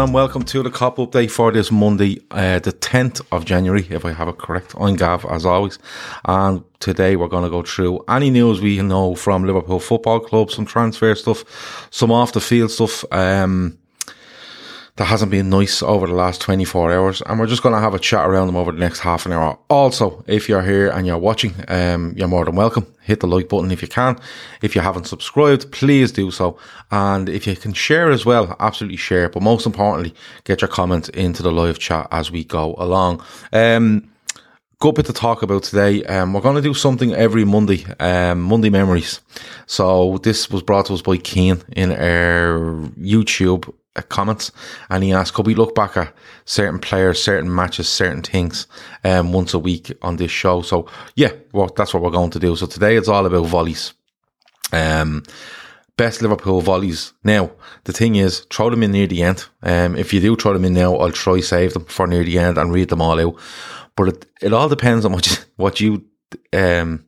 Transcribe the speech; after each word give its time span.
And 0.00 0.14
welcome 0.14 0.44
to 0.44 0.62
the 0.62 0.70
Kop 0.70 0.96
Update 0.96 1.30
for 1.30 1.52
this 1.52 1.70
Monday, 1.70 2.22
uh, 2.30 2.58
the 2.58 2.72
10th 2.72 3.20
of 3.32 3.44
January, 3.44 3.86
if 3.90 4.06
I 4.06 4.12
have 4.12 4.28
it 4.28 4.38
correct. 4.38 4.74
I'm 4.80 4.96
Gav, 4.96 5.26
as 5.26 5.44
always, 5.44 5.78
and 6.24 6.64
today 6.80 7.16
we're 7.16 7.28
going 7.28 7.44
to 7.44 7.50
go 7.50 7.60
through 7.62 8.02
any 8.08 8.30
news 8.30 8.62
we 8.62 8.80
know 8.80 9.14
from 9.14 9.44
Liverpool 9.44 9.78
Football 9.78 10.20
Club, 10.20 10.50
some 10.50 10.64
transfer 10.64 11.14
stuff, 11.14 11.44
some 11.90 12.10
off 12.10 12.32
the 12.32 12.40
field 12.40 12.70
stuff. 12.70 13.04
Um, 13.12 13.76
that 15.00 15.06
hasn't 15.06 15.30
been 15.30 15.48
nice 15.48 15.82
over 15.82 16.06
the 16.06 16.12
last 16.12 16.42
24 16.42 16.92
hours 16.92 17.22
and 17.22 17.40
we're 17.40 17.46
just 17.46 17.62
going 17.62 17.74
to 17.74 17.80
have 17.80 17.94
a 17.94 17.98
chat 17.98 18.28
around 18.28 18.48
them 18.48 18.56
over 18.56 18.70
the 18.70 18.78
next 18.78 19.00
half 19.00 19.24
an 19.24 19.32
hour. 19.32 19.58
Also 19.70 20.22
if 20.26 20.46
you're 20.46 20.60
here 20.60 20.90
and 20.90 21.06
you're 21.06 21.16
watching 21.16 21.54
um, 21.68 22.12
you're 22.18 22.28
more 22.28 22.44
than 22.44 22.54
welcome. 22.54 22.86
Hit 23.00 23.20
the 23.20 23.26
like 23.26 23.48
button 23.48 23.70
if 23.70 23.80
you 23.80 23.88
can. 23.88 24.18
If 24.60 24.74
you 24.74 24.82
haven't 24.82 25.06
subscribed 25.06 25.72
please 25.72 26.12
do 26.12 26.30
so. 26.30 26.58
And 26.90 27.30
if 27.30 27.46
you 27.46 27.56
can 27.56 27.72
share 27.72 28.10
as 28.10 28.26
well 28.26 28.54
absolutely 28.60 28.98
share. 28.98 29.30
But 29.30 29.42
most 29.42 29.64
importantly 29.64 30.14
get 30.44 30.60
your 30.60 30.68
comments 30.68 31.08
into 31.08 31.42
the 31.42 31.50
live 31.50 31.78
chat 31.78 32.06
as 32.10 32.30
we 32.30 32.44
go 32.44 32.74
along. 32.76 33.24
Um, 33.54 34.12
good 34.80 34.96
bit 34.96 35.06
to 35.06 35.14
talk 35.14 35.42
about 35.42 35.62
today. 35.62 36.04
Um, 36.04 36.34
we're 36.34 36.42
going 36.42 36.56
to 36.56 36.62
do 36.62 36.74
something 36.74 37.14
every 37.14 37.46
Monday, 37.46 37.86
um, 38.00 38.42
Monday 38.42 38.68
Memories. 38.68 39.22
So 39.64 40.18
this 40.18 40.50
was 40.50 40.62
brought 40.62 40.86
to 40.86 40.92
us 40.92 41.00
by 41.00 41.16
Keen 41.16 41.62
in 41.74 41.90
our 41.92 42.58
YouTube 42.98 43.72
comments 44.08 44.52
and 44.88 45.04
he 45.04 45.12
asked, 45.12 45.34
could 45.34 45.46
we 45.46 45.54
look 45.54 45.74
back 45.74 45.96
at 45.96 46.14
certain 46.44 46.78
players, 46.78 47.22
certain 47.22 47.54
matches, 47.54 47.88
certain 47.88 48.22
things, 48.22 48.66
um, 49.04 49.32
once 49.32 49.54
a 49.54 49.58
week 49.58 49.92
on 50.02 50.16
this 50.16 50.30
show? 50.30 50.62
So 50.62 50.86
yeah, 51.14 51.32
well, 51.52 51.70
that's 51.76 51.92
what 51.92 52.02
we're 52.02 52.10
going 52.10 52.30
to 52.30 52.38
do. 52.38 52.56
So 52.56 52.66
today 52.66 52.96
it's 52.96 53.08
all 53.08 53.26
about 53.26 53.46
volleys. 53.46 53.94
Um, 54.72 55.24
best 56.00 56.22
Liverpool 56.22 56.62
volleys. 56.62 57.12
Now, 57.24 57.50
the 57.84 57.92
thing 57.92 58.14
is, 58.16 58.40
throw 58.50 58.70
them 58.70 58.82
in 58.82 58.92
near 58.92 59.06
the 59.06 59.22
end. 59.22 59.44
Um, 59.62 59.96
if 59.96 60.14
you 60.14 60.20
do 60.20 60.34
throw 60.34 60.54
them 60.54 60.64
in 60.64 60.72
now, 60.72 60.96
I'll 60.96 61.12
try 61.12 61.40
save 61.40 61.74
them 61.74 61.84
for 61.84 62.06
near 62.06 62.24
the 62.24 62.38
end 62.38 62.56
and 62.56 62.72
read 62.72 62.88
them 62.88 63.02
all 63.02 63.20
out. 63.20 63.38
But 63.96 64.08
it, 64.08 64.26
it 64.40 64.52
all 64.54 64.70
depends 64.70 65.04
on 65.04 65.12
what 65.12 65.26
you, 65.26 65.36
what 65.56 65.80
you 65.80 66.04
um, 66.54 67.04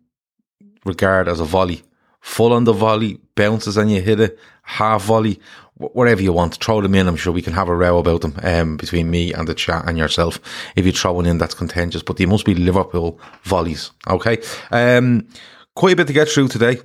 regard 0.85 1.29
as 1.29 1.41
a 1.41 1.45
volley. 1.45 1.83
Full 2.21 2.53
on 2.53 2.65
the 2.65 2.75
volley, 2.75 3.19
bounces 3.35 3.79
and 3.79 3.91
you 3.91 4.03
hit 4.03 4.21
it, 4.21 4.39
half 4.63 5.05
volley, 5.05 5.41
whatever 5.77 6.23
you 6.23 6.33
want. 6.33 6.57
Throw 6.57 6.81
them 6.81 6.95
in. 6.95 7.09
I'm 7.09 7.17
sure 7.17 7.33
we 7.33 7.43
can 7.43 7.53
have 7.53 7.69
a 7.69 7.77
row 7.77 7.99
about 7.99 8.21
them 8.21 8.39
um, 8.43 8.77
between 8.77 9.11
me 9.11 9.33
and 9.33 9.49
the 9.49 9.55
chat 9.55 9.89
and 9.89 9.99
yourself. 9.99 10.39
If 10.77 10.87
you 10.87 10.93
throw 10.93 11.13
one 11.13 11.27
in, 11.27 11.39
that's 11.39 11.55
contentious. 11.55 12.03
But 12.03 12.17
they 12.17 12.27
must 12.27 12.45
be 12.45 12.55
Liverpool 12.55 13.21
volleys. 13.43 13.91
Okay. 14.09 14.39
Um, 14.71 15.27
quite 15.75 15.95
a 15.95 15.97
bit 15.97 16.07
to 16.07 16.13
get 16.13 16.29
through 16.29 16.49
today. 16.49 16.79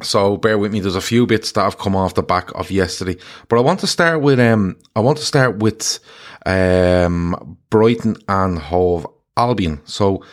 So 0.00 0.36
bear 0.36 0.58
with 0.58 0.72
me. 0.72 0.80
There's 0.80 0.96
a 0.96 1.00
few 1.00 1.26
bits 1.26 1.52
that 1.52 1.62
have 1.62 1.78
come 1.78 1.94
off 1.94 2.14
the 2.14 2.22
back 2.22 2.50
of 2.54 2.70
yesterday, 2.70 3.16
but 3.48 3.58
I 3.58 3.60
want 3.60 3.80
to 3.80 3.86
start 3.86 4.20
with 4.20 4.40
um 4.40 4.76
I 4.96 5.00
want 5.00 5.18
to 5.18 5.24
start 5.24 5.58
with 5.58 6.00
um 6.44 7.58
Brighton 7.70 8.16
and 8.28 8.58
Hove 8.58 9.06
Albion. 9.36 9.80
So 9.84 10.24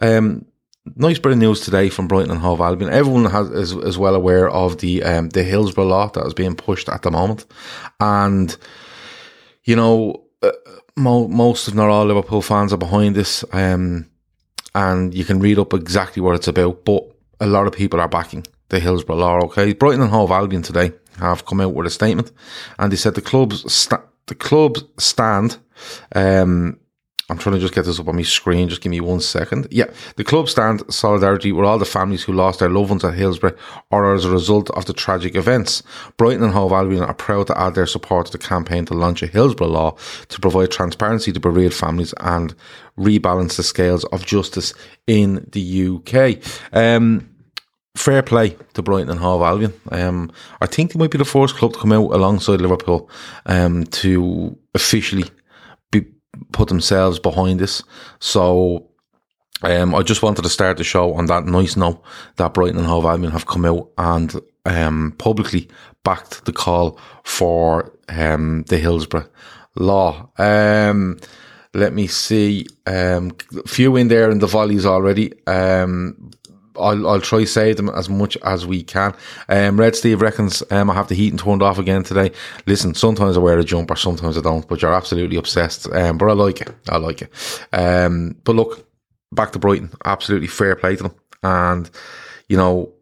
um 0.00 0.46
nice 0.96 1.18
bit 1.18 1.32
of 1.32 1.38
news 1.38 1.60
today 1.60 1.88
from 1.88 2.08
Brighton 2.08 2.30
and 2.30 2.40
Hove 2.40 2.60
Albion. 2.60 2.90
Everyone 2.92 3.24
has 3.26 3.50
is, 3.50 3.72
is 3.72 3.98
well 3.98 4.14
aware 4.14 4.48
of 4.48 4.78
the 4.78 5.02
um 5.02 5.30
the 5.30 5.42
Hillsborough 5.42 5.86
law 5.86 6.08
that 6.08 6.26
is 6.26 6.34
being 6.34 6.56
pushed 6.56 6.88
at 6.88 7.02
the 7.02 7.10
moment, 7.10 7.46
and 8.00 8.56
you 9.64 9.76
know 9.76 10.24
uh, 10.42 10.52
mo- 10.96 11.28
most 11.28 11.68
if 11.68 11.74
not 11.74 11.88
all 11.88 12.06
Liverpool 12.06 12.42
fans 12.42 12.72
are 12.72 12.78
behind 12.78 13.14
this. 13.16 13.44
Um, 13.52 14.08
and 14.74 15.14
you 15.14 15.24
can 15.24 15.40
read 15.40 15.58
up 15.58 15.72
exactly 15.74 16.22
what 16.22 16.36
it's 16.36 16.46
about, 16.48 16.84
but 16.84 17.02
a 17.40 17.46
lot 17.46 17.66
of 17.66 17.72
people 17.72 18.00
are 18.00 18.08
backing 18.08 18.46
the 18.68 18.78
Hillsborough 18.78 19.16
law. 19.16 19.40
Okay, 19.44 19.72
Brighton 19.72 20.02
and 20.02 20.10
Hove 20.10 20.30
Albion 20.30 20.62
today 20.62 20.92
have 21.18 21.46
come 21.46 21.60
out 21.60 21.74
with 21.74 21.86
a 21.86 21.90
statement, 21.90 22.30
and 22.78 22.92
they 22.92 22.96
said 22.96 23.14
the 23.14 23.20
club's 23.20 23.72
sta- 23.72 24.04
the 24.26 24.34
club's 24.34 24.84
stand. 24.98 25.58
Um, 26.14 26.78
I'm 27.30 27.36
trying 27.36 27.56
to 27.56 27.60
just 27.60 27.74
get 27.74 27.84
this 27.84 28.00
up 28.00 28.08
on 28.08 28.16
my 28.16 28.22
screen. 28.22 28.70
Just 28.70 28.80
give 28.80 28.90
me 28.90 29.00
one 29.00 29.20
second. 29.20 29.68
Yeah, 29.70 29.86
the 30.16 30.24
club 30.24 30.48
stand 30.48 30.82
solidarity 30.92 31.52
with 31.52 31.66
all 31.66 31.78
the 31.78 31.84
families 31.84 32.24
who 32.24 32.32
lost 32.32 32.60
their 32.60 32.70
loved 32.70 32.88
ones 32.88 33.04
at 33.04 33.14
Hillsborough 33.14 33.56
or 33.90 34.14
as 34.14 34.24
a 34.24 34.30
result 34.30 34.70
of 34.70 34.86
the 34.86 34.94
tragic 34.94 35.34
events. 35.34 35.82
Brighton 36.16 36.42
and 36.42 36.54
Hove 36.54 36.72
Albion 36.72 37.02
are 37.02 37.14
proud 37.14 37.48
to 37.48 37.60
add 37.60 37.74
their 37.74 37.86
support 37.86 38.26
to 38.26 38.32
the 38.32 38.38
campaign 38.38 38.86
to 38.86 38.94
launch 38.94 39.22
a 39.22 39.26
Hillsborough 39.26 39.68
law 39.68 39.96
to 40.28 40.40
provide 40.40 40.70
transparency 40.70 41.30
to 41.32 41.40
bereaved 41.40 41.74
families 41.74 42.14
and 42.20 42.54
rebalance 42.98 43.56
the 43.56 43.62
scales 43.62 44.04
of 44.04 44.24
justice 44.24 44.72
in 45.06 45.46
the 45.52 45.86
UK. 45.86 46.42
Um, 46.72 47.28
fair 47.94 48.22
play 48.22 48.56
to 48.72 48.82
Brighton 48.82 49.10
and 49.10 49.20
Hove 49.20 49.42
Albion. 49.42 49.74
Um, 49.92 50.32
I 50.62 50.66
think 50.66 50.92
they 50.92 50.98
might 50.98 51.10
be 51.10 51.18
the 51.18 51.24
first 51.26 51.56
club 51.56 51.74
to 51.74 51.78
come 51.78 51.92
out 51.92 52.14
alongside 52.14 52.60
Liverpool 52.60 53.10
um, 53.44 53.84
to 53.84 54.56
officially 54.74 55.24
put 56.52 56.68
themselves 56.68 57.18
behind 57.18 57.60
this. 57.60 57.82
So 58.20 58.88
um, 59.62 59.94
I 59.94 60.02
just 60.02 60.22
wanted 60.22 60.42
to 60.42 60.48
start 60.48 60.76
the 60.76 60.84
show 60.84 61.14
on 61.14 61.26
that 61.26 61.46
nice 61.46 61.76
note 61.76 62.02
that 62.36 62.54
Brighton 62.54 62.78
and 62.78 62.86
Hove 62.86 63.04
Albion 63.04 63.32
have 63.32 63.46
come 63.46 63.64
out 63.64 63.90
and 63.98 64.34
um, 64.64 65.14
publicly 65.18 65.68
backed 66.04 66.44
the 66.44 66.52
call 66.52 66.98
for 67.24 67.92
um, 68.08 68.64
the 68.68 68.78
Hillsborough 68.78 69.28
law. 69.74 70.30
Um, 70.38 71.18
let 71.74 71.92
me 71.92 72.06
see. 72.06 72.66
Um, 72.86 73.32
few 73.66 73.96
in 73.96 74.08
there 74.08 74.30
in 74.30 74.38
the 74.38 74.46
volleys 74.46 74.86
already. 74.86 75.32
I'll, 76.78 77.08
I'll 77.08 77.20
try 77.20 77.44
save 77.44 77.76
them 77.76 77.88
as 77.90 78.08
much 78.08 78.36
as 78.38 78.66
we 78.66 78.82
can. 78.82 79.14
Um, 79.48 79.78
Red 79.78 79.96
Steve 79.96 80.20
reckons 80.20 80.62
um, 80.70 80.90
I 80.90 80.94
have 80.94 81.08
the 81.08 81.14
heating 81.14 81.38
turned 81.38 81.62
off 81.62 81.78
again 81.78 82.02
today. 82.02 82.32
Listen, 82.66 82.94
sometimes 82.94 83.36
I 83.36 83.40
wear 83.40 83.58
a 83.58 83.64
jumper, 83.64 83.96
sometimes 83.96 84.38
I 84.38 84.40
don't, 84.40 84.66
but 84.68 84.82
you're 84.82 84.94
absolutely 84.94 85.36
obsessed. 85.36 85.90
Um, 85.92 86.18
but 86.18 86.26
I 86.26 86.32
like 86.32 86.60
it. 86.60 86.74
I 86.88 86.98
like 86.98 87.22
it. 87.22 87.66
Um, 87.72 88.36
but 88.44 88.56
look, 88.56 88.86
back 89.32 89.52
to 89.52 89.58
Brighton. 89.58 89.90
Absolutely 90.04 90.48
fair 90.48 90.76
play 90.76 90.96
to 90.96 91.04
them. 91.04 91.14
And, 91.42 91.90
you 92.48 92.56
know, 92.56 92.92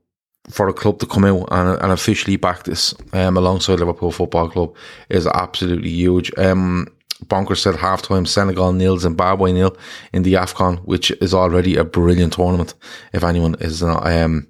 for 0.49 0.69
a 0.69 0.73
club 0.73 0.99
to 1.01 1.07
come 1.07 1.25
out 1.25 1.49
and, 1.51 1.81
and 1.83 1.93
officially 1.93 2.37
back 2.37 2.65
this 2.65 2.95
um, 3.13 3.37
alongside 3.37 3.81
Liverpool 3.81 4.13
Football 4.13 4.49
Club 4.49 4.77
is 5.09 5.27
absolutely 5.27 5.91
huge. 5.91 6.33
Um, 6.39 6.89
Bonker 7.29 7.55
said 7.55 7.77
halftime 7.77 8.27
Senegal 8.27 8.73
nil, 8.73 8.99
Zimbabwe 8.99 9.53
nil 9.53 9.77
in 10.13 10.23
the 10.23 10.35
AFCON, 10.35 10.79
which 10.85 11.11
is 11.13 11.33
already 11.33 11.77
a 11.77 11.85
brilliant 11.85 12.35
tournament. 12.35 12.75
If 13.13 13.25
anyone 13.25 13.57
is 13.61 13.83
not, 13.83 14.07
um, 14.07 14.47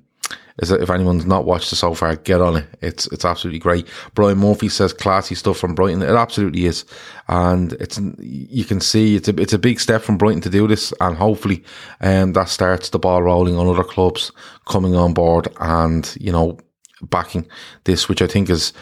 is 0.58 0.70
if 0.70 0.90
anyone's 0.90 1.26
not 1.26 1.44
watched 1.44 1.72
it 1.72 1.76
so 1.76 1.94
far, 1.94 2.16
get 2.16 2.40
on 2.40 2.56
it. 2.56 2.66
It's 2.80 3.06
it's 3.08 3.24
absolutely 3.24 3.58
great. 3.58 3.86
Brian 4.14 4.38
Murphy 4.38 4.68
says 4.68 4.92
classy 4.92 5.34
stuff 5.34 5.58
from 5.58 5.74
Brighton. 5.74 6.02
It 6.02 6.10
absolutely 6.10 6.66
is, 6.66 6.84
and 7.28 7.74
it's 7.74 8.00
you 8.18 8.64
can 8.64 8.80
see 8.80 9.16
it's 9.16 9.28
a 9.28 9.40
it's 9.40 9.52
a 9.52 9.58
big 9.58 9.80
step 9.80 10.02
from 10.02 10.18
Brighton 10.18 10.40
to 10.42 10.50
do 10.50 10.66
this, 10.66 10.92
and 11.00 11.16
hopefully, 11.16 11.62
um, 12.00 12.32
that 12.32 12.48
starts 12.48 12.90
the 12.90 12.98
ball 12.98 13.22
rolling 13.22 13.56
on 13.56 13.68
other 13.68 13.84
clubs 13.84 14.32
coming 14.66 14.94
on 14.94 15.12
board 15.12 15.48
and 15.60 16.16
you 16.20 16.32
know 16.32 16.58
backing 17.02 17.46
this, 17.84 18.08
which 18.08 18.22
I 18.22 18.26
think 18.26 18.48
is 18.50 18.72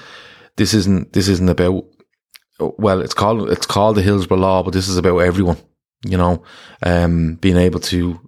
this 0.56 0.74
isn't 0.74 1.12
this 1.12 1.28
isn't 1.28 1.48
about 1.48 1.84
well, 2.60 3.00
it's 3.00 3.14
called 3.14 3.50
it's 3.50 3.66
called 3.66 3.96
the 3.96 4.02
Hillsborough 4.02 4.38
Law, 4.38 4.62
but 4.62 4.72
this 4.72 4.88
is 4.88 4.96
about 4.96 5.18
everyone. 5.18 5.58
You 6.04 6.18
know, 6.18 6.42
um, 6.82 7.36
being 7.36 7.56
able 7.56 7.80
to 7.80 8.20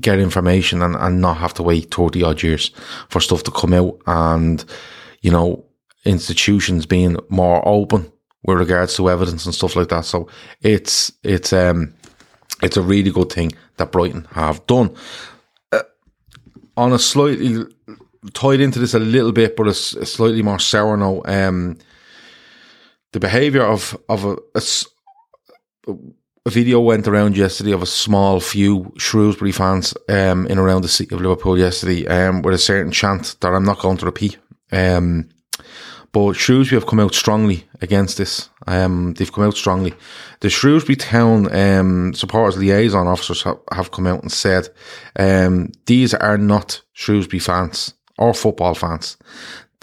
get 0.00 0.18
information 0.18 0.82
and, 0.82 0.96
and 0.96 1.20
not 1.20 1.36
have 1.36 1.54
to 1.54 1.62
wait 1.62 1.94
30 1.94 2.22
odd 2.22 2.42
years 2.42 2.70
for 3.08 3.20
stuff 3.20 3.42
to 3.44 3.50
come 3.50 3.72
out 3.72 3.96
and, 4.06 4.64
you 5.22 5.30
know, 5.30 5.64
institutions 6.04 6.86
being 6.86 7.16
more 7.28 7.66
open 7.66 8.10
with 8.42 8.58
regards 8.58 8.96
to 8.96 9.08
evidence 9.08 9.46
and 9.46 9.54
stuff 9.54 9.76
like 9.76 9.88
that. 9.88 10.04
So 10.04 10.28
it's, 10.60 11.12
it's, 11.22 11.52
um, 11.52 11.94
it's 12.62 12.76
a 12.76 12.82
really 12.82 13.10
good 13.10 13.32
thing 13.32 13.52
that 13.76 13.92
Brighton 13.92 14.26
have 14.32 14.66
done. 14.66 14.94
Uh, 15.72 15.82
on 16.76 16.92
a 16.92 16.98
slightly 16.98 17.64
tied 18.32 18.60
into 18.60 18.78
this 18.78 18.94
a 18.94 18.98
little 18.98 19.32
bit, 19.32 19.56
but 19.56 19.66
a, 19.66 19.70
a 19.70 20.06
slightly 20.06 20.42
more 20.42 20.58
sour 20.58 20.96
note, 20.96 21.22
um, 21.26 21.78
the 23.14 23.20
behavior 23.20 23.62
of, 23.62 23.96
of 24.08 24.24
a, 24.24 24.36
a 24.56 25.96
a 26.46 26.50
video 26.50 26.80
went 26.80 27.06
around 27.06 27.36
yesterday 27.36 27.72
of 27.72 27.80
a 27.80 27.86
small 27.86 28.40
few 28.40 28.92
Shrewsbury 28.98 29.52
fans 29.52 29.94
um, 30.08 30.46
in 30.48 30.58
around 30.58 30.82
the 30.82 30.88
city 30.88 31.14
of 31.14 31.20
Liverpool 31.20 31.56
yesterday 31.56 32.06
um, 32.06 32.42
with 32.42 32.54
a 32.54 32.58
certain 32.58 32.92
chant 32.92 33.36
that 33.40 33.54
I'm 33.54 33.64
not 33.64 33.78
going 33.78 33.96
to 33.98 34.06
repeat. 34.06 34.36
Um, 34.72 35.30
but 36.12 36.34
Shrewsbury 36.34 36.80
have 36.80 36.88
come 36.88 37.00
out 37.00 37.14
strongly 37.14 37.66
against 37.80 38.18
this. 38.18 38.50
Um, 38.66 39.14
they've 39.14 39.32
come 39.32 39.44
out 39.44 39.56
strongly. 39.56 39.94
The 40.40 40.50
Shrewsbury 40.50 40.96
Town 40.96 41.54
um, 41.54 42.14
supporters 42.14 42.58
liaison 42.58 43.06
officers 43.06 43.42
have, 43.44 43.58
have 43.72 43.90
come 43.92 44.06
out 44.06 44.22
and 44.22 44.32
said 44.32 44.68
um, 45.18 45.70
these 45.86 46.14
are 46.14 46.36
not 46.36 46.82
Shrewsbury 46.92 47.40
fans 47.40 47.94
or 48.18 48.34
football 48.34 48.74
fans. 48.74 49.16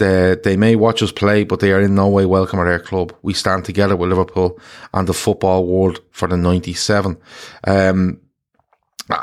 They, 0.01 0.36
they 0.44 0.57
may 0.57 0.75
watch 0.75 1.03
us 1.03 1.12
play, 1.12 1.44
but 1.44 1.59
they 1.59 1.71
are 1.71 1.80
in 1.80 1.94
no 1.94 2.07
way 2.07 2.25
welcome 2.25 2.59
at 2.59 2.65
our 2.65 2.80
club. 2.80 3.15
We 3.21 3.36
stand 3.36 3.65
together 3.65 3.95
with 3.95 4.09
Liverpool 4.09 4.59
and 4.95 5.07
the 5.07 5.13
football 5.13 5.68
world 5.68 6.00
for 6.09 6.27
the 6.27 6.38
97. 6.38 7.18
Um, 7.68 8.19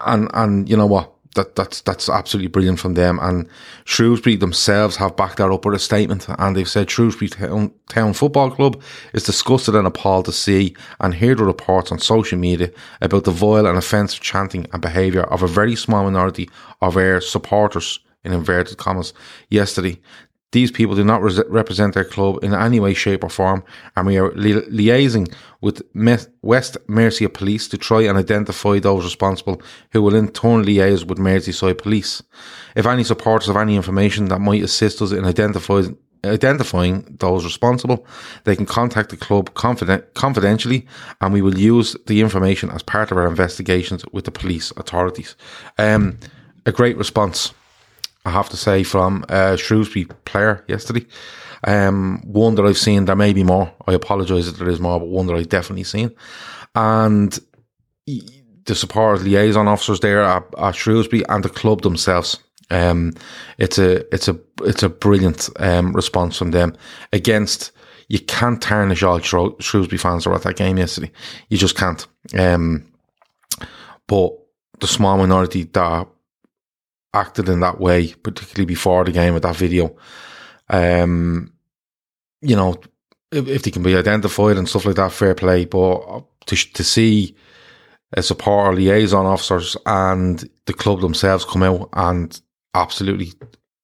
and, 0.06 0.30
and 0.32 0.68
you 0.68 0.76
know 0.76 0.86
what? 0.86 1.12
That, 1.34 1.56
that's, 1.56 1.80
that's 1.80 2.08
absolutely 2.08 2.46
brilliant 2.46 2.78
from 2.78 2.94
them. 2.94 3.18
And 3.20 3.48
Shrewsbury 3.86 4.36
themselves 4.36 4.94
have 4.96 5.16
backed 5.16 5.38
that 5.38 5.50
up 5.50 5.64
with 5.64 5.74
a 5.74 5.80
statement 5.80 6.28
and 6.28 6.56
they've 6.56 6.68
said 6.68 6.88
Shrewsbury 6.88 7.28
Town, 7.28 7.72
Town 7.88 8.12
Football 8.12 8.52
Club 8.52 8.80
is 9.12 9.24
disgusted 9.24 9.74
and 9.74 9.86
appalled 9.86 10.26
to 10.26 10.32
see 10.32 10.76
and 11.00 11.12
hear 11.12 11.34
the 11.34 11.44
reports 11.44 11.90
on 11.90 11.98
social 11.98 12.38
media 12.38 12.70
about 13.00 13.24
the 13.24 13.32
vile 13.32 13.66
and 13.66 13.76
offensive 13.76 14.20
chanting 14.20 14.68
and 14.72 14.80
behaviour 14.80 15.24
of 15.24 15.42
a 15.42 15.48
very 15.48 15.74
small 15.74 16.04
minority 16.04 16.48
of 16.80 16.96
our 16.96 17.20
supporters 17.20 17.98
in 18.24 18.32
inverted 18.32 18.78
commas 18.78 19.12
yesterday. 19.50 20.00
These 20.52 20.70
people 20.70 20.96
do 20.96 21.04
not 21.04 21.22
re- 21.22 21.44
represent 21.48 21.92
their 21.92 22.04
club 22.04 22.42
in 22.42 22.54
any 22.54 22.80
way, 22.80 22.94
shape, 22.94 23.22
or 23.22 23.28
form, 23.28 23.62
and 23.96 24.06
we 24.06 24.16
are 24.16 24.32
li- 24.32 24.62
liaising 24.70 25.32
with 25.60 25.82
Me- 25.94 26.16
West 26.40 26.78
Mercia 26.86 27.28
Police 27.28 27.68
to 27.68 27.76
try 27.76 28.02
and 28.02 28.16
identify 28.16 28.78
those 28.78 29.04
responsible, 29.04 29.60
who 29.92 30.02
will 30.02 30.14
in 30.14 30.28
turn 30.28 30.64
liaise 30.64 31.04
with 31.04 31.18
Merseyside 31.18 31.76
Police. 31.78 32.22
If 32.74 32.86
any 32.86 33.04
supporters 33.04 33.48
have 33.48 33.56
any 33.58 33.76
information 33.76 34.26
that 34.26 34.40
might 34.40 34.62
assist 34.62 35.02
us 35.02 35.12
in 35.12 35.24
identifying 35.24 35.98
identifying 36.24 37.16
those 37.20 37.44
responsible, 37.44 38.04
they 38.42 38.56
can 38.56 38.66
contact 38.66 39.10
the 39.10 39.16
club 39.16 39.54
confident, 39.54 40.14
confidentially 40.14 40.84
and 41.20 41.32
we 41.32 41.40
will 41.42 41.56
use 41.56 41.96
the 42.06 42.20
information 42.20 42.70
as 42.70 42.82
part 42.82 43.12
of 43.12 43.16
our 43.16 43.28
investigations 43.28 44.04
with 44.12 44.24
the 44.24 44.32
police 44.32 44.72
authorities. 44.72 45.36
Um, 45.78 46.18
a 46.66 46.72
great 46.72 46.96
response 46.96 47.54
I 48.28 48.30
have 48.30 48.50
to 48.50 48.56
say, 48.56 48.82
from 48.82 49.24
a 49.30 49.56
Shrewsbury 49.56 50.04
player 50.26 50.64
yesterday. 50.68 51.06
Um, 51.64 52.22
one 52.24 52.54
that 52.56 52.66
I've 52.66 52.78
seen, 52.78 53.06
there 53.06 53.16
may 53.16 53.32
be 53.32 53.42
more. 53.42 53.72
I 53.86 53.94
apologise 53.94 54.46
if 54.46 54.58
there 54.58 54.68
is 54.68 54.80
more, 54.80 55.00
but 55.00 55.08
one 55.08 55.26
that 55.26 55.34
I've 55.34 55.48
definitely 55.48 55.84
seen. 55.84 56.14
And 56.74 57.38
the 58.06 58.74
supporters 58.74 59.24
liaison 59.24 59.66
officers 59.66 60.00
there 60.00 60.22
at, 60.22 60.44
at 60.58 60.74
Shrewsbury 60.74 61.24
and 61.28 61.42
the 61.42 61.48
club 61.48 61.80
themselves. 61.80 62.38
Um, 62.70 63.14
it's 63.56 63.78
a 63.78 64.04
it's 64.14 64.28
a 64.28 64.38
it's 64.62 64.82
a 64.82 64.90
brilliant 64.90 65.48
um, 65.56 65.94
response 65.94 66.36
from 66.36 66.50
them 66.50 66.76
against. 67.14 67.72
You 68.08 68.18
can't 68.20 68.60
tarnish 68.60 69.02
all 69.02 69.20
Shrewsbury 69.20 69.98
fans 69.98 70.26
were 70.26 70.34
at 70.34 70.42
that 70.42 70.56
game 70.56 70.76
yesterday. 70.76 71.10
You 71.48 71.56
just 71.56 71.76
can't. 71.76 72.06
Um, 72.38 72.92
but 74.06 74.32
the 74.80 74.86
small 74.86 75.16
minority 75.16 75.64
that 75.64 76.06
acted 77.14 77.48
in 77.48 77.60
that 77.60 77.80
way, 77.80 78.12
particularly 78.14 78.66
before 78.66 79.04
the 79.04 79.12
game 79.12 79.34
with 79.34 79.42
that 79.42 79.56
video. 79.56 79.96
Um, 80.68 81.52
you 82.40 82.56
know, 82.56 82.80
if, 83.32 83.48
if 83.48 83.62
they 83.62 83.70
can 83.70 83.82
be 83.82 83.96
identified 83.96 84.56
and 84.56 84.68
stuff 84.68 84.86
like 84.86 84.96
that, 84.96 85.12
fair 85.12 85.34
play. 85.34 85.64
But 85.64 86.24
to 86.46 86.56
to 86.56 86.84
see 86.84 87.36
a 88.12 88.22
supporter 88.22 88.74
liaison 88.74 89.26
officers 89.26 89.76
and 89.84 90.48
the 90.66 90.72
club 90.72 91.00
themselves 91.00 91.44
come 91.44 91.62
out 91.62 91.88
and 91.92 92.40
absolutely, 92.74 93.32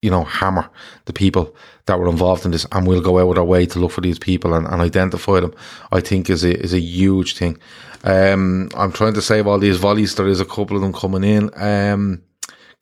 you 0.01 0.11
know, 0.11 0.25
hammer 0.25 0.71
the 1.05 1.13
people 1.13 1.55
that 1.87 1.99
were 1.99 2.09
involved 2.09 2.45
in 2.45 2.51
this, 2.51 2.67
and 2.73 2.87
we'll 2.87 3.03
go 3.03 3.19
out 3.19 3.33
of 3.33 3.39
our 3.39 3.45
way 3.45 3.67
to 3.67 3.79
look 3.79 3.91
for 3.91 4.01
these 4.01 4.19
people 4.19 4.55
and, 4.55 4.67
and 4.67 4.81
identify 4.81 5.41
them. 5.41 5.55
I 5.93 6.01
think 6.01 6.31
is 6.31 6.45
a 6.45 6.59
is 6.59 6.73
a 6.73 6.81
huge 6.81 7.37
thing. 7.37 7.59
Um, 8.05 8.69
I'm 8.75 8.93
trying 8.93 9.15
to 9.15 9.23
save 9.23 9.47
all 9.47 9.59
these 9.59 9.79
volleys. 9.79 10.15
There 10.15 10.29
is 10.29 10.41
a 10.41 10.45
couple 10.45 10.77
of 10.77 10.83
them 10.83 10.93
coming 10.93 11.25
in. 11.25 11.51
Um, 11.55 12.23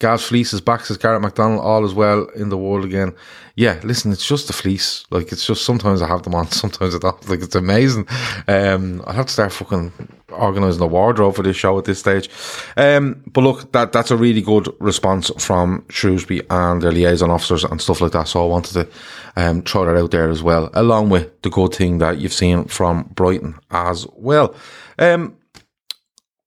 Gav's 0.03 0.25
fleece 0.25 0.53
is 0.53 0.61
back, 0.61 0.85
says 0.85 0.99
Garrett 0.99 1.23
McDonald. 1.23 1.61
All 1.61 1.85
is 1.85 1.95
well 1.95 2.25
in 2.35 2.49
the 2.49 2.59
world 2.59 2.85
again. 2.85 3.15
Yeah, 3.55 3.79
listen, 3.85 4.11
it's 4.11 4.27
just 4.27 4.51
a 4.51 4.53
fleece. 4.53 5.05
Like, 5.11 5.31
it's 5.31 5.47
just 5.47 5.65
sometimes 5.65 6.03
I 6.03 6.09
have 6.09 6.25
them 6.25 6.35
on, 6.35 6.49
sometimes 6.51 6.97
I 6.97 6.99
don't. 6.99 7.29
Like, 7.29 7.41
it's 7.41 7.55
amazing. 7.55 8.09
Um, 8.49 9.05
i 9.07 9.13
have 9.13 9.27
to 9.27 9.33
start 9.33 9.53
fucking 9.53 9.93
organising 10.31 10.83
a 10.83 10.89
wardrobe 10.89 11.37
for 11.37 11.45
this 11.45 11.57
show 11.57 11.79
at 11.79 11.85
this 11.85 12.01
stage. 12.01 12.29
Um, 12.77 13.23
but 13.29 13.43
look, 13.43 13.71
that 13.73 13.93
that's 13.93 14.11
a 14.11 14.17
really 14.17 14.43
good 14.43 14.69
response 14.81 15.31
from 15.39 15.85
Shrewsbury 15.89 16.43
and 16.51 16.83
their 16.83 16.91
liaison 16.91 17.31
officers 17.31 17.63
and 17.63 17.81
stuff 17.81 18.01
like 18.01 18.13
that. 18.13 18.27
So 18.27 18.43
I 18.43 18.49
wanted 18.49 18.73
to 18.73 18.89
um, 19.37 19.63
throw 19.63 19.85
that 19.85 19.97
out 19.97 20.11
there 20.11 20.31
as 20.31 20.43
well, 20.43 20.69
along 20.75 21.11
with 21.11 21.43
the 21.43 21.51
good 21.51 21.77
thing 21.77 21.99
that 21.99 22.19
you've 22.19 22.33
seen 22.33 22.65
from 22.65 23.05
Brighton 23.15 23.55
as 23.71 24.05
well. 24.17 24.57
Um, 24.99 25.37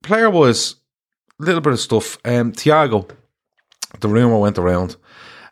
player 0.04 0.30
was 0.30 0.76
a 1.40 1.44
little 1.44 1.62
bit 1.62 1.72
of 1.72 1.80
stuff. 1.80 2.18
Um, 2.26 2.52
Thiago 2.52 3.10
the 4.00 4.10
rumor 4.10 4.40
went 4.40 4.58
around 4.58 4.96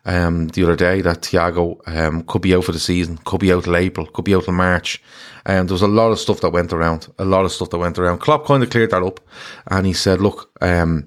um, 0.06 0.48
the 0.48 0.62
other 0.64 0.76
day 0.76 1.00
that 1.00 1.22
Thiago 1.22 1.80
um, 1.86 2.22
could 2.24 2.42
be 2.42 2.54
out 2.54 2.64
for 2.64 2.72
the 2.72 2.78
season, 2.78 3.18
could 3.18 3.40
be 3.40 3.52
out 3.52 3.64
till 3.64 3.76
April, 3.76 4.06
could 4.06 4.24
be 4.24 4.34
out 4.34 4.44
till 4.44 4.54
March. 4.54 5.02
And 5.46 5.60
um, 5.60 5.66
there 5.66 5.74
was 5.74 5.82
a 5.82 5.88
lot 5.88 6.10
of 6.10 6.18
stuff 6.18 6.40
that 6.42 6.50
went 6.50 6.72
around, 6.72 7.08
a 7.18 7.24
lot 7.24 7.44
of 7.44 7.52
stuff 7.52 7.70
that 7.70 7.78
went 7.78 7.98
around. 7.98 8.18
Klopp 8.18 8.46
kind 8.46 8.62
of 8.62 8.70
cleared 8.70 8.90
that 8.90 9.02
up 9.02 9.20
and 9.68 9.86
he 9.86 9.92
said, 9.92 10.20
look, 10.20 10.50
um, 10.60 11.06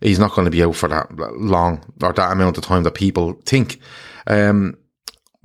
he's 0.00 0.18
not 0.18 0.32
going 0.32 0.46
to 0.46 0.50
be 0.50 0.62
out 0.62 0.74
for 0.74 0.88
that 0.88 1.10
long 1.36 1.84
or 2.02 2.12
that 2.12 2.32
amount 2.32 2.58
of 2.58 2.64
time 2.64 2.82
that 2.82 2.94
people 2.94 3.34
think. 3.44 3.80
Um, 4.26 4.78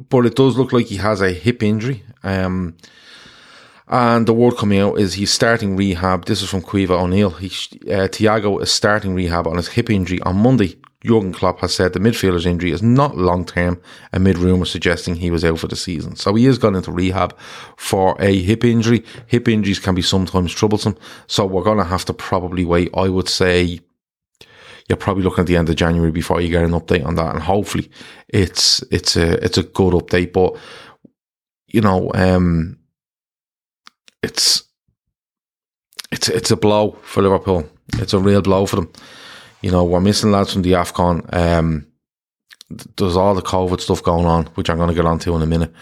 but 0.10 0.26
it 0.26 0.36
does 0.36 0.58
look 0.58 0.74
like 0.74 0.88
he 0.88 0.98
has 0.98 1.22
a 1.22 1.32
hip 1.32 1.62
injury. 1.62 2.04
Um, 2.24 2.78
and 3.88 4.28
the 4.28 4.34
word 4.34 4.58
coming 4.58 4.80
out 4.80 5.00
is 5.00 5.16
he's 5.16 5.34
starting 5.34 5.76
rehab. 5.76 6.26
This 6.26 6.42
is 6.42 6.50
from 6.50 6.62
Caoimhe 6.62 6.92
O'Neill. 6.92 7.32
He, 7.32 7.48
uh, 7.48 8.08
Thiago 8.08 8.62
is 8.62 8.72
starting 8.72 9.16
rehab 9.16 9.48
on 9.48 9.58
his 9.58 9.68
hip 9.70 9.90
injury 9.90 10.22
on 10.22 10.38
Monday 10.38 10.80
Jurgen 11.06 11.32
Klopp 11.32 11.62
has 11.62 11.74
said 11.74 11.94
the 11.94 12.00
midfielder's 12.00 12.46
injury 12.46 12.72
is 12.72 12.84
not 12.84 13.16
long 13.16 13.46
term, 13.46 13.82
amid 14.12 14.38
rumours 14.38 14.70
suggesting 14.70 15.16
he 15.16 15.32
was 15.32 15.46
out 15.46 15.60
for 15.60 15.68
the 15.68 15.78
season. 15.78 16.18
So 16.18 16.36
he 16.36 16.44
has 16.46 16.58
gone 16.58 16.76
into 16.76 16.92
rehab 16.92 17.38
for 17.78 18.22
a 18.22 18.42
hip 18.42 18.66
injury. 18.66 19.06
Hip 19.28 19.48
injuries 19.48 19.80
can 19.80 19.96
be 19.96 20.02
sometimes 20.02 20.54
troublesome. 20.54 20.98
So 21.28 21.46
we're 21.46 21.64
going 21.64 21.78
to 21.78 21.86
have 21.86 22.04
to 22.06 22.14
probably 22.14 22.66
wait. 22.66 22.90
I 22.94 23.08
would 23.08 23.30
say 23.30 23.80
you're 24.90 24.98
probably 24.98 25.24
looking 25.24 25.44
at 25.44 25.48
the 25.48 25.56
end 25.56 25.70
of 25.70 25.78
January 25.78 26.12
before 26.12 26.42
you 26.42 26.50
get 26.50 26.66
an 26.66 26.72
update 26.72 27.06
on 27.06 27.16
that. 27.16 27.34
And 27.34 27.44
hopefully 27.44 27.90
it's, 28.28 28.84
it's 28.92 29.16
a, 29.16 29.42
it's 29.44 29.58
a 29.58 29.64
good 29.64 29.94
update. 29.94 30.34
But, 30.34 30.58
you 31.68 31.80
know, 31.80 32.12
um, 32.14 32.78
it's, 34.22 34.64
it's, 36.12 36.28
it's 36.28 36.52
a 36.52 36.58
blow 36.58 36.98
for 37.04 37.24
Liverpool. 37.24 37.70
It's 38.00 38.14
a 38.14 38.20
real 38.20 38.42
blow 38.42 38.66
for 38.66 38.76
them. 38.78 38.92
You 39.62 39.72
know, 39.72 39.84
we're 39.84 40.00
missing 40.00 40.32
lads 40.32 40.54
from 40.54 40.62
the 40.62 40.74
AFCON. 40.74 41.34
Um, 41.34 41.88
there's 42.98 43.18
all 43.18 43.34
the 43.34 43.42
COVID 43.42 43.82
stuff 43.82 44.04
going 44.04 44.26
on, 44.26 44.46
which 44.56 44.70
I'm 44.70 44.78
going 44.78 44.90
to 44.90 44.96
get 44.96 45.06
onto 45.06 45.36
in 45.36 45.42
a 45.42 45.48
minute, 45.48 45.74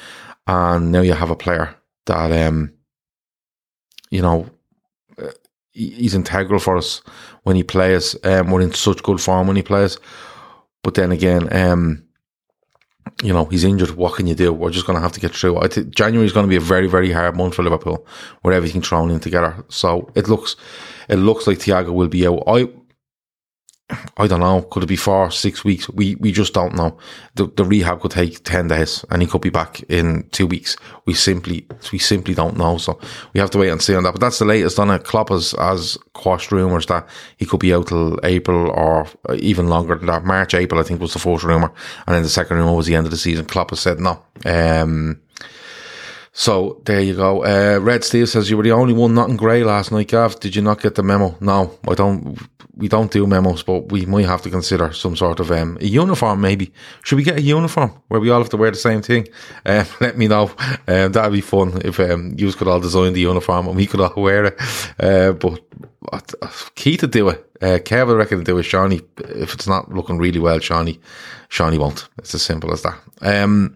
and 0.47 0.91
now 0.91 1.01
you 1.01 1.13
have 1.13 1.29
a 1.29 1.35
player 1.35 1.75
that 2.05 2.31
um, 2.47 2.73
you 4.09 4.21
know, 4.21 4.49
uh, 5.21 5.31
he's 5.71 6.15
integral 6.15 6.59
for 6.59 6.77
us 6.77 7.01
when 7.43 7.55
he 7.55 7.63
plays. 7.63 8.15
Um, 8.23 8.51
we're 8.51 8.61
in 8.61 8.73
such 8.73 9.03
good 9.03 9.21
form 9.21 9.47
when 9.47 9.57
he 9.57 9.63
plays, 9.63 9.97
but 10.83 10.93
then 10.93 11.11
again, 11.11 11.53
um, 11.55 12.03
you 13.23 13.33
know, 13.33 13.45
he's 13.45 13.63
injured. 13.63 13.91
What 13.91 14.15
can 14.15 14.27
you 14.27 14.35
do? 14.35 14.53
We're 14.53 14.69
just 14.69 14.85
going 14.85 14.97
to 14.97 15.01
have 15.01 15.13
to 15.13 15.19
get 15.19 15.33
through. 15.33 15.57
I 15.59 15.67
January 15.67 16.25
is 16.25 16.33
going 16.33 16.45
to 16.45 16.49
be 16.49 16.55
a 16.55 16.61
very, 16.61 16.87
very 16.87 17.11
hard 17.11 17.35
month 17.35 17.55
for 17.55 17.63
Liverpool 17.63 18.05
with 18.43 18.53
everything 18.53 18.81
thrown 18.81 19.11
in 19.11 19.19
together. 19.19 19.63
So 19.69 20.11
it 20.15 20.27
looks, 20.27 20.55
it 21.09 21.15
looks 21.15 21.47
like 21.47 21.59
Thiago 21.59 21.93
will 21.93 22.07
be 22.07 22.27
out. 22.27 22.43
I, 22.47 22.69
I 24.17 24.27
don't 24.27 24.41
know. 24.41 24.63
Could 24.63 24.83
it 24.83 24.87
be 24.87 24.97
four, 24.97 25.31
six 25.31 25.63
weeks? 25.63 25.89
We 25.89 26.15
we 26.15 26.33
just 26.33 26.53
don't 26.53 26.75
know. 26.75 26.97
The 27.35 27.47
the 27.55 27.63
rehab 27.63 28.01
could 28.01 28.11
take 28.11 28.43
ten 28.43 28.67
days, 28.67 29.05
and 29.09 29.21
he 29.21 29.27
could 29.27 29.41
be 29.41 29.49
back 29.49 29.81
in 29.83 30.27
two 30.31 30.45
weeks. 30.45 30.75
We 31.05 31.13
simply 31.13 31.65
we 31.93 31.99
simply 31.99 32.33
don't 32.33 32.57
know. 32.57 32.77
So 32.79 32.99
we 33.33 33.39
have 33.39 33.49
to 33.51 33.57
wait 33.57 33.69
and 33.69 33.81
see 33.81 33.95
on 33.95 34.03
that. 34.03 34.11
But 34.11 34.19
that's 34.19 34.39
the 34.39 34.45
latest 34.45 34.77
on 34.77 34.89
it. 34.89 35.05
Klopp 35.05 35.29
has, 35.29 35.51
has 35.51 35.97
quashed 36.13 36.51
rumours 36.51 36.87
that 36.87 37.07
he 37.37 37.45
could 37.45 37.61
be 37.61 37.73
out 37.73 37.87
till 37.87 38.19
April 38.23 38.69
or 38.71 39.07
even 39.35 39.69
longer 39.69 39.95
than 39.95 40.07
that. 40.07 40.25
March, 40.25 40.53
April, 40.53 40.81
I 40.81 40.83
think 40.83 40.99
was 40.99 41.13
the 41.13 41.19
first 41.19 41.45
rumour, 41.45 41.71
and 42.07 42.13
then 42.13 42.23
the 42.23 42.29
second 42.29 42.57
rumour 42.57 42.75
was 42.75 42.87
the 42.87 42.95
end 42.95 43.07
of 43.07 43.11
the 43.11 43.17
season. 43.17 43.45
Klopp 43.45 43.69
has 43.69 43.79
said 43.79 44.01
no. 44.01 44.21
Um, 44.45 45.21
so 46.39 46.79
there 46.85 47.01
you 47.01 47.15
go. 47.15 47.43
Uh, 47.43 47.79
Red 47.79 48.03
Steve 48.03 48.29
says 48.29 48.47
you 48.47 48.57
were 48.57 48.63
the 48.63 48.71
only 48.71 48.93
one 48.93 49.15
not 49.15 49.27
in 49.27 49.37
grey 49.37 49.63
last 49.63 49.91
night, 49.91 50.09
Gav. 50.09 50.39
Did 50.39 50.55
you 50.55 50.61
not 50.61 50.79
get 50.79 50.93
the 50.93 51.01
memo? 51.01 51.35
No, 51.41 51.75
I 51.87 51.95
don't. 51.95 52.37
We 52.75 52.87
don't 52.87 53.11
do 53.11 53.25
memos, 53.25 53.63
but 53.63 53.91
we 53.91 54.05
might 54.05 54.27
have 54.27 54.43
to 54.43 54.51
consider 54.51 54.93
some 54.93 55.15
sort 55.15 55.39
of 55.39 55.49
um, 55.49 55.79
a 55.81 55.87
uniform. 55.87 56.39
Maybe 56.41 56.71
should 57.03 57.15
we 57.15 57.23
get 57.23 57.39
a 57.39 57.41
uniform 57.41 57.91
where 58.09 58.19
we 58.19 58.29
all 58.29 58.39
have 58.39 58.51
to 58.51 58.57
wear 58.57 58.69
the 58.69 58.77
same 58.77 59.01
thing? 59.01 59.27
Uh, 59.65 59.85
let 59.99 60.15
me 60.15 60.27
know. 60.27 60.51
Um, 60.87 61.11
that'd 61.11 61.33
be 61.33 61.41
fun 61.41 61.81
if 61.83 61.99
um, 61.99 62.35
you 62.37 62.53
could 62.53 62.67
all 62.67 62.81
design 62.81 63.13
the 63.13 63.21
uniform 63.21 63.67
and 63.67 63.75
we 63.75 63.87
could 63.87 64.01
all 64.01 64.13
wear 64.21 64.45
it. 64.45 64.61
Uh, 64.99 65.31
but 65.31 65.59
uh, 66.13 66.19
key 66.75 66.97
to 66.97 67.07
do 67.07 67.29
it. 67.29 67.49
Uh, 67.63 67.79
Kev, 67.79 68.11
I 68.11 68.13
reckon 68.13 68.37
to 68.37 68.43
do 68.43 68.59
it. 68.59 68.63
Shawnee, 68.63 69.01
if 69.17 69.55
it's 69.55 69.67
not 69.67 69.91
looking 69.91 70.19
really 70.19 70.39
well, 70.39 70.59
Shawnee, 70.59 70.99
Shawnee 71.49 71.79
won't. 71.79 72.07
It's 72.19 72.35
as 72.35 72.43
simple 72.43 72.71
as 72.73 72.83
that. 72.83 72.99
Um, 73.21 73.75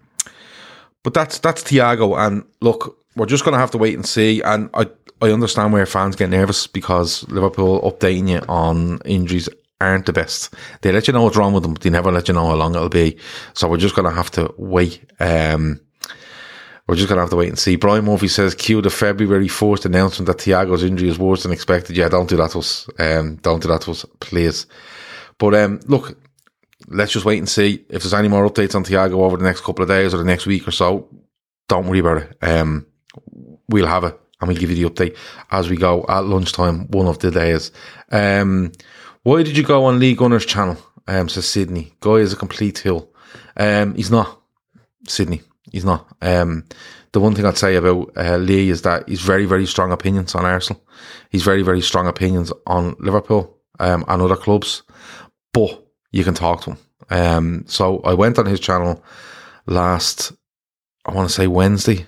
but 1.03 1.13
that's 1.13 1.39
that's 1.39 1.63
Thiago, 1.63 2.17
and 2.17 2.43
look, 2.61 2.97
we're 3.15 3.25
just 3.25 3.43
going 3.43 3.53
to 3.53 3.59
have 3.59 3.71
to 3.71 3.77
wait 3.77 3.95
and 3.95 4.05
see. 4.05 4.41
And 4.41 4.69
I 4.73 4.87
I 5.21 5.31
understand 5.31 5.73
where 5.73 5.85
fans 5.85 6.15
get 6.15 6.29
nervous 6.29 6.67
because 6.67 7.27
Liverpool 7.29 7.81
updating 7.81 8.29
you 8.29 8.39
on 8.47 8.99
injuries 9.05 9.49
aren't 9.79 10.05
the 10.05 10.13
best. 10.13 10.53
They 10.81 10.91
let 10.91 11.07
you 11.07 11.13
know 11.13 11.23
what's 11.23 11.37
wrong 11.37 11.53
with 11.53 11.63
them, 11.63 11.73
but 11.73 11.81
they 11.81 11.89
never 11.89 12.11
let 12.11 12.27
you 12.27 12.33
know 12.33 12.47
how 12.47 12.55
long 12.55 12.75
it'll 12.75 12.89
be. 12.89 13.17
So 13.53 13.67
we're 13.67 13.77
just 13.77 13.95
going 13.95 14.09
to 14.09 14.15
have 14.15 14.31
to 14.31 14.53
wait. 14.57 15.03
Um, 15.19 15.79
we're 16.87 16.95
just 16.95 17.07
going 17.07 17.17
to 17.17 17.21
have 17.21 17.29
to 17.31 17.35
wait 17.35 17.49
and 17.49 17.59
see. 17.59 17.75
Brian 17.75 18.05
Murphy 18.05 18.27
says, 18.27 18.55
cue 18.55 18.81
the 18.81 18.89
February 18.89 19.47
4th 19.47 19.85
announcement 19.85 20.27
that 20.27 20.37
Thiago's 20.37 20.83
injury 20.83 21.09
is 21.09 21.19
worse 21.19 21.43
than 21.43 21.51
expected. 21.51 21.95
Yeah, 21.97 22.09
don't 22.09 22.29
do 22.29 22.37
that 22.37 22.51
to 22.51 22.59
us. 22.59 22.89
Um, 22.99 23.37
don't 23.37 23.61
do 23.61 23.67
that 23.69 23.81
to 23.81 23.91
us, 23.91 24.05
please. 24.19 24.65
But 25.37 25.55
um, 25.55 25.79
look, 25.85 26.17
let's 26.87 27.11
just 27.11 27.25
wait 27.25 27.39
and 27.39 27.49
see 27.49 27.85
if 27.89 28.03
there's 28.03 28.13
any 28.13 28.27
more 28.27 28.47
updates 28.49 28.75
on 28.75 28.83
Thiago 28.83 29.13
over 29.13 29.37
the 29.37 29.43
next 29.43 29.61
couple 29.61 29.83
of 29.83 29.89
days 29.89 30.13
or 30.13 30.17
the 30.17 30.23
next 30.23 30.45
week 30.45 30.67
or 30.67 30.71
so. 30.71 31.09
Don't 31.67 31.87
worry 31.87 31.99
about 31.99 32.17
it. 32.17 32.37
Um, 32.41 32.85
we'll 33.69 33.87
have 33.87 34.03
it 34.03 34.19
and 34.39 34.47
we'll 34.47 34.57
give 34.57 34.71
you 34.71 34.89
the 34.89 34.89
update 34.89 35.17
as 35.51 35.69
we 35.69 35.77
go 35.77 36.05
at 36.09 36.25
lunchtime 36.25 36.87
one 36.89 37.07
of 37.07 37.19
the 37.19 37.31
days. 37.31 37.71
Um, 38.11 38.71
why 39.23 39.43
did 39.43 39.55
you 39.55 39.63
go 39.63 39.85
on 39.85 39.99
Lee 39.99 40.15
Gunner's 40.15 40.45
channel? 40.45 40.77
Um, 41.07 41.29
says 41.29 41.47
Sydney. 41.47 41.93
Guy 41.99 42.15
is 42.15 42.33
a 42.33 42.37
complete 42.37 42.79
hill. 42.79 43.09
Um, 43.57 43.95
he's 43.95 44.11
not. 44.11 44.41
Sydney. 45.07 45.41
He's 45.71 45.85
not. 45.85 46.07
Um, 46.21 46.65
the 47.11 47.19
one 47.19 47.35
thing 47.35 47.45
I'd 47.45 47.57
say 47.57 47.75
about 47.75 48.11
uh, 48.15 48.37
Lee 48.37 48.69
is 48.69 48.83
that 48.83 49.07
he's 49.07 49.21
very, 49.21 49.45
very 49.45 49.65
strong 49.65 49.91
opinions 49.91 50.33
on 50.35 50.45
Arsenal. 50.45 50.81
He's 51.29 51.43
very, 51.43 51.61
very 51.61 51.81
strong 51.81 52.07
opinions 52.07 52.51
on 52.65 52.95
Liverpool 52.99 53.57
um, 53.79 54.05
and 54.07 54.21
other 54.21 54.35
clubs. 54.35 54.83
But 55.53 55.85
you 56.11 56.23
can 56.23 56.33
talk 56.33 56.61
to 56.61 56.71
him. 56.71 56.77
Um, 57.09 57.65
so 57.67 57.99
I 57.99 58.13
went 58.13 58.39
on 58.39 58.45
his 58.45 58.59
channel 58.59 59.03
last, 59.65 60.31
I 61.05 61.13
want 61.13 61.29
to 61.29 61.35
say 61.35 61.47
Wednesday. 61.47 62.07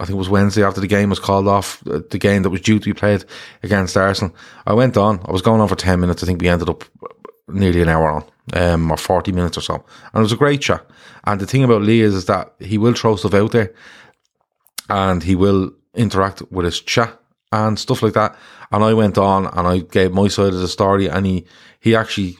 I 0.00 0.04
think 0.04 0.14
it 0.14 0.18
was 0.18 0.28
Wednesday 0.28 0.62
after 0.62 0.80
the 0.80 0.86
game 0.86 1.10
was 1.10 1.18
called 1.18 1.48
off, 1.48 1.84
uh, 1.88 2.00
the 2.10 2.18
game 2.18 2.42
that 2.42 2.50
was 2.50 2.60
due 2.60 2.78
to 2.78 2.84
be 2.84 2.94
played 2.94 3.24
against 3.64 3.96
Arsenal. 3.96 4.34
I 4.64 4.74
went 4.74 4.96
on, 4.96 5.20
I 5.24 5.32
was 5.32 5.42
going 5.42 5.60
on 5.60 5.68
for 5.68 5.74
10 5.74 5.98
minutes. 5.98 6.22
I 6.22 6.26
think 6.26 6.40
we 6.40 6.48
ended 6.48 6.68
up 6.68 6.84
nearly 7.48 7.82
an 7.82 7.88
hour 7.88 8.10
on, 8.10 8.24
um, 8.52 8.90
or 8.90 8.96
40 8.96 9.32
minutes 9.32 9.58
or 9.58 9.60
so. 9.60 9.74
And 9.74 10.20
it 10.20 10.20
was 10.20 10.32
a 10.32 10.36
great 10.36 10.60
chat. 10.60 10.86
And 11.24 11.40
the 11.40 11.46
thing 11.46 11.64
about 11.64 11.82
Lee 11.82 12.02
is, 12.02 12.14
is 12.14 12.26
that 12.26 12.54
he 12.60 12.78
will 12.78 12.94
throw 12.94 13.16
stuff 13.16 13.34
out 13.34 13.52
there 13.52 13.74
and 14.88 15.22
he 15.22 15.34
will 15.34 15.72
interact 15.94 16.42
with 16.52 16.64
his 16.64 16.80
chat 16.80 17.18
and 17.50 17.78
stuff 17.78 18.02
like 18.02 18.12
that. 18.12 18.36
And 18.70 18.84
I 18.84 18.94
went 18.94 19.18
on 19.18 19.46
and 19.46 19.66
I 19.66 19.78
gave 19.78 20.12
my 20.12 20.28
side 20.28 20.54
of 20.54 20.60
the 20.60 20.68
story 20.68 21.08
and 21.08 21.26
he, 21.26 21.46
he 21.80 21.96
actually 21.96 22.38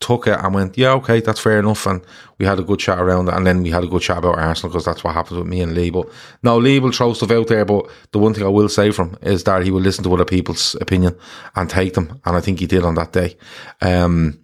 took 0.00 0.26
it 0.26 0.38
and 0.38 0.54
went, 0.54 0.76
yeah, 0.76 0.92
okay, 0.92 1.20
that's 1.20 1.40
fair 1.40 1.58
enough. 1.58 1.86
And 1.86 2.02
we 2.38 2.46
had 2.46 2.58
a 2.58 2.62
good 2.62 2.78
chat 2.78 2.98
around 2.98 3.28
it. 3.28 3.34
And 3.34 3.46
then 3.46 3.62
we 3.62 3.70
had 3.70 3.84
a 3.84 3.86
good 3.86 4.02
chat 4.02 4.18
about 4.18 4.38
Arsenal 4.38 4.72
because 4.72 4.84
that's 4.84 5.04
what 5.04 5.14
happens 5.14 5.38
with 5.38 5.46
me 5.46 5.60
and 5.60 5.74
Lee. 5.74 5.90
But 5.90 6.08
no, 6.42 6.58
Lee 6.58 6.80
will 6.80 6.92
throw 6.92 7.12
stuff 7.12 7.30
out 7.30 7.48
there. 7.48 7.64
But 7.64 7.88
the 8.12 8.18
one 8.18 8.34
thing 8.34 8.44
I 8.44 8.48
will 8.48 8.68
say 8.68 8.90
from 8.90 9.16
is 9.22 9.44
that 9.44 9.62
he 9.62 9.70
will 9.70 9.80
listen 9.80 10.04
to 10.04 10.14
other 10.14 10.24
people's 10.24 10.74
opinion 10.80 11.16
and 11.54 11.68
take 11.68 11.94
them. 11.94 12.20
And 12.24 12.36
I 12.36 12.40
think 12.40 12.60
he 12.60 12.66
did 12.66 12.84
on 12.84 12.94
that 12.94 13.12
day. 13.12 13.36
Um, 13.82 14.40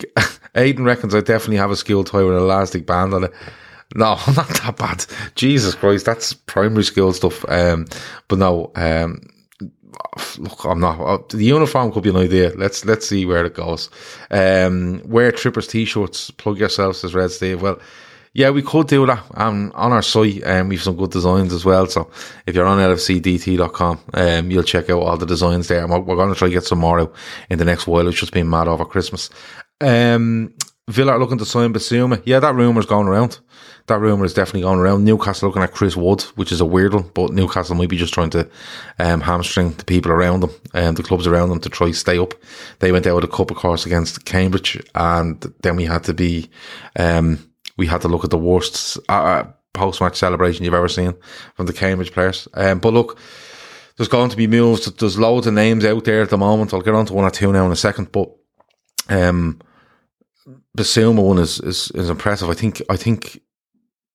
Aiden 0.54 0.84
reckons 0.84 1.14
I 1.14 1.20
definitely 1.20 1.56
have 1.56 1.70
a 1.70 1.76
school 1.76 2.04
toy 2.04 2.26
with 2.26 2.36
an 2.36 2.42
elastic 2.42 2.86
band 2.86 3.14
on 3.14 3.24
it. 3.24 3.32
No, 3.94 4.18
not 4.36 4.48
that 4.48 4.76
bad. 4.76 5.06
Jesus 5.34 5.74
Christ, 5.74 6.04
that's 6.04 6.32
primary 6.34 6.84
school 6.84 7.12
stuff. 7.12 7.44
Um, 7.48 7.86
but 8.26 8.38
no, 8.38 8.72
um, 8.74 9.20
look, 10.38 10.64
I'm 10.64 10.80
not. 10.80 11.00
Uh, 11.00 11.18
the 11.30 11.44
uniform 11.44 11.92
could 11.92 12.02
be 12.02 12.10
an 12.10 12.16
idea. 12.16 12.52
Let's 12.56 12.84
let's 12.84 13.08
see 13.08 13.24
where 13.26 13.44
it 13.44 13.54
goes. 13.54 13.90
Um, 14.30 15.02
wear 15.04 15.32
Trippers 15.32 15.66
t-shirts. 15.66 16.30
Plug 16.32 16.58
yourselves 16.58 17.04
as 17.04 17.14
Red 17.14 17.30
Steve. 17.30 17.62
Well, 17.62 17.78
yeah, 18.34 18.50
we 18.50 18.62
could 18.62 18.86
do 18.86 19.06
that. 19.06 19.24
Um, 19.34 19.72
on 19.74 19.92
our 19.92 20.02
site, 20.02 20.46
um, 20.46 20.68
we've 20.68 20.82
some 20.82 20.96
good 20.96 21.10
designs 21.10 21.52
as 21.52 21.64
well. 21.64 21.86
So 21.86 22.10
if 22.46 22.54
you're 22.54 22.66
on 22.66 22.78
lfcdt.com, 22.78 24.00
um, 24.14 24.50
you'll 24.50 24.62
check 24.62 24.90
out 24.90 25.02
all 25.02 25.16
the 25.16 25.26
designs 25.26 25.68
there. 25.68 25.86
We're, 25.86 26.00
we're 26.00 26.16
going 26.16 26.28
to 26.32 26.38
try 26.38 26.48
to 26.48 26.54
get 26.54 26.64
some 26.64 26.78
more 26.78 27.00
out 27.00 27.14
in 27.50 27.58
the 27.58 27.64
next 27.64 27.86
while. 27.86 28.06
It's 28.06 28.20
just 28.20 28.32
been 28.32 28.50
mad 28.50 28.68
over 28.68 28.84
Christmas. 28.84 29.30
Um, 29.80 30.54
Villa 30.88 31.12
are 31.12 31.18
looking 31.18 31.38
to 31.38 31.44
sign 31.44 31.72
Bissouma. 31.72 32.22
Yeah, 32.24 32.40
that 32.40 32.54
rumour's 32.54 32.86
going 32.86 33.08
around 33.08 33.40
that 33.88 34.00
rumour 34.00 34.24
is 34.24 34.34
definitely 34.34 34.62
going 34.62 34.78
around. 34.78 35.04
Newcastle 35.04 35.48
looking 35.48 35.62
at 35.62 35.72
Chris 35.72 35.96
Wood, 35.96 36.22
which 36.36 36.52
is 36.52 36.60
a 36.60 36.66
weird 36.66 36.94
one, 36.94 37.10
but 37.14 37.32
Newcastle 37.32 37.74
might 37.74 37.88
be 37.88 37.96
just 37.96 38.14
trying 38.14 38.30
to 38.30 38.48
um, 38.98 39.20
hamstring 39.20 39.72
the 39.72 39.84
people 39.84 40.12
around 40.12 40.40
them 40.40 40.50
and 40.74 40.88
um, 40.88 40.94
the 40.94 41.02
clubs 41.02 41.26
around 41.26 41.48
them 41.48 41.60
to 41.60 41.68
try 41.68 41.90
stay 41.90 42.18
up. 42.18 42.34
They 42.78 42.92
went 42.92 43.06
out 43.06 43.16
with 43.16 43.24
a 43.24 43.28
cup, 43.28 43.50
of 43.50 43.56
course, 43.56 43.86
against 43.86 44.24
Cambridge, 44.24 44.80
and 44.94 45.40
then 45.62 45.76
we 45.76 45.84
had 45.84 46.04
to 46.04 46.14
be, 46.14 46.48
um, 46.98 47.50
we 47.76 47.86
had 47.86 48.02
to 48.02 48.08
look 48.08 48.24
at 48.24 48.30
the 48.30 48.38
worst 48.38 48.98
uh, 49.08 49.12
uh 49.12 49.52
post 49.74 50.00
match 50.00 50.16
celebration 50.16 50.64
you've 50.64 50.74
ever 50.74 50.88
seen 50.88 51.14
from 51.54 51.66
the 51.66 51.72
Cambridge 51.72 52.12
players. 52.12 52.48
Um, 52.54 52.80
but 52.80 52.92
look, 52.92 53.18
there's 53.96 54.08
going 54.08 54.30
to 54.30 54.36
be 54.36 54.46
moves. 54.46 54.86
There's 54.86 55.18
loads 55.18 55.46
of 55.46 55.54
names 55.54 55.84
out 55.84 56.04
there 56.04 56.22
at 56.22 56.30
the 56.30 56.38
moment. 56.38 56.72
I'll 56.72 56.80
get 56.80 56.94
on 56.94 57.06
to 57.06 57.12
one 57.14 57.24
or 57.24 57.30
two 57.30 57.52
now 57.52 57.66
in 57.66 57.72
a 57.72 57.76
second, 57.76 58.12
but 58.12 58.30
um, 59.08 59.60
Bissouma 60.76 61.22
one 61.22 61.38
is, 61.38 61.60
is 61.60 61.90
is 61.92 62.10
impressive. 62.10 62.48
I 62.48 62.54
think 62.54 62.82
I 62.88 62.96
think 62.96 63.40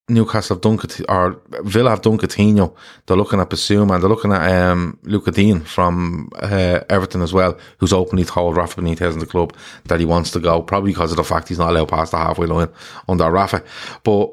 Newcastle 0.08 0.56
have 0.56 0.60
done 0.60 0.78
or 1.08 1.40
Villa 1.62 1.90
have 1.90 2.02
done 2.02 2.18
Coutinho. 2.18 2.74
They're 3.06 3.16
looking 3.16 3.40
at 3.40 3.70
and 3.70 3.90
they're 3.90 4.08
looking 4.08 4.32
at 4.32 4.70
um, 4.70 4.98
Lucas 5.04 5.34
Digne 5.34 5.60
from 5.60 6.28
uh, 6.36 6.80
Everton 6.90 7.22
as 7.22 7.32
well, 7.32 7.58
who's 7.78 7.92
openly 7.92 8.24
told 8.24 8.56
Rafa 8.56 8.82
Benitez 8.82 9.14
in 9.14 9.18
the 9.18 9.26
club 9.26 9.54
that 9.84 10.00
he 10.00 10.06
wants 10.06 10.30
to 10.32 10.40
go, 10.40 10.60
probably 10.60 10.90
because 10.90 11.10
of 11.10 11.16
the 11.16 11.24
fact 11.24 11.48
he's 11.48 11.58
not 11.58 11.70
allowed 11.70 11.88
past 11.88 12.10
the 12.10 12.18
halfway 12.18 12.46
line 12.46 12.68
under 13.08 13.30
Rafa. 13.30 13.64
But 14.02 14.30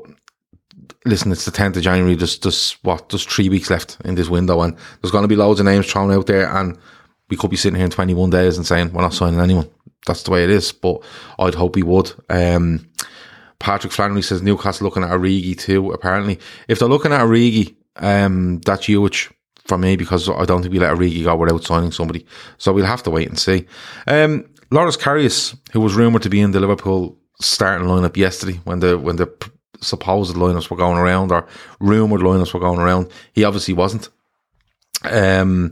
listen, 1.05 1.31
it's 1.31 1.45
the 1.45 1.51
10th 1.51 1.77
of 1.77 1.83
January. 1.83 2.15
There's, 2.15 2.37
there's 2.39 2.73
what, 2.81 3.07
there's 3.07 3.25
three 3.25 3.47
weeks 3.47 3.69
left 3.69 3.97
in 4.03 4.15
this 4.15 4.27
window 4.27 4.61
and 4.61 4.75
there's 5.01 5.11
going 5.11 5.23
to 5.23 5.29
be 5.29 5.37
loads 5.37 5.61
of 5.61 5.65
names 5.65 5.89
thrown 5.89 6.11
out 6.11 6.27
there 6.27 6.53
and 6.53 6.77
we 7.29 7.37
could 7.37 7.49
be 7.49 7.55
sitting 7.55 7.77
here 7.77 7.85
in 7.85 7.91
21 7.91 8.29
days 8.29 8.57
and 8.57 8.67
saying 8.67 8.91
we're 8.91 9.03
not 9.03 9.13
signing 9.13 9.39
anyone. 9.39 9.69
That's 10.05 10.23
the 10.23 10.31
way 10.31 10.43
it 10.43 10.49
is, 10.49 10.73
but 10.73 11.01
I'd 11.39 11.55
hope 11.55 11.77
we 11.77 11.83
would. 11.83 12.11
Um, 12.29 12.89
Patrick 13.61 13.93
Flannery 13.93 14.23
says 14.23 14.41
Newcastle 14.41 14.85
looking 14.85 15.03
at 15.03 15.11
Origi 15.11 15.57
too. 15.57 15.91
Apparently, 15.91 16.39
if 16.67 16.79
they're 16.79 16.89
looking 16.89 17.13
at 17.13 17.21
Origi, 17.21 17.75
um, 17.97 18.59
that's 18.61 18.85
huge 18.85 19.29
for 19.65 19.77
me 19.77 19.95
because 19.95 20.27
I 20.27 20.45
don't 20.45 20.61
think 20.61 20.73
we 20.73 20.79
let 20.79 20.97
Origi 20.97 21.23
go 21.23 21.35
without 21.35 21.63
signing 21.63 21.91
somebody. 21.91 22.25
So 22.57 22.73
we'll 22.73 22.85
have 22.85 23.03
to 23.03 23.11
wait 23.11 23.29
and 23.29 23.39
see. 23.39 23.67
Um, 24.07 24.45
Loris 24.71 24.97
Karius, 24.97 25.55
who 25.71 25.79
was 25.79 25.93
rumoured 25.93 26.23
to 26.23 26.29
be 26.29 26.41
in 26.41 26.51
the 26.51 26.59
Liverpool 26.59 27.17
starting 27.39 27.87
lineup 27.87 28.17
yesterday 28.17 28.59
when 28.63 28.79
the 28.79 28.97
when 28.97 29.15
the 29.15 29.31
supposed 29.81 30.35
lineups 30.35 30.69
were 30.69 30.77
going 30.77 30.97
around 30.97 31.31
or 31.31 31.47
rumoured 31.79 32.21
lineups 32.21 32.53
were 32.53 32.59
going 32.59 32.79
around, 32.79 33.11
he 33.33 33.43
obviously 33.43 33.73
wasn't. 33.73 34.09
Um, 35.03 35.71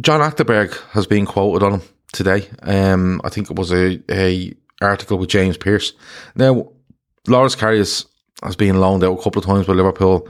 John 0.00 0.20
Achterberg 0.20 0.76
has 0.90 1.06
been 1.06 1.26
quoted 1.26 1.64
on 1.64 1.74
him 1.74 1.82
today. 2.12 2.48
Um, 2.62 3.20
I 3.24 3.28
think 3.28 3.50
it 3.50 3.56
was 3.56 3.72
a, 3.72 4.00
a 4.10 4.52
article 4.82 5.18
with 5.18 5.30
James 5.30 5.56
Pearce. 5.56 5.92
Now, 6.34 6.72
Loris 7.28 7.56
Karius 7.56 8.06
has 8.42 8.56
been 8.56 8.80
loaned 8.80 9.04
out 9.04 9.18
a 9.18 9.22
couple 9.22 9.40
of 9.40 9.46
times 9.46 9.66
by 9.66 9.72
Liverpool. 9.72 10.28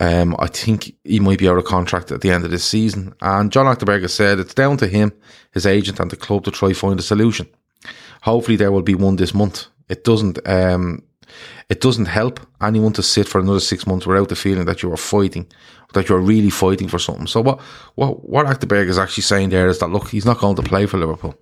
Um, 0.00 0.36
I 0.38 0.46
think 0.46 0.94
he 1.04 1.18
might 1.18 1.38
be 1.38 1.48
out 1.48 1.58
of 1.58 1.64
contract 1.64 2.12
at 2.12 2.20
the 2.20 2.30
end 2.30 2.44
of 2.44 2.50
this 2.50 2.64
season. 2.64 3.14
And 3.20 3.50
John 3.50 3.66
Achterberg 3.66 4.02
has 4.02 4.14
said 4.14 4.38
it's 4.38 4.54
down 4.54 4.76
to 4.76 4.86
him, 4.86 5.12
his 5.52 5.66
agent, 5.66 5.98
and 5.98 6.10
the 6.10 6.16
club 6.16 6.44
to 6.44 6.50
try 6.50 6.72
find 6.72 7.00
a 7.00 7.02
solution. 7.02 7.48
Hopefully, 8.22 8.56
there 8.56 8.70
will 8.70 8.82
be 8.82 8.94
one 8.94 9.16
this 9.16 9.34
month. 9.34 9.66
It 9.88 10.04
doesn't. 10.04 10.46
Um, 10.46 11.02
it 11.68 11.80
doesn't 11.80 12.06
help 12.06 12.40
anyone 12.62 12.92
to 12.94 13.02
sit 13.02 13.28
for 13.28 13.40
another 13.40 13.60
six 13.60 13.86
months 13.86 14.06
without 14.06 14.28
the 14.28 14.36
feeling 14.36 14.66
that 14.66 14.82
you 14.82 14.92
are 14.92 14.96
fighting, 14.96 15.46
that 15.92 16.08
you're 16.08 16.18
really 16.18 16.50
fighting 16.50 16.88
for 16.88 16.98
something. 16.98 17.26
So 17.26 17.40
what 17.40 17.60
what 17.94 18.28
what 18.28 18.46
Achterberg 18.46 18.88
is 18.88 18.98
actually 18.98 19.22
saying 19.22 19.50
there 19.50 19.68
is 19.68 19.78
that 19.78 19.88
look, 19.88 20.08
he's 20.08 20.26
not 20.26 20.38
going 20.38 20.56
to 20.56 20.62
play 20.62 20.86
for 20.86 20.98
Liverpool. 20.98 21.34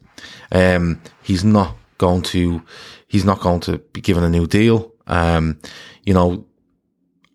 Um, 0.52 1.00
he's 1.22 1.44
not 1.44 1.76
going 1.98 2.22
to 2.22 2.62
he's 3.08 3.24
not 3.24 3.40
going 3.40 3.60
to 3.60 3.78
be 3.78 4.00
given 4.00 4.24
a 4.24 4.30
new 4.30 4.46
deal. 4.46 4.92
Um, 5.06 5.60
you 6.04 6.14
know, 6.14 6.44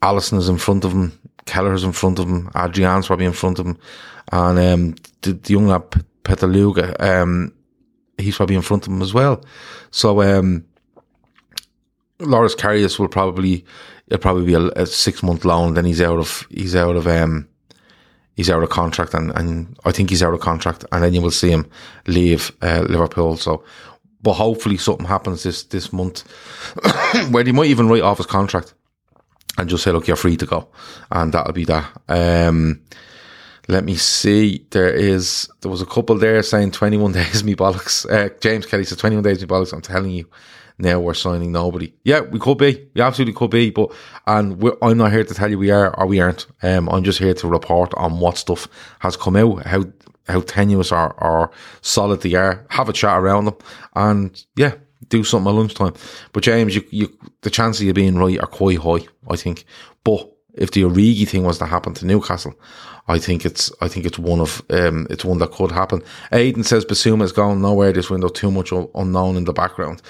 Alisson 0.01 0.37
is 0.37 0.49
in 0.49 0.57
front 0.57 0.83
of 0.85 0.91
him, 0.91 1.17
Kelleher 1.45 1.73
is 1.73 1.83
in 1.83 1.93
front 1.93 2.19
of 2.19 2.27
him, 2.27 2.49
Adrian's 2.55 3.07
probably 3.07 3.25
in 3.25 3.33
front 3.33 3.59
of 3.59 3.65
him, 3.65 3.77
and 4.31 4.59
um, 4.59 4.95
the, 5.21 5.33
the 5.33 5.53
young 5.53 5.67
lad 5.67 5.83
Petaluga, 6.23 6.99
um, 7.01 7.53
he's 8.17 8.35
probably 8.35 8.55
in 8.55 8.61
front 8.61 8.85
of 8.87 8.93
him 8.93 9.01
as 9.01 9.13
well. 9.13 9.43
So 9.91 10.21
um, 10.21 10.65
Loris 12.21 12.55
Karius 12.55 12.99
will 12.99 13.07
probably 13.07 13.65
it'll 14.07 14.21
probably 14.21 14.45
be 14.45 14.53
a, 14.53 14.67
a 14.69 14.85
six 14.85 15.23
month 15.23 15.45
loan. 15.45 15.73
Then 15.73 15.85
he's 15.85 16.01
out 16.01 16.19
of 16.19 16.45
he's 16.49 16.75
out 16.75 16.95
of 16.95 17.07
um 17.07 17.47
he's 18.35 18.49
out 18.49 18.63
of 18.63 18.69
contract, 18.69 19.13
and, 19.13 19.31
and 19.37 19.77
I 19.85 19.91
think 19.91 20.09
he's 20.09 20.23
out 20.23 20.33
of 20.33 20.39
contract, 20.39 20.85
and 20.91 21.03
then 21.03 21.13
you 21.13 21.21
will 21.21 21.31
see 21.31 21.49
him 21.49 21.69
leave 22.07 22.51
uh, 22.61 22.85
Liverpool. 22.89 23.37
So, 23.37 23.63
but 24.21 24.33
hopefully 24.33 24.77
something 24.77 25.05
happens 25.05 25.43
this 25.43 25.63
this 25.63 25.93
month 25.93 26.21
where 27.31 27.43
he 27.43 27.51
might 27.51 27.67
even 27.67 27.87
write 27.87 28.01
off 28.01 28.17
his 28.17 28.25
contract 28.25 28.73
and 29.57 29.69
just 29.69 29.83
say, 29.83 29.91
look, 29.91 30.07
you're 30.07 30.15
free 30.17 30.37
to 30.37 30.45
go, 30.45 30.67
and 31.11 31.33
that'll 31.33 31.53
be 31.53 31.65
that. 31.65 31.91
Um, 32.07 32.81
let 33.67 33.83
me 33.83 33.95
see. 33.95 34.65
There 34.71 34.91
is 34.91 35.47
there 35.61 35.71
was 35.71 35.81
a 35.81 35.85
couple 35.85 36.17
there 36.17 36.41
saying 36.43 36.71
21 36.71 37.11
days 37.13 37.43
me 37.43 37.55
bollocks. 37.55 38.09
Uh, 38.09 38.29
James 38.39 38.65
Kelly 38.65 38.83
said 38.83 38.97
21 38.97 39.23
days 39.23 39.41
me 39.41 39.47
bollocks. 39.47 39.73
I'm 39.73 39.81
telling 39.81 40.11
you, 40.11 40.27
now 40.77 40.99
we're 40.99 41.13
signing 41.13 41.51
nobody. 41.51 41.93
Yeah, 42.03 42.21
we 42.21 42.39
could 42.39 42.57
be. 42.57 42.89
We 42.93 43.01
absolutely 43.01 43.33
could 43.33 43.51
be. 43.51 43.69
But 43.69 43.93
and 44.27 44.63
I'm 44.81 44.97
not 44.97 45.11
here 45.11 45.23
to 45.23 45.33
tell 45.33 45.49
you 45.49 45.59
we 45.59 45.71
are 45.71 45.97
or 45.99 46.07
we 46.07 46.19
aren't. 46.19 46.47
Um, 46.63 46.89
I'm 46.89 47.03
just 47.03 47.19
here 47.19 47.33
to 47.35 47.47
report 47.47 47.93
on 47.95 48.19
what 48.19 48.37
stuff 48.37 48.67
has 48.99 49.17
come 49.17 49.35
out, 49.35 49.65
how 49.65 49.85
how 50.27 50.41
tenuous 50.41 50.91
or, 50.91 51.13
or 51.21 51.51
solid 51.81 52.21
they 52.21 52.33
are. 52.33 52.65
Have 52.69 52.89
a 52.89 52.93
chat 52.93 53.19
around 53.19 53.45
them, 53.45 53.57
and 53.95 54.43
yeah, 54.55 54.73
do 55.09 55.23
something 55.23 55.51
at 55.51 55.55
lunchtime. 55.55 55.93
But 56.33 56.43
James, 56.43 56.75
you, 56.75 56.83
you 56.89 57.17
the 57.41 57.49
chances 57.49 57.81
of 57.81 57.87
you 57.87 57.93
being 57.93 58.17
right 58.17 58.39
are 58.39 58.47
quite 58.47 58.79
high, 58.79 59.07
I 59.29 59.35
think. 59.35 59.65
But 60.03 60.31
if 60.53 60.71
the 60.71 60.81
Origi 60.81 61.27
thing 61.27 61.43
was 61.43 61.59
to 61.59 61.65
happen 61.65 61.93
to 61.95 62.05
Newcastle, 62.05 62.55
I 63.07 63.19
think 63.19 63.45
it's 63.45 63.71
I 63.81 63.87
think 63.87 64.05
it's 64.05 64.19
one 64.19 64.39
of 64.39 64.61
um, 64.69 65.07
it's 65.09 65.25
one 65.25 65.39
that 65.39 65.51
could 65.51 65.71
happen. 65.71 66.01
Aiden 66.31 66.65
says 66.65 66.85
Bissouma 66.85 67.23
is 67.23 67.31
going 67.31 67.61
nowhere 67.61 67.91
this 67.91 68.09
window. 68.09 68.29
Too 68.29 68.51
much 68.51 68.71
unknown 68.95 69.37
in 69.37 69.45
the 69.45 69.53
background 69.53 70.01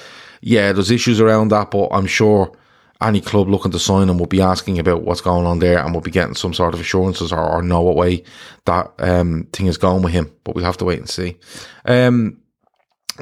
yeah, 0.41 0.71
there's 0.71 0.91
issues 0.91 1.19
around 1.21 1.49
that, 1.49 1.71
but 1.71 1.89
I'm 1.91 2.08
sure 2.08 2.51
any 3.01 3.21
club 3.21 3.49
looking 3.49 3.71
to 3.71 3.80
sign 3.80 4.10
him 4.10 4.17
will 4.17 4.27
be 4.27 4.41
asking 4.41 4.77
about 4.77 5.04
what's 5.04 5.21
going 5.21 5.45
on 5.45 5.60
there 5.60 5.80
and 5.80 5.93
will 5.93 6.01
be 6.01 6.12
getting 6.12 6.36
some 6.36 6.54
sort 6.54 6.73
of 6.73 6.80
assurances 6.80 7.34
or, 7.34 7.39
or 7.39 7.62
know 7.62 7.82
what 7.82 7.95
way 7.95 8.23
that 8.65 8.91
um, 8.99 9.47
thing 9.54 9.65
is 9.65 9.77
going 9.77 10.04
with 10.04 10.13
him. 10.13 10.32
But 10.43 10.56
we'll 10.56 10.65
have 10.65 10.77
to 10.77 10.86
wait 10.86 10.99
and 10.99 11.10
see. 11.10 11.38
Um, 11.86 12.38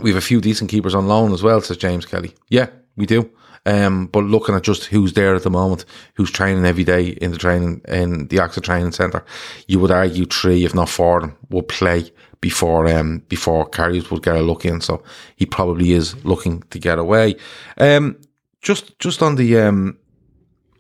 we 0.02 0.10
have 0.10 0.18
a 0.18 0.22
few 0.22 0.42
decent 0.42 0.70
keepers 0.70 0.96
on 0.96 1.08
loan 1.08 1.34
as 1.34 1.44
well, 1.44 1.62
says 1.62 1.78
James 1.78 2.06
Kelly. 2.06 2.34
Yeah, 2.50 2.68
we 2.96 3.06
do. 3.06 3.30
Um, 3.66 4.08
but 4.08 4.24
looking 4.24 4.56
at 4.56 4.64
just 4.64 4.86
who's 4.86 5.14
there 5.14 5.36
at 5.36 5.44
the 5.44 5.50
moment, 5.50 5.86
who's 6.16 6.32
training 6.32 6.66
every 6.66 6.84
day 6.84 7.08
in 7.08 7.32
the 7.32 7.38
training 7.38 7.82
in 7.88 8.28
the 8.28 8.38
AXA 8.38 8.64
training 8.64 8.94
centre, 8.94 9.26
you 9.68 9.80
would 9.80 9.92
argue 9.92 10.26
three, 10.26 10.66
if 10.66 10.74
not 10.74 10.90
four, 10.90 11.36
will 11.50 11.64
play 11.64 12.12
before 12.42 12.88
um 12.88 13.20
before 13.28 13.70
Karius 13.70 14.10
would 14.12 14.24
get 14.24 14.36
a 14.36 14.42
look 14.42 14.66
in. 14.66 14.82
So 14.82 15.04
he 15.36 15.46
probably 15.46 15.92
is 15.92 16.24
looking 16.26 16.64
to 16.70 16.80
get 16.80 17.00
away. 17.00 17.36
Um, 17.78 18.20
just 18.62 18.98
just 19.00 19.22
on 19.22 19.36
the 19.36 19.60
um 19.60 19.98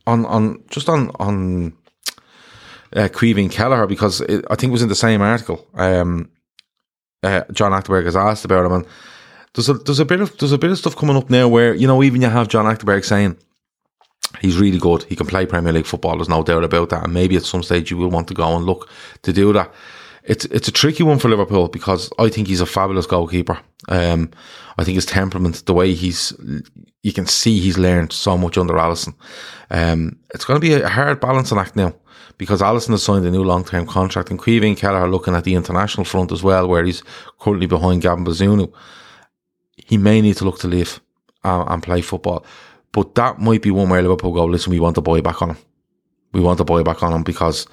on 0.08 0.26
on 0.26 0.63
just 0.69 0.89
on 0.89 1.12
on 1.19 1.74
uh, 2.95 3.08
Caoimhín 3.08 3.52
Kelleher 3.52 3.88
because 3.88 4.22
it, 4.22 4.45
I 4.50 4.56
think 4.56 4.72
it 4.72 4.74
was 4.74 4.82
in 4.82 4.89
the 4.89 4.95
same 4.95 5.22
article. 5.22 5.67
Um, 5.76 6.32
uh, 7.22 7.43
John 7.52 7.72
Achterberg 7.72 8.06
has 8.06 8.15
asked 8.15 8.45
about 8.45 8.65
him, 8.65 8.72
and 8.72 8.88
there's 9.54 9.69
a 9.69 9.74
there's 9.74 10.00
a 10.00 10.06
bit 10.06 10.22
of 10.22 10.38
there's 10.38 10.52
a 10.52 10.58
bit 10.58 10.72
of 10.72 10.78
stuff 10.78 10.95
coming 10.95 11.17
up 11.17 11.30
now 11.30 11.48
where 11.48 11.74
you 11.74 11.88
know 11.88 12.02
even 12.04 12.22
you 12.22 12.30
have 12.30 12.48
John 12.48 12.65
Achterberg 12.65 13.06
saying 13.06 13.38
he's 14.39 14.58
really 14.58 14.80
good. 14.80 15.04
He 15.04 15.15
can 15.15 15.28
play 15.28 15.45
Premier 15.45 15.74
League 15.74 15.86
football. 15.86 16.15
There's 16.15 16.30
no 16.30 16.43
doubt 16.43 16.63
about 16.63 16.89
that. 16.89 17.04
And 17.04 17.13
maybe 17.13 17.36
at 17.36 17.43
some 17.43 17.63
stage 17.63 17.91
you 17.91 17.98
will 17.98 18.10
want 18.10 18.28
to 18.30 18.34
go 18.34 18.56
and 18.56 18.65
look 18.65 18.89
to 19.24 19.34
do 19.34 19.52
that 19.54 19.72
it's 20.30 20.46
it's 20.46 20.68
a 20.68 20.72
tricky 20.72 21.02
one 21.02 21.18
for 21.18 21.28
Liverpool 21.28 21.68
because 21.68 22.12
I 22.20 22.30
think 22.30 22.48
he's 22.48 22.62
a 22.62 22.65
fabulous 22.68 23.08
goalkeeper. 23.08 23.60
Um, 23.88 24.30
I 24.78 24.84
think 24.84 24.96
his 24.96 25.08
temperament, 25.08 25.65
the 25.65 25.74
way 25.74 25.94
he's, 25.94 26.34
you 27.02 27.12
can 27.12 27.26
see 27.26 27.60
he's 27.60 27.80
learned 27.80 28.13
so 28.13 28.38
much 28.38 28.58
under 28.58 28.76
Alisson. 28.76 29.15
Um, 29.72 30.20
it's 30.34 30.46
going 30.46 30.62
to 30.62 30.65
be 30.65 30.74
a 30.74 30.88
hard 30.88 31.20
balancing 31.20 31.58
act 31.58 31.76
now 31.76 31.96
because 32.38 32.62
Alisson 32.62 32.92
has 32.92 33.02
signed 33.02 33.26
a 33.26 33.32
new 33.32 33.44
long 33.44 33.65
term 33.65 33.88
contract 33.88 34.30
and 34.30 34.39
Caoimhín 34.39 34.78
Kelleher 34.78 35.10
looking 35.10 35.34
at 35.34 35.46
the 35.46 35.56
international 35.56 36.06
front 36.06 36.32
as 36.32 36.44
well, 36.44 36.68
where 36.68 36.86
he's 36.86 37.02
currently 37.39 37.65
behind 37.65 38.04
Gavin 38.04 38.24
Bazunu. 38.24 38.72
He 39.78 39.98
may 39.98 40.22
need 40.22 40.38
to 40.38 40.46
look 40.46 40.60
to 40.60 40.68
leave 40.68 41.02
uh, 41.44 41.65
and 41.68 41.82
play 41.82 42.02
football, 42.02 42.46
but 42.92 43.15
that 43.15 43.39
might 43.39 43.63
be 43.63 43.72
one 43.72 43.89
where 43.89 44.04
Liverpool 44.04 44.34
go. 44.34 44.46
Listen, 44.46 44.72
we 44.72 44.80
want 44.80 44.94
the 44.94 45.02
boy 45.02 45.22
back 45.22 45.42
on 45.42 45.50
him. 45.50 45.58
We 46.34 46.42
want 46.42 46.60
the 46.60 46.65
boy 46.65 46.84
back 46.84 47.02
on 47.02 47.13
him 47.13 47.24
because 47.24 47.68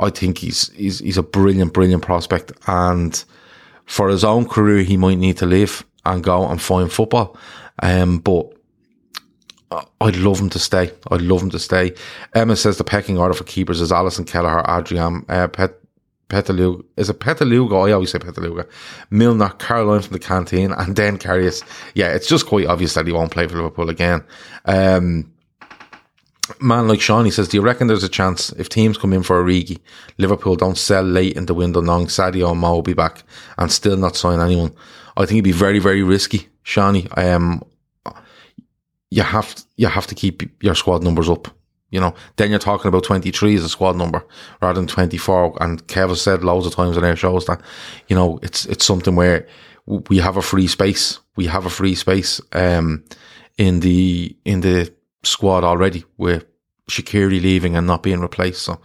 I 0.00 0.10
think 0.10 0.38
he's 0.38 0.70
he's 0.70 0.98
he's 0.98 1.18
a 1.18 1.22
brilliant, 1.22 1.72
brilliant 1.72 2.02
prospect, 2.02 2.52
and 2.66 3.24
for 3.86 4.08
his 4.08 4.24
own 4.24 4.48
career, 4.48 4.82
he 4.82 4.96
might 4.96 5.18
need 5.18 5.36
to 5.38 5.46
leave 5.46 5.84
and 6.04 6.22
go 6.22 6.46
and 6.46 6.60
find 6.60 6.90
football. 6.92 7.36
Um, 7.82 8.18
but 8.18 8.52
I'd 10.00 10.16
love 10.16 10.38
him 10.38 10.50
to 10.50 10.58
stay. 10.58 10.92
I'd 11.10 11.22
love 11.22 11.42
him 11.42 11.50
to 11.50 11.58
stay. 11.58 11.94
Emma 12.34 12.56
says 12.56 12.78
the 12.78 12.84
pecking 12.84 13.18
order 13.18 13.34
for 13.34 13.44
keepers 13.44 13.80
is 13.80 13.90
Alisson 13.90 14.26
Kelleher, 14.26 14.64
Adrian, 14.68 15.24
uh, 15.28 15.48
Pet, 15.48 15.74
Petaluga. 16.28 16.84
Is 16.96 17.10
it 17.10 17.20
Petaluga? 17.20 17.88
I 17.88 17.92
always 17.92 18.10
say 18.10 18.18
Petaluga. 18.18 18.68
Milner, 19.10 19.50
Caroline 19.58 20.02
from 20.02 20.12
the 20.12 20.18
canteen, 20.18 20.72
and 20.72 20.96
then 20.96 21.18
Karius. 21.18 21.62
Yeah, 21.94 22.08
it's 22.12 22.28
just 22.28 22.46
quite 22.46 22.66
obvious 22.66 22.94
that 22.94 23.06
he 23.06 23.12
won't 23.12 23.30
play 23.30 23.46
for 23.46 23.56
Liverpool 23.56 23.90
again. 23.90 24.24
Um, 24.64 25.30
man 26.60 26.88
like 26.88 27.00
Sean, 27.00 27.24
he 27.24 27.30
says, 27.30 27.48
do 27.48 27.56
you 27.56 27.62
reckon 27.62 27.86
there's 27.86 28.04
a 28.04 28.08
chance 28.08 28.50
if 28.52 28.68
teams 28.68 28.98
come 28.98 29.12
in 29.12 29.22
for 29.22 29.40
a 29.40 29.44
Origi, 29.44 29.78
Liverpool 30.18 30.56
don't 30.56 30.78
sell 30.78 31.02
late 31.02 31.36
in 31.36 31.46
the 31.46 31.54
window 31.54 31.80
knowing 31.80 32.06
Sadio 32.06 32.56
Mo 32.56 32.74
will 32.74 32.82
be 32.82 32.94
back 32.94 33.22
and 33.58 33.70
still 33.70 33.96
not 33.96 34.16
sign 34.16 34.40
anyone? 34.40 34.74
I 35.16 35.20
think 35.20 35.36
it'd 35.38 35.44
be 35.44 35.52
very, 35.52 35.78
very 35.78 36.02
risky, 36.02 36.48
Shawnee. 36.62 37.08
Um, 37.16 37.62
you 39.10 39.22
have, 39.22 39.54
you 39.76 39.86
have 39.86 40.06
to 40.08 40.14
keep 40.14 40.42
your 40.62 40.74
squad 40.74 41.02
numbers 41.02 41.30
up. 41.30 41.48
You 41.90 42.00
know, 42.00 42.14
then 42.36 42.50
you're 42.50 42.58
talking 42.58 42.88
about 42.88 43.04
23 43.04 43.54
as 43.54 43.64
a 43.64 43.68
squad 43.68 43.96
number 43.96 44.24
rather 44.60 44.80
than 44.80 44.88
24. 44.88 45.58
And 45.62 45.86
Kev 45.86 46.08
has 46.08 46.20
said 46.20 46.42
loads 46.42 46.66
of 46.66 46.74
times 46.74 46.96
on 46.96 47.04
our 47.04 47.14
shows 47.14 47.46
that, 47.46 47.60
you 48.08 48.16
know, 48.16 48.40
it's, 48.42 48.66
it's 48.66 48.84
something 48.84 49.14
where 49.14 49.46
we 49.86 50.18
have 50.18 50.36
a 50.36 50.42
free 50.42 50.66
space. 50.66 51.20
We 51.36 51.46
have 51.46 51.66
a 51.66 51.70
free 51.70 51.94
space, 51.94 52.40
um, 52.52 53.04
in 53.56 53.78
the, 53.78 54.36
in 54.44 54.62
the 54.62 54.92
squad 55.26 55.64
already 55.64 56.04
with 56.16 56.44
Shaqiri 56.90 57.40
leaving 57.42 57.76
and 57.76 57.86
not 57.86 58.02
being 58.02 58.20
replaced. 58.20 58.62
So 58.62 58.80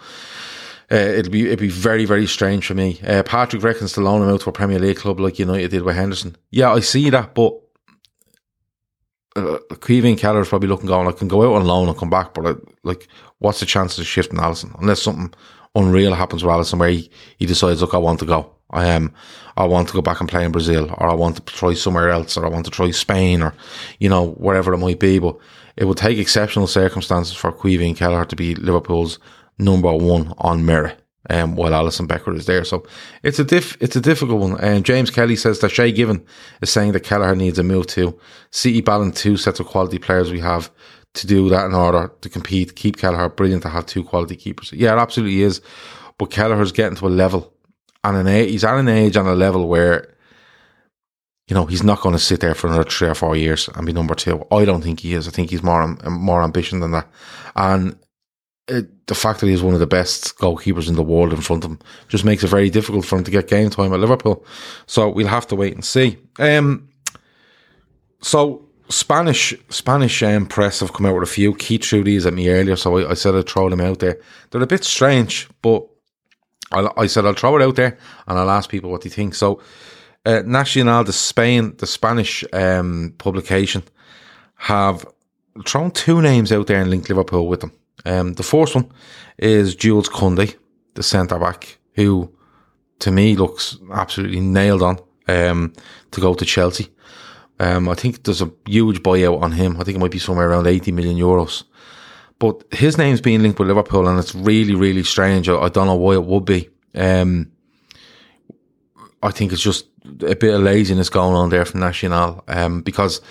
uh, 0.91 0.95
it'll 0.95 1.31
be 1.31 1.45
it'll 1.45 1.61
be 1.61 1.69
very 1.69 2.05
very 2.05 2.27
strange 2.27 2.65
for 2.65 2.73
me. 2.73 2.99
Uh, 3.05 3.23
Patrick 3.23 3.63
reckons 3.63 3.93
to 3.93 4.01
loan 4.01 4.21
him 4.21 4.29
out 4.29 4.41
to 4.41 4.49
a 4.49 4.53
Premier 4.53 4.79
League 4.79 4.97
club 4.97 5.19
like 5.19 5.39
United 5.39 5.71
did 5.71 5.83
with 5.83 5.95
Henderson. 5.95 6.35
Yeah, 6.51 6.71
I 6.71 6.79
see 6.79 7.09
that, 7.09 7.35
but 7.35 7.53
uh, 9.35 9.59
Caoimhín 9.69 10.17
Kelleher 10.17 10.41
is 10.41 10.49
probably 10.49 10.69
looking 10.69 10.87
going. 10.87 11.07
I 11.07 11.11
can 11.11 11.27
go 11.27 11.43
out 11.43 11.59
on 11.59 11.67
loan 11.67 11.87
and 11.87 11.97
come 11.97 12.09
back, 12.09 12.33
but 12.33 12.45
uh, 12.45 12.55
like, 12.83 13.07
what's 13.39 13.59
the 13.59 13.65
chances 13.65 13.99
of 13.99 14.07
shifting 14.07 14.39
Alisson 14.39 14.77
unless 14.79 15.01
something 15.01 15.33
unreal 15.75 16.13
happens 16.13 16.43
with 16.43 16.53
Alisson 16.53 16.79
where 16.79 16.89
he, 16.89 17.09
he 17.37 17.45
decides, 17.45 17.81
look, 17.81 17.93
I 17.93 17.97
want 17.97 18.19
to 18.19 18.25
go. 18.25 18.53
I 18.71 18.85
am. 18.85 19.13
I 19.57 19.65
want 19.65 19.87
to 19.87 19.93
go 19.93 20.01
back 20.01 20.19
and 20.19 20.29
play 20.29 20.45
in 20.45 20.51
Brazil, 20.51 20.93
or 20.97 21.09
I 21.09 21.13
want 21.15 21.35
to 21.35 21.41
try 21.41 21.73
somewhere 21.73 22.09
else, 22.09 22.37
or 22.37 22.45
I 22.45 22.49
want 22.49 22.65
to 22.65 22.71
try 22.71 22.91
Spain, 22.91 23.41
or 23.41 23.53
you 23.99 24.07
know 24.09 24.31
wherever 24.31 24.73
it 24.73 24.77
might 24.77 24.99
be. 24.99 25.17
But 25.17 25.37
it 25.79 25.85
would 25.85 25.97
take 25.97 26.17
exceptional 26.17 26.67
circumstances 26.67 27.35
for 27.35 27.53
Caoimhín 27.53 27.95
Kelleher 27.95 28.25
to 28.25 28.35
be 28.35 28.53
Liverpool's 28.55 29.17
number 29.57 29.93
one 29.93 30.33
on 30.37 30.65
merit. 30.65 31.01
Um, 31.29 31.55
while 31.55 31.71
Alisson 31.71 32.07
Becker 32.07 32.33
is 32.33 32.47
there, 32.47 32.63
so 32.63 32.87
it's 33.23 33.37
a 33.37 33.43
diff, 33.43 33.77
it's 33.81 33.95
a 33.95 34.01
difficult 34.01 34.39
one. 34.39 34.57
And 34.59 34.77
um, 34.77 34.83
James 34.83 35.11
Kelly 35.11 35.35
says 35.35 35.59
that 35.59 35.69
Shay 35.69 35.91
Given 35.91 36.25
is 36.61 36.71
saying 36.71 36.93
that 36.93 37.03
Kelleher 37.03 37.35
needs 37.35 37.59
a 37.59 37.63
move 37.63 37.87
too. 37.87 38.17
City 38.51 38.81
balance 38.81 39.21
two 39.21 39.37
sets 39.37 39.59
of 39.59 39.67
quality 39.67 39.99
players 39.99 40.31
we 40.31 40.39
have 40.39 40.71
to 41.15 41.27
do 41.27 41.47
that 41.49 41.65
in 41.65 41.75
order 41.75 42.11
to 42.21 42.29
compete. 42.29 42.75
Keep 42.75 42.97
Kelleher 42.97 43.29
brilliant 43.29 43.61
to 43.63 43.69
have 43.69 43.85
two 43.85 44.03
quality 44.03 44.35
keepers. 44.35 44.71
Yeah, 44.71 44.93
it 44.93 44.99
absolutely 44.99 45.43
is. 45.43 45.61
But 46.17 46.31
Kelleher's 46.31 46.71
getting 46.71 46.97
to 46.97 47.07
a 47.07 47.09
level 47.09 47.53
and 48.03 48.17
an 48.17 48.27
age, 48.27 48.49
he's 48.49 48.63
at 48.63 48.77
an 48.77 48.87
age 48.87 49.15
and 49.15 49.27
a 49.27 49.35
level 49.35 49.67
where 49.67 50.15
you 51.49 51.55
know 51.55 51.65
he's 51.65 51.83
not 51.83 52.01
going 52.01 52.13
to 52.13 52.19
sit 52.19 52.39
there 52.39 52.55
for 52.55 52.67
another 52.67 52.83
three 52.83 53.09
or 53.09 53.15
four 53.15 53.35
years 53.35 53.69
and 53.75 53.85
be 53.85 53.91
number 53.91 54.15
two. 54.15 54.45
I 54.51 54.65
don't 54.65 54.81
think 54.81 55.01
he 55.01 55.13
is. 55.13 55.27
I 55.27 55.31
think 55.31 55.49
he's 55.49 55.63
more 55.63 55.87
more 56.07 56.43
ambition 56.43 56.79
than 56.79 56.91
that, 56.91 57.07
and 57.55 57.97
it, 58.67 59.07
the 59.07 59.15
fact 59.15 59.39
that 59.39 59.47
he's 59.47 59.63
one 59.63 59.73
of 59.73 59.79
the 59.79 59.87
best 59.87 60.37
goalkeepers 60.37 60.87
in 60.87 60.95
the 60.95 61.03
world 61.03 61.33
in 61.33 61.41
front 61.41 61.65
of 61.65 61.71
him 61.71 61.79
just 62.07 62.23
makes 62.23 62.43
it 62.43 62.47
very 62.47 62.69
difficult 62.69 63.05
for 63.05 63.17
him 63.17 63.23
to 63.23 63.31
get 63.31 63.47
game 63.47 63.69
time 63.69 63.91
at 63.91 63.99
Liverpool. 63.99 64.45
So 64.85 65.09
we'll 65.09 65.27
have 65.27 65.47
to 65.47 65.55
wait 65.55 65.73
and 65.73 65.83
see. 65.83 66.19
Um, 66.37 66.87
so 68.21 68.69
Spanish 68.89 69.55
Spanish 69.69 70.21
um, 70.21 70.45
press 70.45 70.81
have 70.81 70.93
come 70.93 71.07
out 71.07 71.15
with 71.15 71.29
a 71.29 71.31
few 71.31 71.55
key 71.55 71.79
through 71.79 72.03
these 72.03 72.25
at 72.25 72.33
me 72.33 72.49
earlier, 72.49 72.75
so 72.75 72.97
I, 72.97 73.11
I 73.11 73.13
said 73.15 73.35
I'd 73.35 73.49
throw 73.49 73.69
them 73.69 73.81
out 73.81 73.99
there. 73.99 74.19
They're 74.51 74.61
a 74.61 74.67
bit 74.67 74.83
strange, 74.83 75.49
but 75.61 75.87
I'll, 76.71 76.93
i 76.97 77.07
said 77.07 77.25
I'll 77.25 77.33
throw 77.33 77.57
it 77.57 77.63
out 77.63 77.75
there 77.75 77.97
and 78.27 78.37
I'll 78.37 78.51
ask 78.51 78.69
people 78.69 78.91
what 78.91 79.01
they 79.01 79.09
think. 79.09 79.33
So, 79.33 79.61
uh, 80.25 80.43
Nacional, 80.45 81.03
the 81.03 81.13
Spain, 81.13 81.75
the 81.77 81.87
Spanish 81.87 82.43
um, 82.53 83.13
publication, 83.17 83.83
have 84.55 85.05
thrown 85.65 85.91
two 85.91 86.21
names 86.21 86.51
out 86.51 86.67
there 86.67 86.81
and 86.81 86.89
linked 86.89 87.09
Liverpool 87.09 87.47
with 87.47 87.61
them. 87.61 87.71
Um, 88.05 88.33
the 88.33 88.43
first 88.43 88.75
one 88.75 88.91
is 89.37 89.75
Jules 89.75 90.09
Koundé, 90.09 90.55
the 90.95 91.03
centre 91.03 91.39
back, 91.39 91.77
who 91.93 92.33
to 92.99 93.11
me 93.11 93.35
looks 93.35 93.77
absolutely 93.91 94.39
nailed 94.39 94.83
on 94.83 94.99
um, 95.27 95.73
to 96.11 96.21
go 96.21 96.33
to 96.33 96.45
Chelsea. 96.45 96.89
Um, 97.59 97.89
I 97.89 97.93
think 97.93 98.23
there's 98.23 98.41
a 98.41 98.51
huge 98.65 99.03
buyout 99.03 99.41
on 99.41 99.51
him. 99.51 99.77
I 99.79 99.83
think 99.83 99.97
it 99.97 99.99
might 99.99 100.11
be 100.11 100.19
somewhere 100.19 100.49
around 100.49 100.67
80 100.67 100.91
million 100.93 101.17
euros. 101.17 101.63
But 102.39 102.63
his 102.71 102.97
name's 102.97 103.19
being 103.19 103.41
linked 103.41 103.59
with 103.59 103.67
Liverpool, 103.67 104.07
and 104.07 104.17
it's 104.17 104.33
really, 104.33 104.75
really 104.75 105.03
strange. 105.03 105.49
I, 105.49 105.57
I 105.57 105.69
don't 105.69 105.87
know 105.87 105.95
why 105.95 106.13
it 106.13 106.23
would 106.23 106.45
be. 106.45 106.69
Um, 106.95 107.51
I 109.21 109.31
think 109.31 109.51
it's 109.51 109.61
just 109.61 109.87
a 110.21 110.35
bit 110.35 110.53
of 110.53 110.61
laziness 110.61 111.09
going 111.09 111.35
on 111.35 111.49
there 111.49 111.65
from 111.65 111.79
Nacional, 111.79 112.43
um, 112.47 112.81
because 112.81 113.21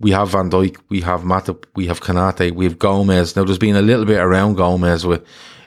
we 0.00 0.10
have 0.10 0.30
Van 0.30 0.50
Dijk, 0.50 0.76
we 0.88 1.00
have 1.02 1.22
Matip, 1.22 1.64
we 1.74 1.86
have 1.86 2.00
Konaté, 2.00 2.52
we 2.52 2.64
have 2.64 2.78
Gomez. 2.78 3.36
Now, 3.36 3.44
there's 3.44 3.58
been 3.58 3.76
a 3.76 3.82
little 3.82 4.04
bit 4.04 4.18
around 4.18 4.56
Gomez 4.56 5.06
with, 5.06 5.24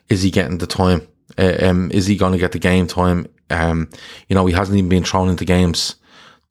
is 0.10 0.22
he 0.22 0.32
getting 0.32 0.58
the 0.58 0.68
time? 0.68 1.08
Uh, 1.38 1.56
um, 1.62 1.92
is 1.92 2.08
he 2.08 2.18
going 2.18 2.34
to 2.34 2.38
get 2.38 2.52
the 2.52 2.60
game 2.60 2.88
time? 2.88 3.28
Um, 3.50 3.90
you 4.28 4.36
know, 4.36 4.46
he 4.46 4.54
hasn't 4.54 4.78
even 4.78 4.90
been 4.90 5.04
thrown 5.04 5.30
into 5.30 5.46
games 5.46 5.96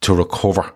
to 0.00 0.14
recover 0.14 0.72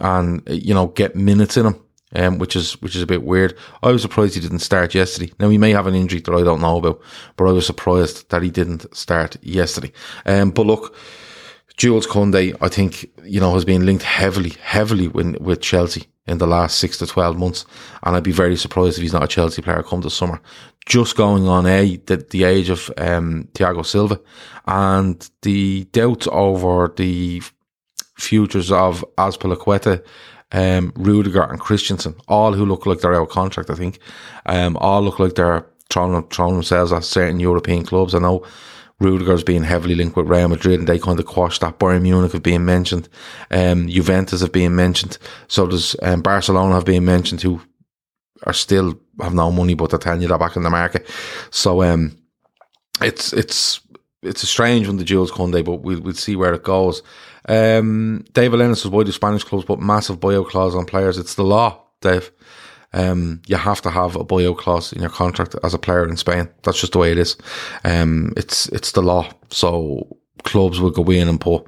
and, 0.00 0.42
you 0.46 0.74
know, 0.74 0.88
get 0.88 1.16
minutes 1.16 1.56
in 1.56 1.66
him 1.66 1.84
um, 2.14 2.38
which 2.38 2.56
is 2.56 2.80
which 2.80 2.96
is 2.96 3.02
a 3.02 3.06
bit 3.06 3.22
weird. 3.22 3.56
I 3.82 3.90
was 3.90 4.02
surprised 4.02 4.34
he 4.34 4.40
didn't 4.40 4.60
start 4.60 4.94
yesterday. 4.94 5.32
Now 5.38 5.48
he 5.48 5.58
may 5.58 5.72
have 5.72 5.86
an 5.86 5.94
injury 5.94 6.20
that 6.20 6.34
I 6.34 6.42
don't 6.42 6.60
know 6.60 6.78
about, 6.78 7.00
but 7.36 7.46
I 7.46 7.52
was 7.52 7.66
surprised 7.66 8.30
that 8.30 8.42
he 8.42 8.50
didn't 8.50 8.94
start 8.94 9.36
yesterday. 9.42 9.92
Um, 10.26 10.50
but 10.50 10.66
look, 10.66 10.96
Jules 11.76 12.06
Koundé, 12.06 12.56
I 12.60 12.68
think 12.68 13.10
you 13.24 13.40
know 13.40 13.54
has 13.54 13.64
been 13.64 13.84
linked 13.84 14.04
heavily, 14.04 14.50
heavily 14.62 15.08
with, 15.08 15.36
with 15.38 15.60
Chelsea 15.60 16.04
in 16.26 16.38
the 16.38 16.46
last 16.46 16.78
six 16.78 16.98
to 16.98 17.06
twelve 17.06 17.36
months, 17.36 17.66
and 18.02 18.16
I'd 18.16 18.22
be 18.22 18.32
very 18.32 18.56
surprised 18.56 18.96
if 18.96 19.02
he's 19.02 19.12
not 19.12 19.24
a 19.24 19.28
Chelsea 19.28 19.62
player 19.62 19.82
come 19.82 20.00
the 20.00 20.10
summer. 20.10 20.40
Just 20.86 21.16
going 21.16 21.48
on 21.48 21.66
a 21.66 21.96
the, 22.06 22.18
the 22.18 22.44
age 22.44 22.68
of 22.68 22.90
um, 22.98 23.48
Thiago 23.54 23.84
Silva 23.84 24.20
and 24.66 25.28
the 25.42 25.84
doubts 25.92 26.28
over 26.30 26.92
the 26.96 27.42
futures 28.16 28.70
of 28.70 29.04
Azpilicueta 29.18 30.04
um, 30.52 30.92
Rudiger 30.94 31.42
and 31.42 31.58
Christensen, 31.58 32.14
all 32.28 32.52
who 32.52 32.64
look 32.64 32.86
like 32.86 33.00
they're 33.00 33.14
out 33.14 33.22
of 33.22 33.28
contract, 33.30 33.70
I 33.70 33.74
think. 33.74 33.98
Um, 34.46 34.76
all 34.76 35.02
look 35.02 35.18
like 35.18 35.34
they're 35.34 35.66
throwing, 35.90 36.22
throwing 36.28 36.54
themselves 36.54 36.92
at 36.92 37.04
certain 37.04 37.40
European 37.40 37.84
clubs. 37.84 38.14
I 38.14 38.20
know 38.20 38.46
Rudiger's 39.00 39.42
being 39.42 39.64
heavily 39.64 39.94
linked 39.94 40.16
with 40.16 40.28
Real 40.28 40.48
Madrid 40.48 40.78
and 40.78 40.88
they 40.88 40.98
kind 40.98 41.18
of 41.18 41.26
quashed 41.26 41.60
that. 41.60 41.78
Bayern 41.78 42.02
Munich 42.02 42.32
have 42.32 42.42
been 42.42 42.64
mentioned. 42.64 43.08
Um, 43.50 43.88
Juventus 43.88 44.40
have 44.40 44.52
been 44.52 44.76
mentioned. 44.76 45.18
So 45.48 45.66
does 45.66 45.96
um, 46.02 46.22
Barcelona 46.22 46.74
have 46.74 46.84
been 46.84 47.04
mentioned 47.04 47.42
who 47.42 47.60
are 48.44 48.52
still 48.52 48.98
have 49.20 49.34
no 49.34 49.50
money, 49.50 49.74
but 49.74 49.90
they're 49.90 49.98
telling 49.98 50.22
you 50.22 50.28
they're 50.28 50.38
back 50.38 50.56
in 50.56 50.62
the 50.62 50.70
market. 50.70 51.08
So, 51.50 51.82
um, 51.82 52.16
it's, 53.00 53.32
it's, 53.32 53.80
it's 54.22 54.42
a 54.42 54.46
strange 54.46 54.86
one, 54.86 54.96
the 54.96 55.04
Jules 55.04 55.32
Koundé, 55.32 55.64
but 55.64 55.82
we'll, 55.82 56.00
we'll 56.00 56.14
see 56.14 56.36
where 56.36 56.54
it 56.54 56.62
goes. 56.62 57.02
Um, 57.48 58.24
David 58.32 58.58
Lennon 58.58 58.76
says, 58.76 58.90
why 58.90 59.02
do 59.02 59.12
Spanish 59.12 59.44
clubs 59.44 59.64
put 59.64 59.80
massive 59.80 60.20
buyout 60.20 60.48
clause 60.48 60.74
on 60.74 60.86
players? 60.86 61.18
It's 61.18 61.34
the 61.34 61.44
law, 61.44 61.82
Dave. 62.00 62.30
Um, 62.94 63.42
you 63.46 63.56
have 63.56 63.82
to 63.82 63.90
have 63.90 64.16
a 64.16 64.24
buyout 64.24 64.56
clause 64.56 64.92
in 64.92 65.02
your 65.02 65.10
contract 65.10 65.56
as 65.62 65.74
a 65.74 65.78
player 65.78 66.08
in 66.08 66.16
Spain. 66.16 66.48
That's 66.62 66.80
just 66.80 66.92
the 66.92 66.98
way 67.00 67.10
it 67.10 67.18
is. 67.18 67.36
Um, 67.84 68.32
it's, 68.36 68.68
it's 68.68 68.92
the 68.92 69.02
law. 69.02 69.28
So 69.50 70.16
clubs 70.44 70.80
will 70.80 70.90
go 70.90 71.10
in 71.10 71.28
and 71.28 71.40
put 71.40 71.66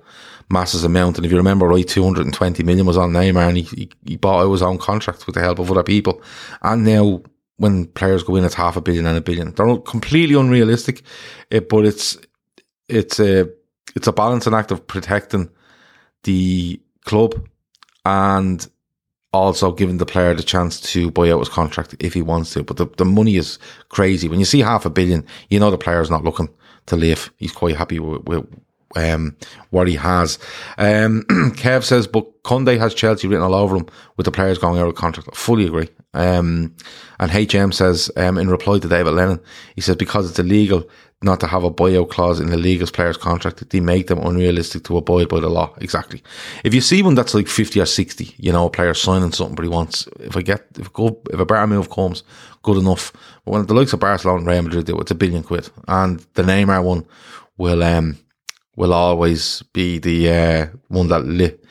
massive 0.49 0.85
amount. 0.85 1.17
And 1.17 1.27
if 1.27 1.33
you 1.33 1.39
remember 1.39 1.67
right, 1.67 1.87
220 1.87 2.63
million 2.63 2.87
was 2.87 2.97
on 2.97 3.13
Neymar 3.13 3.49
and 3.49 3.57
he, 3.57 3.63
he, 3.65 3.91
he 4.05 4.17
bought 4.17 4.45
out 4.45 4.53
his 4.53 4.63
own 4.63 4.79
contract 4.79 5.27
with 5.27 5.35
the 5.35 5.41
help 5.41 5.59
of 5.59 5.71
other 5.71 5.83
people. 5.83 6.23
And 6.63 6.85
now 6.85 7.23
when 7.57 7.87
players 7.87 8.23
go 8.23 8.37
in, 8.37 8.45
it's 8.45 8.55
half 8.55 8.77
a 8.77 8.81
billion 8.81 9.07
and 9.07 9.19
a 9.19 9.21
billion. 9.21 9.53
They're 9.53 9.79
completely 9.79 10.37
unrealistic, 10.37 11.03
eh, 11.51 11.61
but 11.61 11.85
it's, 11.85 12.17
it's 12.89 13.19
a, 13.19 13.49
it's 13.97 14.07
a 14.07 14.13
balancing 14.13 14.55
act 14.55 14.71
of 14.71 14.87
protecting 14.87 15.51
the 16.23 16.81
club 17.05 17.35
and 18.05 18.69
also 19.37 19.73
giving 19.73 19.99
the 19.99 20.07
player 20.07 20.35
the 20.35 20.43
chance 20.43 20.81
to 20.93 21.11
buy 21.11 21.31
out 21.31 21.39
his 21.39 21.49
contract 21.49 21.95
if 22.01 22.15
he 22.15 22.23
wants 22.23 22.53
to. 22.55 22.63
But 22.63 22.77
the, 22.77 22.87
the 22.97 23.05
money 23.05 23.37
is 23.37 23.59
crazy. 23.89 24.29
When 24.29 24.39
you 24.39 24.45
see 24.45 24.61
half 24.61 24.87
a 24.87 24.91
billion, 24.91 25.25
you 25.49 25.61
know 25.61 25.71
the 25.71 25.79
player's 25.79 26.11
not 26.11 26.25
looking 26.25 26.49
to 26.87 26.97
leave. 26.97 27.33
He's 27.37 27.53
quite 27.53 27.77
happy 27.77 27.99
with, 27.99 28.25
with 28.25 28.47
um, 28.97 29.37
what 29.71 29.89
he 29.89 29.95
has. 29.95 30.39
Um, 30.79 31.23
Kev 31.57 31.85
says, 31.85 32.07
but 32.07 32.43
Koundé 32.43 32.79
has 32.79 32.95
Chelsea 32.95 33.29
written 33.29 33.45
all 33.45 33.55
over 33.55 33.77
him 33.77 33.87
with 34.17 34.25
the 34.25 34.33
players 34.33 34.59
going 34.59 34.81
out 34.81 34.89
of 34.89 34.95
contract. 34.95 35.29
I 35.33 35.37
fully 35.37 35.67
agree. 35.67 35.89
Um, 36.15 36.75
and 37.19 37.31
HM 37.31 37.73
says, 37.73 38.11
um, 38.17 38.39
in 38.39 38.49
reply 38.49 38.79
to 38.79 38.89
David 38.89 39.13
Lennon, 39.13 39.41
he 39.75 39.81
says, 39.81 39.97
because 39.97 40.31
it's 40.31 40.39
illegal, 40.39 40.89
not 41.27 41.41
to 41.41 41.47
have 41.47 41.65
a 41.65 41.71
buyout 41.71 42.09
clause 42.09 42.41
in 42.41 42.49
the 42.49 42.57
league 42.57 42.77
league's 42.77 42.91
players' 42.91 43.17
contract, 43.17 43.69
they 43.71 43.81
make 43.81 44.07
them 44.07 44.19
unrealistic 44.19 44.85
to 44.85 44.97
abide 44.97 45.29
by 45.29 45.41
the 45.41 45.49
law. 45.49 45.75
Exactly. 45.79 46.23
If 46.65 46.75
you 46.75 46.81
see 46.81 47.03
one 47.03 47.15
that's 47.15 47.35
like 47.35 47.49
50 47.49 47.81
or 47.81 47.87
60, 47.87 48.35
you 48.39 48.53
know, 48.53 48.67
a 48.67 48.71
player 48.71 48.95
signing 48.95 49.33
something, 49.33 49.55
but 49.55 49.63
he 49.63 49.69
wants, 49.69 50.09
if 50.21 50.37
I 50.37 50.43
get, 50.43 50.67
if, 50.79 50.93
go, 50.93 51.21
if 51.33 51.41
a 51.41 51.45
bar 51.45 51.67
move 51.67 51.91
comes, 51.91 52.23
good 52.63 52.79
enough. 52.79 53.13
But 53.45 53.53
when 53.53 53.67
the 53.67 53.75
likes 53.75 53.93
of 53.93 54.01
Barcelona 54.01 54.39
and 54.39 54.47
Real 54.47 54.63
Madrid 54.63 54.87
do, 54.87 54.99
it's 54.99 55.11
a 55.11 55.15
billion 55.15 55.43
quid. 55.43 55.69
And 55.89 56.21
the 56.35 56.43
Neymar 56.43 56.83
one 56.85 57.07
will, 57.57 57.83
um, 57.83 58.19
will 58.77 58.93
always 58.93 59.63
be 59.73 59.99
the, 59.99 60.31
uh, 60.31 60.67
one 60.89 61.09
that 61.09 61.25
lit, 61.25 61.65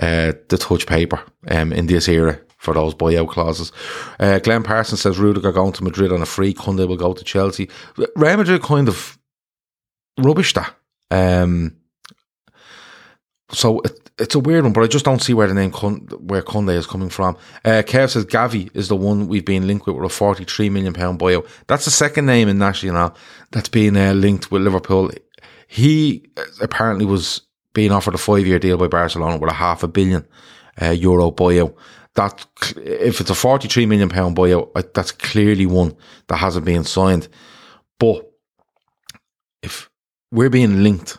uh, 0.00 0.32
the 0.48 0.58
touch 0.58 0.86
paper, 0.86 1.20
um, 1.48 1.72
in 1.72 1.86
this 1.86 2.08
era 2.08 2.40
for 2.60 2.74
those 2.74 2.94
buyout 2.94 3.28
clauses. 3.28 3.72
Uh, 4.18 4.38
Glenn 4.38 4.62
Parsons 4.62 5.00
says 5.00 5.18
Rudiger 5.18 5.50
going 5.50 5.72
to 5.72 5.82
Madrid 5.82 6.12
on 6.12 6.20
a 6.20 6.26
free. 6.26 6.52
Koundé 6.52 6.86
will 6.86 6.96
go 6.96 7.14
to 7.14 7.24
Chelsea. 7.24 7.70
Real 8.14 8.36
Madrid 8.36 8.62
kind 8.62 8.86
of 8.86 9.18
rubbish 10.18 10.52
that. 10.52 10.74
Um, 11.10 11.76
so 13.50 13.80
it, 13.80 14.10
it's 14.18 14.34
a 14.34 14.38
weird 14.38 14.64
one, 14.64 14.74
but 14.74 14.84
I 14.84 14.88
just 14.88 15.06
don't 15.06 15.22
see 15.22 15.32
where 15.32 15.48
the 15.48 15.54
name 15.54 15.72
where 15.72 16.42
Koundé 16.42 16.76
is 16.76 16.86
coming 16.86 17.08
from. 17.08 17.38
Uh, 17.64 17.82
Kev 17.82 18.10
says 18.10 18.26
Gavi 18.26 18.70
is 18.76 18.88
the 18.88 18.96
one 18.96 19.26
we've 19.26 19.46
been 19.46 19.66
linked 19.66 19.86
with 19.86 19.96
with 19.96 20.04
a 20.04 20.14
forty-three 20.14 20.68
million 20.68 20.92
pound 20.92 21.18
buyout. 21.18 21.48
That's 21.66 21.86
the 21.86 21.90
second 21.90 22.26
name 22.26 22.46
in 22.46 22.58
National 22.58 23.16
that's 23.52 23.70
been 23.70 23.96
uh, 23.96 24.12
linked 24.12 24.52
with 24.52 24.62
Liverpool. 24.62 25.10
He 25.66 26.26
uh, 26.36 26.42
apparently 26.60 27.06
was 27.06 27.40
being 27.72 27.90
offered 27.90 28.14
a 28.14 28.18
five-year 28.18 28.58
deal 28.58 28.76
by 28.76 28.88
Barcelona 28.88 29.38
with 29.38 29.50
a 29.50 29.54
half 29.54 29.82
a 29.82 29.88
billion 29.88 30.28
uh, 30.82 30.90
euro 30.90 31.30
buyout 31.30 31.74
that 32.14 32.46
if 32.76 33.20
it's 33.20 33.30
a 33.30 33.34
43 33.34 33.86
million 33.86 34.08
pound 34.08 34.36
buyout, 34.36 34.92
that's 34.94 35.12
clearly 35.12 35.66
one 35.66 35.96
that 36.28 36.36
hasn't 36.36 36.66
been 36.66 36.84
signed. 36.84 37.28
But 37.98 38.30
if 39.62 39.90
we're 40.32 40.50
being 40.50 40.82
linked, 40.82 41.18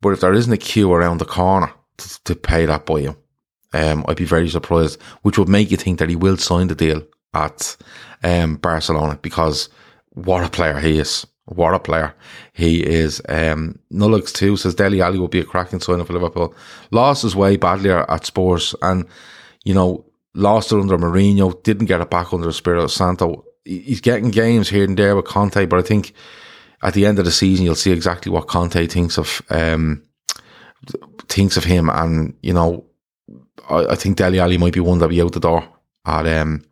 but 0.00 0.10
if 0.10 0.20
there 0.20 0.34
isn't 0.34 0.52
a 0.52 0.56
queue 0.56 0.92
around 0.92 1.18
the 1.18 1.24
corner 1.24 1.72
to, 1.98 2.24
to 2.24 2.34
pay 2.36 2.66
that 2.66 2.86
buyout, 2.86 3.16
um, 3.72 4.04
I'd 4.08 4.16
be 4.16 4.24
very 4.24 4.48
surprised, 4.48 5.00
which 5.22 5.38
would 5.38 5.48
make 5.48 5.70
you 5.70 5.76
think 5.76 5.98
that 5.98 6.08
he 6.08 6.16
will 6.16 6.36
sign 6.36 6.68
the 6.68 6.74
deal 6.74 7.02
at 7.34 7.76
um, 8.22 8.56
Barcelona 8.56 9.18
because 9.20 9.68
what 10.10 10.44
a 10.44 10.50
player 10.50 10.78
he 10.78 10.98
is. 10.98 11.26
What 11.44 11.74
a 11.74 11.78
player 11.78 12.14
he 12.52 12.84
is. 12.84 13.22
Um, 13.28 13.78
Nullix 13.92 14.32
too 14.32 14.56
says 14.56 14.74
Dele 14.74 15.00
Alli 15.00 15.18
will 15.18 15.28
be 15.28 15.40
a 15.40 15.44
cracking 15.44 15.80
signing 15.80 16.04
for 16.04 16.12
Liverpool. 16.12 16.54
Lost 16.90 17.22
his 17.22 17.34
way 17.34 17.56
badly 17.56 17.90
at 17.90 18.26
Spurs 18.26 18.74
and, 18.82 19.06
you 19.64 19.74
know, 19.74 20.04
lost 20.34 20.72
it 20.72 20.78
under 20.78 20.98
Mourinho, 20.98 21.62
didn't 21.62 21.86
get 21.86 22.00
it 22.00 22.10
back 22.10 22.32
under 22.32 22.48
Espirito 22.48 22.86
Santo. 22.86 23.44
He's 23.64 24.00
getting 24.00 24.30
games 24.30 24.68
here 24.68 24.84
and 24.84 24.96
there 24.96 25.16
with 25.16 25.26
Conte, 25.26 25.66
but 25.66 25.78
I 25.78 25.82
think 25.82 26.12
at 26.82 26.94
the 26.94 27.06
end 27.06 27.18
of 27.18 27.24
the 27.24 27.32
season, 27.32 27.64
you'll 27.64 27.74
see 27.74 27.92
exactly 27.92 28.30
what 28.30 28.46
Conte 28.46 28.86
thinks 28.86 29.18
of, 29.18 29.42
um, 29.50 30.02
thinks 31.28 31.56
of 31.56 31.64
him. 31.64 31.90
And, 31.90 32.34
you 32.40 32.54
know, 32.54 32.86
I, 33.68 33.86
I 33.86 33.94
think 33.96 34.16
Dele 34.16 34.38
Alli 34.38 34.58
might 34.58 34.72
be 34.72 34.80
one 34.80 34.98
that'll 34.98 35.10
be 35.10 35.20
out 35.20 35.32
the 35.32 35.40
door 35.40 35.68
at, 36.06 36.26
um, 36.26 36.64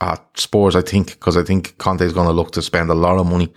at 0.00 0.22
Spurs, 0.38 0.76
I 0.76 0.82
think, 0.82 1.12
because 1.12 1.36
I 1.36 1.42
think 1.42 1.78
Conte 1.78 2.04
is 2.04 2.12
going 2.12 2.26
to 2.26 2.32
look 2.32 2.52
to 2.52 2.62
spend 2.62 2.90
a 2.90 2.94
lot 2.94 3.18
of 3.18 3.26
money 3.26 3.52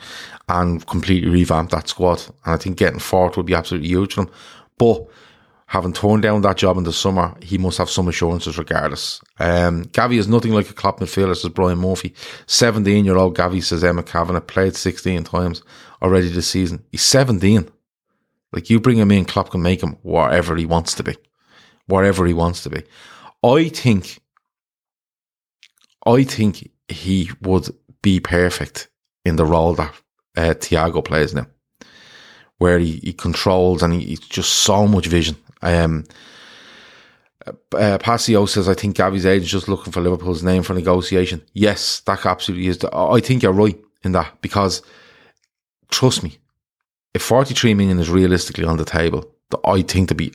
and 0.47 0.86
completely 0.88 1.30
revamp 1.30 1.71
that 1.71 1.88
squad. 1.88 2.21
And 2.45 2.54
I 2.54 2.58
think 2.58 2.78
getting 2.78 2.99
fourth 2.99 3.38
would 3.38 3.45
be 3.45 3.56
absolutely 3.56 3.89
huge 3.89 4.13
for 4.13 4.21
him. 4.21 4.30
But 4.78 5.08
having 5.69 5.93
torn 5.93 6.19
down 6.19 6.41
that 6.41 6.58
job 6.58 6.77
in 6.77 6.84
the 6.84 6.91
summer, 6.91 7.36
he 7.43 7.60
must 7.60 7.77
have 7.77 7.91
some 7.91 8.08
assurances 8.08 8.58
regardless. 8.58 9.21
Um, 9.38 9.86
Gavi 9.86 10.17
is 10.17 10.27
nothing 10.27 10.51
like 10.51 10.67
a 10.67 10.73
Klopp 10.73 10.99
midfielder, 10.99 11.38
says 11.38 11.51
Brian 11.51 11.77
Murphy. 11.77 12.15
17 12.47 13.05
year 13.05 13.17
old 13.17 13.38
Gavi, 13.38 13.63
says 13.63 13.84
Emma 13.84 14.01
Kavanagh, 14.01 14.41
played 14.41 14.75
16 14.75 15.25
times 15.25 15.62
already 16.01 16.29
this 16.29 16.47
season. 16.47 16.84
He's 16.91 17.03
17. 17.03 17.69
Like 18.51 18.71
you 18.71 18.79
bring 18.79 18.97
him 18.97 19.12
in, 19.12 19.25
Klopp 19.25 19.51
can 19.51 19.62
make 19.62 19.84
him 19.84 19.97
whatever 20.01 20.55
he 20.55 20.65
wants 20.65 20.95
to 20.95 21.03
be. 21.03 21.15
Whatever 21.86 22.25
he 22.25 22.34
wants 22.34 22.63
to 22.63 22.71
be. 22.71 22.82
I 23.43 23.69
think, 23.69 24.19
I 26.03 26.23
think 26.23 26.67
he 26.88 27.29
would 27.43 27.69
be 28.01 28.19
perfect 28.19 28.89
in 29.23 29.36
the 29.36 29.45
role 29.45 29.75
that 29.75 29.93
uh, 30.36 30.55
Thiago 30.55 31.05
plays 31.05 31.36
now, 31.36 31.45
where 32.58 32.79
he, 32.79 32.93
he 33.03 33.13
controls 33.13 33.84
and 33.84 33.93
he, 33.93 33.99
he's 33.99 34.19
just 34.19 34.51
so 34.51 34.88
much 34.88 35.05
vision 35.05 35.36
um, 35.62 36.06
uh, 37.74 37.98
Passio 38.00 38.45
says, 38.45 38.67
I 38.67 38.74
think 38.74 38.98
Gavi's 38.98 39.26
age 39.26 39.43
is 39.43 39.52
just 39.52 39.67
looking 39.67 39.91
for 39.93 40.02
Liverpool's 40.02 40.43
name 40.43 40.63
for 40.63 40.74
negotiation. 40.74 41.41
Yes, 41.54 42.02
that 42.02 42.26
absolutely 42.26 42.67
is. 42.67 42.84
I 42.93 43.19
think 43.19 43.43
you're 43.43 43.52
right 43.52 43.80
in 44.04 44.12
that 44.13 44.41
because 44.41 44.82
trust 45.89 46.24
me, 46.24 46.38
if 47.13 47.22
43 47.22 47.74
million 47.74 48.00
is 48.00 48.10
realistically 48.10 48.65
on 48.65 48.78
the 48.78 48.86
table, 48.86 49.26
I 49.65 49.82
think 49.82 50.10
there 50.10 50.15
be 50.15 50.34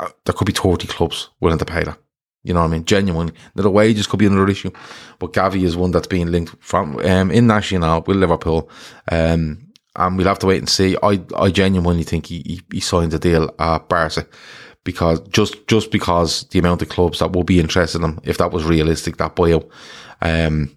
uh, 0.00 0.08
there 0.24 0.32
could 0.32 0.46
be 0.46 0.52
30 0.52 0.88
clubs 0.88 1.30
willing 1.40 1.58
to 1.58 1.64
pay 1.64 1.84
that. 1.84 1.98
You 2.42 2.52
know 2.52 2.60
what 2.60 2.66
I 2.66 2.70
mean? 2.70 2.84
Genuinely. 2.84 3.32
Now, 3.54 3.62
the 3.62 3.70
wages 3.70 4.06
could 4.06 4.18
be 4.18 4.26
another 4.26 4.48
issue, 4.48 4.70
but 5.18 5.32
Gavi 5.32 5.62
is 5.62 5.76
one 5.76 5.92
that's 5.92 6.06
being 6.06 6.30
linked 6.30 6.54
from 6.60 6.98
um, 6.98 7.30
in 7.30 7.46
National 7.46 8.02
with 8.02 8.16
Liverpool. 8.16 8.68
Um, 9.10 9.72
and 9.96 10.16
we'll 10.16 10.26
have 10.26 10.40
to 10.40 10.46
wait 10.46 10.58
and 10.58 10.68
see. 10.68 10.96
I, 11.02 11.20
I 11.36 11.50
genuinely 11.50 12.02
think 12.02 12.26
he, 12.26 12.42
he, 12.44 12.60
he 12.72 12.80
signed 12.80 13.14
a 13.14 13.18
deal 13.18 13.54
at 13.58 13.88
Barca 13.88 14.26
because 14.84 15.20
just 15.28 15.66
just 15.66 15.90
because 15.90 16.44
the 16.48 16.58
amount 16.58 16.82
of 16.82 16.88
clubs 16.88 17.18
that 17.18 17.32
will 17.32 17.44
be 17.44 17.60
interested 17.60 17.98
in 17.98 18.04
him, 18.04 18.20
if 18.22 18.38
that 18.38 18.52
was 18.52 18.64
realistic, 18.64 19.16
that 19.16 19.34
buyout, 19.34 19.68
um, 20.22 20.70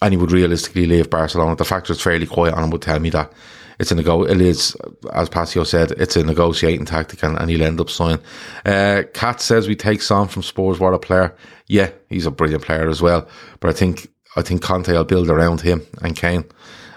and 0.00 0.12
he 0.12 0.16
would 0.16 0.32
realistically 0.32 0.86
leave 0.86 1.10
Barcelona. 1.10 1.56
The 1.56 1.64
fact 1.64 1.90
it's 1.90 2.00
fairly 2.00 2.26
quiet 2.26 2.54
on 2.54 2.64
him 2.64 2.70
would 2.70 2.82
tell 2.82 3.00
me 3.00 3.10
that 3.10 3.32
it's 3.78 3.90
a 3.90 3.94
nego. 3.94 4.22
It 4.22 4.40
is, 4.40 4.76
as 5.12 5.28
Passio 5.28 5.64
said, 5.64 5.92
it's 5.92 6.16
a 6.16 6.22
negotiating 6.22 6.86
tactic, 6.86 7.22
and, 7.22 7.36
and 7.38 7.50
he'll 7.50 7.62
end 7.62 7.80
up 7.80 7.90
signing. 7.90 8.22
Uh, 8.64 9.02
Kat 9.12 9.40
says 9.40 9.68
we 9.68 9.76
take 9.76 10.02
Son 10.02 10.28
from 10.28 10.42
Spurs. 10.42 10.78
What 10.78 10.94
a 10.94 10.98
player! 10.98 11.34
Yeah, 11.66 11.90
he's 12.08 12.26
a 12.26 12.30
brilliant 12.30 12.64
player 12.64 12.88
as 12.88 13.02
well. 13.02 13.26
But 13.60 13.70
I 13.70 13.72
think 13.72 14.08
I 14.36 14.42
think 14.42 14.62
Conte 14.62 14.92
will 14.92 15.04
build 15.04 15.28
around 15.28 15.60
him 15.60 15.82
and 16.02 16.16
Kane, 16.16 16.44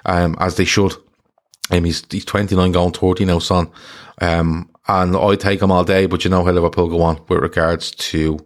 um, 0.06 0.36
as 0.40 0.56
they 0.56 0.66
should. 0.66 0.94
Um, 1.72 1.84
he's 1.84 2.04
he's 2.12 2.26
29 2.26 2.72
going 2.72 2.92
30 2.92 3.26
now, 3.26 3.40
son. 3.40 3.72
Um, 4.22 4.70
and 4.88 5.16
I 5.16 5.36
take 5.36 5.60
them 5.60 5.72
all 5.72 5.84
day, 5.84 6.06
but 6.06 6.24
you 6.24 6.30
know 6.30 6.44
how 6.44 6.52
Liverpool 6.52 6.88
go 6.90 7.02
on 7.02 7.20
with 7.28 7.40
regards 7.40 7.92
to 7.92 8.40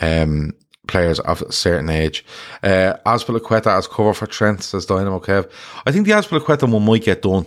um, 0.00 0.52
players 0.86 1.20
of 1.20 1.42
a 1.42 1.52
certain 1.52 1.90
age. 1.90 2.24
Uh, 2.62 2.94
Azpilicueta 3.06 3.66
as 3.66 3.86
cover 3.86 4.14
for 4.14 4.26
Trent, 4.26 4.62
says 4.62 4.86
Dynamo 4.86 5.20
Kev. 5.20 5.50
I 5.86 5.92
think 5.92 6.06
the 6.06 6.12
Azpilicueta 6.12 6.70
one 6.70 6.84
might 6.84 7.04
get 7.04 7.22
done. 7.22 7.46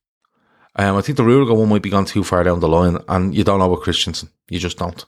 Um, 0.75 0.95
I 0.95 1.01
think 1.01 1.17
the 1.17 1.23
Rudiger 1.23 1.53
one 1.53 1.69
might 1.69 1.81
be 1.81 1.89
gone 1.89 2.05
too 2.05 2.23
far 2.23 2.43
down 2.43 2.59
the 2.59 2.67
line, 2.67 2.97
and 3.09 3.35
you 3.35 3.43
don't 3.43 3.59
know 3.59 3.67
with 3.67 3.81
Christensen. 3.81 4.29
You 4.49 4.59
just 4.59 4.77
don't. 4.77 5.05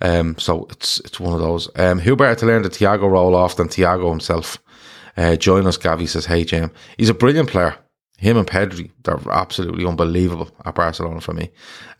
Um, 0.00 0.36
so 0.38 0.66
it's 0.70 1.00
it's 1.00 1.18
one 1.18 1.34
of 1.34 1.40
those. 1.40 1.70
Um, 1.76 1.98
who 1.98 2.16
better 2.16 2.34
to 2.34 2.46
learn 2.46 2.62
the 2.62 2.70
Thiago 2.70 3.10
role 3.10 3.34
off 3.34 3.56
than 3.56 3.68
Thiago 3.68 4.10
himself? 4.10 4.58
Uh, 5.16 5.36
join 5.36 5.66
us, 5.66 5.78
Gavi 5.78 6.08
says, 6.08 6.26
hey, 6.26 6.44
Jim. 6.44 6.70
He's 6.96 7.08
a 7.08 7.14
brilliant 7.14 7.48
player 7.48 7.76
him 8.18 8.36
and 8.36 8.46
Pedri, 8.46 8.90
they're 9.04 9.20
absolutely 9.30 9.86
unbelievable 9.86 10.50
at 10.64 10.74
Barcelona 10.74 11.20
for 11.20 11.32
me. 11.32 11.50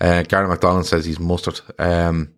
Uh, 0.00 0.24
Gary 0.24 0.48
McDonald 0.48 0.84
says 0.84 1.04
he's 1.04 1.20
mustard. 1.20 1.60
Um, 1.78 2.34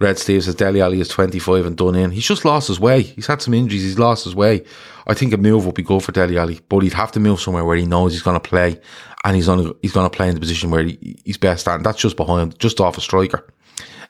Red 0.00 0.18
Steve 0.18 0.44
says 0.44 0.54
Dele 0.54 0.80
Alli 0.80 1.00
is 1.00 1.08
25 1.08 1.66
and 1.66 1.76
done 1.76 1.96
in. 1.96 2.12
He's 2.12 2.26
just 2.26 2.44
lost 2.44 2.68
his 2.68 2.78
way. 2.78 3.02
He's 3.02 3.26
had 3.26 3.42
some 3.42 3.52
injuries. 3.52 3.82
He's 3.82 3.98
lost 3.98 4.24
his 4.24 4.34
way. 4.34 4.64
I 5.08 5.14
think 5.14 5.32
a 5.32 5.36
move 5.36 5.66
would 5.66 5.74
be 5.74 5.82
good 5.82 6.04
for 6.04 6.12
Dele 6.12 6.38
Alli, 6.38 6.60
but 6.68 6.80
he'd 6.80 6.92
have 6.92 7.10
to 7.12 7.20
move 7.20 7.40
somewhere 7.40 7.64
where 7.64 7.76
he 7.76 7.84
knows 7.84 8.12
he's 8.12 8.22
going 8.22 8.40
to 8.40 8.48
play 8.48 8.80
and 9.24 9.34
he's 9.34 9.46
to, 9.46 9.76
he's 9.82 9.92
going 9.92 10.08
to 10.08 10.16
play 10.16 10.28
in 10.28 10.34
the 10.34 10.40
position 10.40 10.70
where 10.70 10.84
he, 10.84 11.16
he's 11.24 11.36
best 11.36 11.66
at. 11.66 11.76
And 11.76 11.84
that's 11.84 12.00
just 12.00 12.16
behind, 12.16 12.58
just 12.60 12.80
off 12.80 12.96
a 12.96 13.00
striker. 13.00 13.44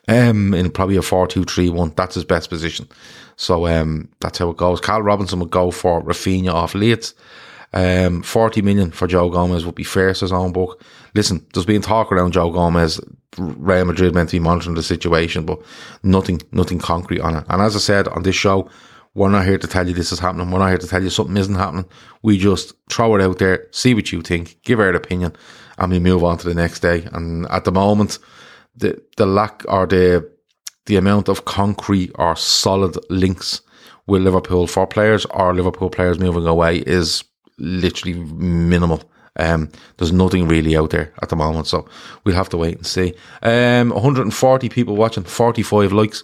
Um, 0.07 0.53
in 0.53 0.71
probably 0.71 0.97
a 0.97 1.01
4 1.01 1.27
2 1.27 1.43
3 1.43 1.69
1. 1.69 1.93
That's 1.95 2.15
his 2.15 2.25
best 2.25 2.49
position. 2.49 2.87
So, 3.35 3.67
um, 3.67 4.09
that's 4.19 4.39
how 4.39 4.49
it 4.49 4.57
goes. 4.57 4.81
Carl 4.81 5.01
Robinson 5.01 5.39
would 5.39 5.51
go 5.51 5.71
for 5.71 6.01
Raphinha 6.03 6.53
off 6.53 6.73
Leeds. 6.73 7.13
Um, 7.71 8.23
40 8.23 8.61
million 8.63 8.91
for 8.91 9.07
Joe 9.07 9.29
Gomez 9.29 9.65
would 9.65 9.75
be 9.75 9.83
fair, 9.83 10.13
says 10.13 10.31
own 10.31 10.51
book. 10.51 10.83
Listen, 11.13 11.45
there's 11.53 11.65
been 11.65 11.81
talk 11.81 12.11
around 12.11 12.33
Joe 12.33 12.49
Gomez. 12.49 12.99
Real 13.37 13.85
Madrid 13.85 14.15
meant 14.15 14.29
to 14.29 14.35
be 14.37 14.43
monitoring 14.43 14.75
the 14.75 14.83
situation, 14.83 15.45
but 15.45 15.59
nothing, 16.01 16.41
nothing 16.51 16.79
concrete 16.79 17.21
on 17.21 17.35
it. 17.35 17.45
And 17.47 17.61
as 17.61 17.75
I 17.75 17.79
said 17.79 18.07
on 18.07 18.23
this 18.23 18.35
show, 18.35 18.69
we're 19.13 19.29
not 19.29 19.45
here 19.45 19.57
to 19.57 19.67
tell 19.67 19.87
you 19.87 19.93
this 19.93 20.11
is 20.11 20.19
happening. 20.19 20.49
We're 20.49 20.59
not 20.59 20.69
here 20.69 20.77
to 20.77 20.87
tell 20.87 21.03
you 21.03 21.09
something 21.09 21.37
isn't 21.37 21.55
happening. 21.55 21.85
We 22.21 22.37
just 22.37 22.73
throw 22.89 23.15
it 23.15 23.21
out 23.21 23.39
there, 23.39 23.67
see 23.71 23.93
what 23.93 24.11
you 24.11 24.21
think, 24.21 24.61
give 24.63 24.79
our 24.79 24.93
opinion, 24.93 25.35
and 25.77 25.91
we 25.91 25.99
move 25.99 26.23
on 26.23 26.37
to 26.39 26.47
the 26.47 26.55
next 26.55 26.79
day. 26.81 27.07
And 27.11 27.45
at 27.47 27.65
the 27.65 27.71
moment, 27.71 28.19
the 28.75 29.01
the 29.17 29.25
lack 29.25 29.63
or 29.67 29.85
the 29.85 30.29
the 30.85 30.95
amount 30.95 31.29
of 31.29 31.45
concrete 31.45 32.11
or 32.15 32.35
solid 32.35 32.97
links 33.09 33.61
with 34.07 34.23
Liverpool 34.23 34.67
for 34.67 34.87
players 34.87 35.25
or 35.25 35.53
Liverpool 35.53 35.89
players 35.89 36.19
moving 36.19 36.47
away 36.47 36.77
is 36.77 37.23
literally 37.59 38.19
minimal. 38.19 39.03
Um, 39.35 39.69
there's 39.97 40.11
nothing 40.11 40.47
really 40.47 40.75
out 40.75 40.89
there 40.89 41.13
at 41.21 41.29
the 41.29 41.35
moment, 41.35 41.67
so 41.67 41.87
we'll 42.23 42.35
have 42.35 42.49
to 42.49 42.57
wait 42.57 42.77
and 42.77 42.85
see. 42.85 43.13
Um, 43.41 43.89
140 43.89 44.69
people 44.69 44.95
watching, 44.95 45.23
45 45.23 45.93
likes. 45.93 46.23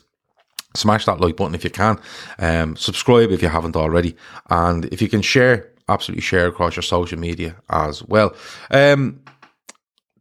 Smash 0.75 1.05
that 1.05 1.21
like 1.21 1.37
button 1.37 1.55
if 1.55 1.63
you 1.63 1.69
can. 1.69 1.97
Um, 2.37 2.75
subscribe 2.75 3.31
if 3.31 3.41
you 3.41 3.47
haven't 3.47 3.77
already, 3.77 4.15
and 4.49 4.85
if 4.85 5.01
you 5.01 5.07
can 5.07 5.21
share, 5.21 5.71
absolutely 5.87 6.21
share 6.21 6.47
across 6.47 6.75
your 6.75 6.83
social 6.83 7.17
media 7.17 7.55
as 7.69 8.03
well. 8.03 8.35
Um, 8.71 9.21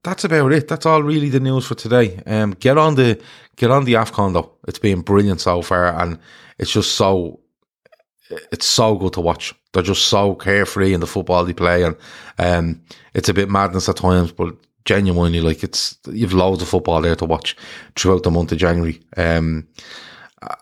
that's 0.04 0.22
about 0.22 0.52
it. 0.52 0.68
That's 0.68 0.86
all 0.86 1.02
really 1.02 1.30
the 1.30 1.40
news 1.40 1.66
for 1.66 1.74
today. 1.74 2.22
Um, 2.26 2.52
get 2.52 2.78
on 2.78 2.94
the 2.94 3.20
get 3.56 3.72
on 3.72 3.84
the 3.84 3.94
Afcon 3.94 4.34
though. 4.34 4.52
It's 4.68 4.78
been 4.78 5.00
brilliant 5.00 5.40
so 5.40 5.62
far, 5.62 6.00
and 6.00 6.18
it's 6.58 6.70
just 6.70 6.94
so 6.94 7.40
it's 8.30 8.66
so 8.66 8.96
good 8.96 9.12
to 9.14 9.20
watch. 9.20 9.54
They're 9.72 9.82
just 9.82 10.06
so 10.06 10.34
carefree 10.34 10.94
in 10.94 11.00
the 11.00 11.06
football 11.06 11.44
they 11.44 11.52
play, 11.52 11.82
and 11.82 11.96
um, 12.38 12.82
it's 13.12 13.28
a 13.28 13.34
bit 13.34 13.50
madness 13.50 13.88
at 13.88 13.96
times, 13.96 14.32
but 14.32 14.54
genuinely, 14.84 15.40
like 15.40 15.62
it's 15.62 15.96
you've 16.10 16.34
loads 16.34 16.62
of 16.62 16.68
football 16.68 17.00
there 17.00 17.16
to 17.16 17.24
watch 17.24 17.56
throughout 17.96 18.22
the 18.22 18.30
month 18.30 18.52
of 18.52 18.58
January. 18.58 19.00
Um, 19.16 19.68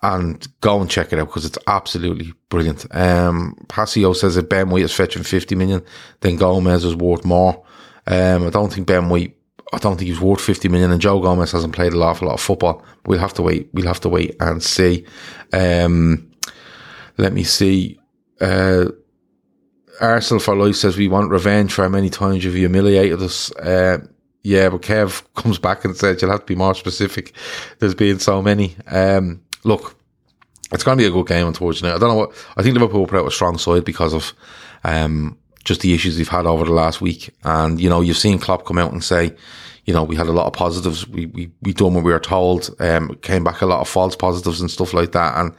and 0.03 0.47
go 0.61 0.81
and 0.81 0.91
check 0.91 1.13
it 1.13 1.19
out 1.19 1.27
because 1.27 1.45
it's 1.45 1.59
absolutely 1.67 2.33
brilliant. 2.49 2.87
Um, 2.95 3.57
Passio 3.69 4.13
says 4.13 4.37
that 4.37 4.49
Ben 4.49 4.71
White 4.71 4.85
is 4.85 4.95
fetching 4.95 5.23
50 5.23 5.55
million, 5.55 5.83
then 6.21 6.37
Gomez 6.37 6.85
is 6.85 6.95
worth 6.95 7.25
more. 7.25 7.65
Um, 8.07 8.47
I 8.47 8.51
don't 8.51 8.73
think 8.73 8.87
Ben 8.87 9.09
White, 9.09 9.37
I 9.73 9.79
don't 9.79 9.97
think 9.97 10.09
he's 10.09 10.21
worth 10.21 10.41
50 10.41 10.69
million 10.69 10.91
and 10.91 11.01
Joe 11.01 11.21
Gomez 11.21 11.53
hasn't 11.53 11.75
played 11.75 11.93
a 11.95 11.99
lot, 11.99 12.21
a 12.21 12.25
lot 12.25 12.35
of 12.35 12.41
football. 12.41 12.85
We'll 13.07 13.19
have 13.19 13.35
to 13.35 13.43
wait, 13.43 13.71
we'll 13.73 13.87
have 13.87 14.01
to 14.01 14.09
wait 14.09 14.37
and 14.41 14.63
see. 14.63 15.05
Um, 15.53 16.32
let 17.19 17.33
me 17.33 17.45
see. 17.45 17.99
Uh, 18.41 18.87
Arsenal 20.01 20.41
for 20.41 20.57
life 20.57 20.77
says 20.77 20.97
we 20.97 21.09
want 21.09 21.31
revenge 21.31 21.73
for 21.73 21.83
how 21.83 21.89
many 21.89 22.11
times 22.11 22.45
you've 22.45 22.55
humiliated 22.55 23.23
us. 23.23 23.55
Uh, 23.57 23.99
yeah, 24.43 24.69
but 24.69 24.83
Kev 24.83 25.23
comes 25.35 25.59
back 25.59 25.85
and 25.85 25.97
says 25.97 26.21
you'll 26.21 26.31
have 26.31 26.41
to 26.41 26.47
be 26.47 26.57
more 26.57 26.75
specific. 26.75 27.33
There's 27.79 27.95
been 27.95 28.19
so 28.19 28.43
many. 28.43 28.77
Um, 28.89 29.43
look, 29.65 29.97
it's 30.73 30.85
going 30.85 30.99
to 30.99 31.03
be 31.03 31.09
a 31.09 31.13
good 31.13 31.27
game, 31.27 31.47
unfortunately. 31.47 31.95
I 31.95 31.99
don't 31.99 32.09
know 32.09 32.27
what 32.27 32.47
I 32.57 32.63
think 32.63 32.75
Liverpool 32.75 33.07
put 33.07 33.19
out 33.19 33.27
a 33.27 33.31
strong 33.31 33.59
side 33.59 33.85
because 33.85 34.15
of 34.15 34.33
um, 34.85 35.39
just 35.65 35.83
the 35.83 35.95
issues 35.95 36.17
they've 36.17 36.29
had 36.29 36.47
over 36.47 36.65
the 36.65 36.73
last 36.73 37.01
week. 37.01 37.35
And 37.45 37.81
you 37.81 37.89
know, 37.89 38.01
you've 38.01 38.17
seen 38.17 38.39
Klopp 38.39 38.65
come 38.65 38.79
out 38.79 38.93
and 38.93 39.05
say, 39.05 39.37
you 39.85 39.93
know, 39.93 40.03
we 40.03 40.17
had 40.17 40.29
a 40.29 40.33
lot 40.33 40.47
of 40.47 40.53
positives. 40.53 41.07
We 41.09 41.27
we 41.27 41.51
we 41.61 41.73
done 41.73 41.95
what 41.95 42.05
we 42.05 42.13
were 42.13 42.21
told. 42.21 42.75
Um, 42.81 43.15
came 43.17 43.45
back 43.45 43.61
a 43.61 43.67
lot 43.67 43.81
of 43.81 43.89
false 43.89 44.17
positives 44.17 44.61
and 44.61 44.71
stuff 44.71 44.95
like 44.95 45.13
that. 45.13 45.37
And 45.37 45.55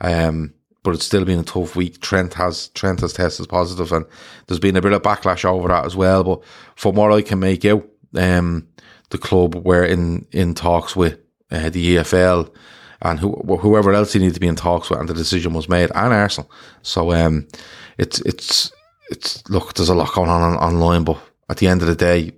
um, 0.00 0.54
but 0.84 0.94
it's 0.94 1.06
still 1.06 1.24
been 1.24 1.40
a 1.40 1.44
tough 1.44 1.74
week. 1.74 2.00
Trent 2.00 2.34
has 2.34 2.68
Trent 2.68 3.00
has 3.00 3.14
tested 3.14 3.48
positive, 3.48 3.90
and 3.90 4.06
there's 4.46 4.60
been 4.60 4.76
a 4.76 4.82
bit 4.82 4.92
of 4.92 5.02
backlash 5.02 5.44
over 5.44 5.66
that 5.68 5.84
as 5.84 5.96
well. 5.96 6.22
But 6.22 6.44
from 6.76 6.94
what 6.94 7.12
I 7.12 7.22
can 7.22 7.40
make 7.40 7.64
out, 7.64 7.84
um, 8.14 8.68
the 9.10 9.18
club 9.18 9.56
were 9.66 9.84
in 9.84 10.26
in 10.30 10.54
talks 10.54 10.94
with 10.94 11.18
uh, 11.50 11.70
the 11.70 11.96
EFL 11.96 12.54
and 13.02 13.18
who, 13.18 13.32
whoever 13.32 13.92
else 13.92 14.12
he 14.12 14.18
needed 14.18 14.34
to 14.34 14.40
be 14.40 14.46
in 14.46 14.56
talks 14.56 14.90
with, 14.90 15.00
and 15.00 15.08
the 15.08 15.14
decision 15.14 15.54
was 15.54 15.68
made, 15.68 15.90
and 15.94 16.12
Arsenal. 16.12 16.50
So 16.82 17.12
um, 17.12 17.48
it's 17.98 18.20
it's 18.20 18.70
it's 19.10 19.48
look, 19.48 19.74
there's 19.74 19.88
a 19.88 19.94
lot 19.94 20.12
going 20.12 20.30
on, 20.30 20.42
on 20.42 20.56
online, 20.56 21.04
but 21.04 21.18
at 21.48 21.56
the 21.56 21.66
end 21.66 21.82
of 21.82 21.88
the 21.88 21.96
day, 21.96 22.32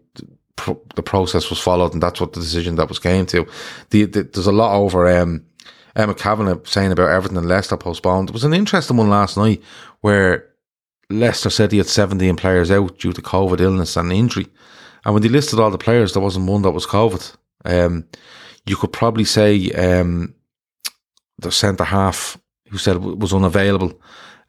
the 0.94 1.02
process 1.02 1.50
was 1.50 1.60
followed, 1.60 1.92
and 1.92 2.02
that's 2.02 2.20
what 2.20 2.32
the 2.32 2.40
decision 2.40 2.76
that 2.76 2.88
was 2.88 2.98
came 2.98 3.26
to. 3.26 3.46
The, 3.90 4.04
the, 4.04 4.22
there's 4.22 4.46
a 4.46 4.52
lot 4.52 4.76
over 4.76 5.06
um, 5.08 5.44
Emma 5.96 6.14
Kavanagh 6.14 6.60
saying 6.64 6.92
about 6.92 7.10
everything 7.10 7.38
and 7.38 7.48
Leicester 7.48 7.76
postponed. 7.76 8.28
It 8.28 8.34
was 8.34 8.44
an 8.44 8.54
interesting 8.54 8.98
one 8.98 9.08
last 9.08 9.36
night 9.36 9.62
where 10.02 10.46
Leicester 11.08 11.50
said 11.50 11.72
he 11.72 11.78
had 11.78 11.86
17 11.86 12.36
players 12.36 12.70
out 12.70 12.98
due 12.98 13.12
to 13.12 13.22
COVID 13.22 13.60
illness 13.60 13.96
and 13.96 14.12
injury. 14.12 14.46
And 15.04 15.14
when 15.14 15.22
they 15.22 15.28
listed 15.28 15.58
all 15.58 15.70
the 15.70 15.78
players, 15.78 16.12
there 16.12 16.22
wasn't 16.22 16.48
one 16.48 16.62
that 16.62 16.72
was 16.72 16.86
COVID. 16.86 17.36
Um, 17.64 18.06
you 18.66 18.76
could 18.76 18.92
probably 18.92 19.24
say 19.24 19.70
um, 19.70 20.34
the 21.38 21.50
centre 21.50 21.84
half 21.84 22.36
who 22.70 22.78
said 22.78 22.98
was 22.98 23.32
unavailable. 23.32 24.00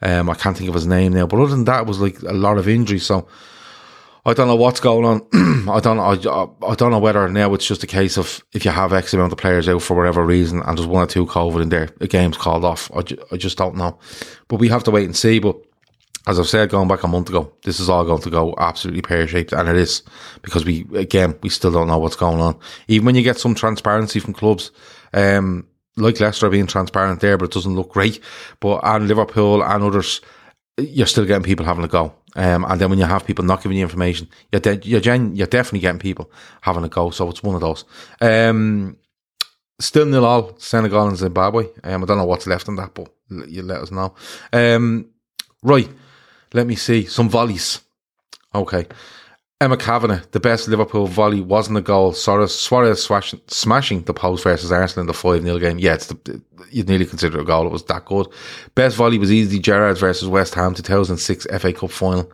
Um, 0.01 0.29
I 0.29 0.33
can't 0.33 0.57
think 0.57 0.67
of 0.67 0.75
his 0.75 0.87
name 0.87 1.13
now, 1.13 1.27
but 1.27 1.39
other 1.39 1.51
than 1.51 1.65
that, 1.65 1.81
it 1.81 1.87
was 1.87 1.99
like 1.99 2.21
a 2.23 2.33
lot 2.33 2.57
of 2.57 2.67
injuries. 2.67 3.05
So 3.05 3.27
I 4.27 4.33
don't 4.33 4.49
know 4.49 4.57
what's 4.57 4.81
going 4.81 5.05
on. 5.05 5.21
I 5.69 5.79
don't. 5.79 5.99
I, 5.99 6.67
I 6.67 6.75
don't 6.75 6.91
know 6.91 6.99
whether 6.99 7.29
now 7.29 7.53
it's 7.53 7.65
just 7.65 7.85
a 7.85 7.87
case 7.87 8.17
of 8.17 8.43
if 8.51 8.65
you 8.65 8.71
have 8.71 8.91
X 8.91 9.13
amount 9.13 9.31
of 9.31 9.37
players 9.37 9.69
out 9.69 9.81
for 9.81 9.95
whatever 9.95 10.21
reason, 10.25 10.61
and 10.63 10.77
there's 10.77 10.85
one 10.85 11.03
or 11.03 11.07
two 11.07 11.25
COVID 11.25 11.61
in 11.61 11.69
there, 11.69 11.87
the 11.99 12.09
game's 12.09 12.35
called 12.35 12.65
off. 12.65 12.91
I, 12.93 13.03
ju- 13.03 13.23
I 13.31 13.37
just 13.37 13.57
don't 13.57 13.77
know. 13.77 13.97
But 14.49 14.57
we 14.57 14.67
have 14.67 14.83
to 14.83 14.91
wait 14.91 15.05
and 15.05 15.15
see. 15.15 15.39
But 15.39 15.55
as 16.27 16.41
I've 16.41 16.47
said, 16.49 16.69
going 16.69 16.89
back 16.89 17.03
a 17.03 17.07
month 17.07 17.29
ago, 17.29 17.53
this 17.63 17.79
is 17.79 17.87
all 17.87 18.03
going 18.03 18.21
to 18.23 18.29
go 18.29 18.53
absolutely 18.57 19.01
pear 19.01 19.25
shaped, 19.29 19.53
and 19.53 19.69
it 19.69 19.77
is 19.77 20.03
because 20.41 20.65
we 20.65 20.85
again 20.93 21.33
we 21.41 21.47
still 21.47 21.71
don't 21.71 21.87
know 21.87 21.97
what's 21.97 22.17
going 22.17 22.41
on. 22.41 22.59
Even 22.89 23.05
when 23.05 23.15
you 23.15 23.23
get 23.23 23.39
some 23.39 23.55
transparency 23.55 24.19
from 24.19 24.33
clubs, 24.33 24.71
um, 25.13 25.65
like 25.95 26.19
Leicester 26.19 26.49
being 26.49 26.67
transparent 26.67 27.21
there, 27.21 27.37
but 27.37 27.45
it 27.45 27.51
doesn't 27.51 27.75
look 27.75 27.93
great. 27.93 28.19
But 28.59 28.81
and 28.83 29.07
Liverpool 29.07 29.63
and 29.63 29.83
others, 29.83 30.19
you're 30.77 31.07
still 31.07 31.23
getting 31.25 31.43
people 31.43 31.65
having 31.65 31.85
a 31.85 31.87
go. 31.87 32.13
Um, 32.37 32.65
and 32.65 32.79
then 32.79 32.89
when 32.89 32.99
you 32.99 33.05
have 33.05 33.25
people 33.25 33.43
not 33.43 33.63
giving 33.63 33.77
you 33.77 33.83
information, 33.83 34.29
you're, 34.51 34.61
de- 34.61 34.87
you're, 34.87 35.01
gen- 35.01 35.35
you're 35.35 35.47
definitely 35.47 35.79
getting 35.79 35.99
people 35.99 36.31
having 36.61 36.85
a 36.85 36.89
go. 36.89 37.09
So 37.09 37.29
it's 37.29 37.43
one 37.43 37.55
of 37.55 37.61
those. 37.61 37.83
Um, 38.21 38.97
still 39.79 40.05
nil 40.05 40.25
all 40.25 40.57
Senegal 40.59 41.07
and 41.07 41.17
Zimbabwe. 41.17 41.67
Um, 41.83 42.03
I 42.03 42.05
don't 42.05 42.17
know 42.17 42.25
what's 42.25 42.47
left 42.47 42.67
in 42.69 42.75
that, 42.77 42.93
but 42.93 43.09
you 43.29 43.63
let 43.63 43.81
us 43.81 43.91
know. 43.91 44.15
Um, 44.53 45.07
right, 45.63 45.89
let 46.53 46.67
me 46.67 46.75
see 46.75 47.05
some 47.05 47.29
volleys. 47.29 47.81
Okay. 48.55 48.85
Emma 49.59 49.75
Kavanagh, 49.75 50.21
the 50.33 50.39
best 50.39 50.67
Liverpool 50.67 51.07
volley 51.07 51.41
wasn't 51.41 51.79
a 51.79 51.81
goal. 51.81 52.13
Suarez, 52.13 52.53
Suarez 52.53 53.01
smashing, 53.01 53.41
smashing 53.47 54.03
the 54.03 54.13
post 54.13 54.43
versus 54.43 54.71
Arsenal 54.71 55.01
in 55.01 55.07
the 55.07 55.13
5 55.13 55.41
0 55.41 55.57
game. 55.57 55.79
Yeah, 55.79 55.95
it's 55.95 56.05
the, 56.05 56.41
you'd 56.69 56.87
nearly 56.87 57.07
consider 57.07 57.39
it 57.39 57.41
a 57.41 57.45
goal. 57.45 57.65
It 57.65 57.71
was 57.71 57.83
that 57.85 58.05
good. 58.05 58.27
Best 58.75 58.95
volley 58.95 59.17
was 59.17 59.31
easily 59.31 59.59
Gerrard 59.59 59.97
versus 59.97 60.27
West 60.27 60.53
Ham 60.53 60.75
2006 60.75 61.47
FA 61.59 61.73
Cup 61.73 61.89
final. 61.89 62.31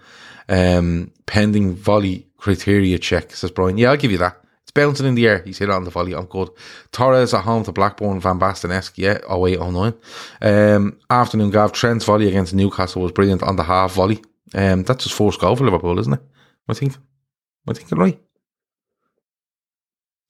Um, 0.50 1.12
pending 1.26 1.76
volley 1.76 2.28
criteria 2.36 3.00
check, 3.00 3.32
says 3.32 3.52
Brian. 3.52 3.78
Yeah, 3.78 3.92
I'll 3.92 3.98
give 3.98 4.12
you 4.12 4.18
that. 4.18 4.44
It's 4.64 4.72
bouncing 4.72 5.06
in 5.06 5.16
the 5.16 5.26
air. 5.26 5.44
He's 5.46 5.60
hit 5.60 5.70
on 5.70 5.86
the 5.86 5.92
volley. 5.92 6.14
I'm 6.14 6.26
good. 6.26 6.50
Torres 6.92 7.34
at 7.34 7.46
home 7.46 7.64
to 7.64 7.72
Blackburn, 7.72 8.20
Van 8.20 8.38
Basten 8.38 8.72
esque. 8.72 8.98
Yeah, 8.98 9.20
08 9.34 9.62
09. 9.62 9.94
Um, 10.42 11.00
afternoon 11.10 11.52
Gav 11.52 11.72
Trent's 11.72 12.04
volley 12.04 12.28
against 12.28 12.54
Newcastle 12.54 13.02
was 13.02 13.14
brilliant 13.14 13.44
on 13.44 13.56
the 13.56 13.64
half 13.64 13.94
volley. 13.94 14.22
Um, 14.54 14.84
that's 14.84 15.06
his 15.06 15.14
first 15.14 15.40
goal 15.40 15.56
for 15.56 15.64
Liverpool, 15.64 15.98
isn't 16.00 16.16
it? 16.16 16.22
I 16.68 16.74
think. 16.74 16.96
I 17.68 17.74
thinking 17.74 17.98
right? 17.98 18.20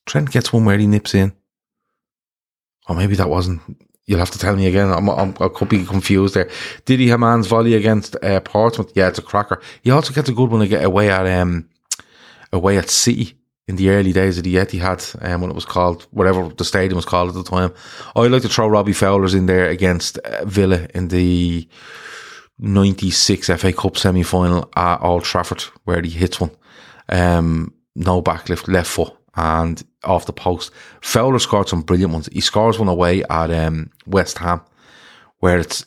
Trent 0.05 0.31
gets 0.31 0.51
one 0.51 0.65
where 0.65 0.77
he 0.77 0.87
nips 0.87 1.15
in. 1.15 1.33
Or 2.87 2.95
maybe 2.95 3.15
that 3.15 3.29
wasn't. 3.29 3.61
You'll 4.05 4.19
have 4.19 4.31
to 4.31 4.39
tell 4.39 4.55
me 4.55 4.67
again. 4.67 4.91
I'm, 4.91 5.09
I'm, 5.09 5.33
i 5.39 5.47
could 5.47 5.69
be 5.69 5.85
confused 5.85 6.35
there. 6.35 6.49
Didi 6.83 7.07
Hamann's 7.07 7.47
volley 7.47 7.75
against 7.75 8.21
uh, 8.21 8.41
Portsmouth. 8.41 8.91
Yeah, 8.95 9.07
it's 9.07 9.19
a 9.19 9.21
cracker. 9.21 9.61
He 9.81 9.91
also 9.91 10.13
gets 10.13 10.27
a 10.27 10.33
good 10.33 10.49
one 10.49 10.59
to 10.59 10.67
get 10.67 10.83
away 10.83 11.09
at 11.09 11.25
um 11.25 11.69
away 12.51 12.77
at 12.77 12.89
City 12.89 13.37
in 13.67 13.77
the 13.77 13.89
early 13.89 14.11
days 14.11 14.37
of 14.37 14.43
the 14.43 14.55
Etihad, 14.55 15.23
um, 15.25 15.41
when 15.41 15.49
it 15.49 15.55
was 15.55 15.65
called 15.65 16.05
whatever 16.11 16.49
the 16.49 16.65
stadium 16.65 16.97
was 16.97 17.05
called 17.05 17.29
at 17.29 17.35
the 17.35 17.43
time. 17.43 17.73
I'd 18.15 18.31
like 18.31 18.41
to 18.41 18.49
throw 18.49 18.67
Robbie 18.67 18.93
Fowler's 18.93 19.33
in 19.33 19.45
there 19.45 19.69
against 19.69 20.17
uh, 20.19 20.43
Villa 20.43 20.87
in 20.93 21.07
the 21.07 21.67
96 22.59 23.47
FA 23.47 23.71
Cup 23.71 23.97
semi 23.97 24.23
final 24.23 24.69
at 24.75 24.97
Old 24.97 25.23
Trafford, 25.23 25.61
where 25.85 26.01
he 26.01 26.09
hits 26.09 26.41
one. 26.41 26.51
Um, 27.09 27.73
no 27.95 28.21
backlift, 28.21 28.67
left 28.67 28.89
foot, 28.89 29.13
and 29.35 29.83
off 30.03 30.25
the 30.25 30.33
post. 30.33 30.71
Fowler 31.01 31.39
scored 31.39 31.69
some 31.69 31.81
brilliant 31.81 32.13
ones. 32.13 32.29
He 32.31 32.41
scores 32.41 32.79
one 32.79 32.87
away 32.87 33.23
at 33.23 33.51
um, 33.51 33.89
West 34.05 34.37
Ham, 34.39 34.61
where 35.39 35.59
it's 35.59 35.85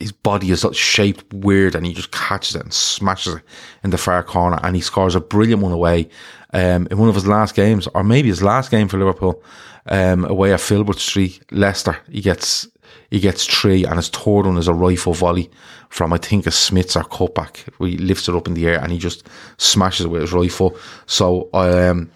his 0.00 0.10
body 0.10 0.50
is 0.50 0.66
shaped 0.72 1.32
weird, 1.32 1.74
and 1.74 1.86
he 1.86 1.94
just 1.94 2.10
catches 2.10 2.56
it 2.56 2.62
and 2.62 2.74
smashes 2.74 3.36
it 3.36 3.42
in 3.84 3.90
the 3.90 3.98
far 3.98 4.22
corner, 4.22 4.58
and 4.62 4.74
he 4.74 4.82
scores 4.82 5.14
a 5.14 5.20
brilliant 5.20 5.62
one 5.62 5.72
away 5.72 6.08
um, 6.52 6.88
in 6.90 6.98
one 6.98 7.08
of 7.08 7.14
his 7.14 7.26
last 7.26 7.54
games, 7.54 7.86
or 7.94 8.02
maybe 8.02 8.28
his 8.28 8.42
last 8.42 8.70
game 8.70 8.88
for 8.88 8.98
Liverpool, 8.98 9.42
um, 9.86 10.24
away 10.24 10.52
at 10.52 10.60
Filbert 10.60 10.98
Street, 10.98 11.42
Leicester. 11.52 11.96
He 12.08 12.20
gets 12.20 12.68
he 13.10 13.18
gets 13.18 13.44
three, 13.44 13.84
and 13.84 13.96
his 13.96 14.08
third 14.08 14.46
one 14.46 14.56
is 14.56 14.68
a 14.68 14.74
rifle 14.74 15.12
volley 15.12 15.50
from 15.88 16.12
I 16.12 16.18
think 16.18 16.46
a 16.46 16.50
Smicer 16.50 17.02
cutback. 17.02 17.64
He 17.84 17.98
lifts 17.98 18.28
it 18.28 18.34
up 18.34 18.46
in 18.46 18.54
the 18.54 18.68
air 18.68 18.80
and 18.80 18.92
he 18.92 18.98
just 18.98 19.28
smashes 19.58 20.06
it 20.06 20.08
with 20.08 20.22
his 20.22 20.32
rifle. 20.32 20.76
So 21.06 21.50
um, 21.52 22.10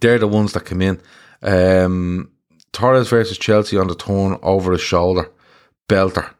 they're 0.00 0.18
the 0.18 0.26
ones 0.26 0.54
that 0.54 0.64
come 0.64 0.80
in. 0.80 1.00
Um, 1.42 2.30
Torres 2.72 3.10
versus 3.10 3.36
Chelsea 3.36 3.76
on 3.76 3.86
the 3.86 3.94
turn 3.94 4.38
over 4.42 4.72
his 4.72 4.80
shoulder, 4.80 5.30
belter. 5.88 6.32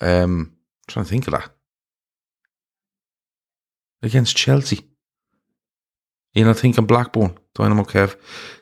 Um, 0.00 0.52
trying 0.86 1.06
to 1.06 1.10
think 1.10 1.26
of 1.26 1.32
that 1.32 1.50
against 4.02 4.36
Chelsea. 4.36 4.84
You 6.34 6.44
know, 6.44 6.52
thinking 6.52 6.84
Blackburn, 6.84 7.38
Dynamo 7.54 7.84
Kev, 7.84 8.16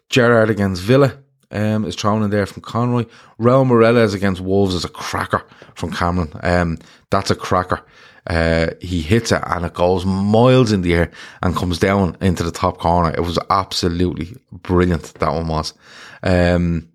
Gerrard 0.09 0.49
against 0.49 0.81
Villa 0.81 1.24
um, 1.55 1.85
is 1.85 1.95
thrown 1.95 2.23
in 2.23 2.31
there 2.31 2.47
from 2.47 2.63
Conroy. 2.63 3.05
Raul 3.39 3.67
Meireles 3.67 4.15
against 4.15 4.41
Wolves 4.41 4.75
is 4.75 4.85
a 4.85 4.89
cracker 4.89 5.45
from 5.75 5.93
Cameron. 5.93 6.33
Um, 6.43 6.79
that's 7.11 7.31
a 7.31 7.35
cracker. 7.35 7.81
Uh, 8.27 8.69
he 8.81 9.03
hits 9.03 9.33
it 9.33 9.43
and 9.47 9.67
it 9.67 9.75
goes 9.75 10.07
miles 10.07 10.73
in 10.73 10.81
the 10.81 10.95
air 10.95 11.11
and 11.43 11.55
comes 11.55 11.79
down 11.79 12.17
into 12.21 12.43
the 12.43 12.51
top 12.51 12.79
corner. 12.79 13.11
It 13.11 13.21
was 13.21 13.39
absolutely 13.51 14.37
brilliant. 14.51 15.15
That 15.15 15.33
one 15.33 15.49
was. 15.49 15.75
Um, 16.23 16.89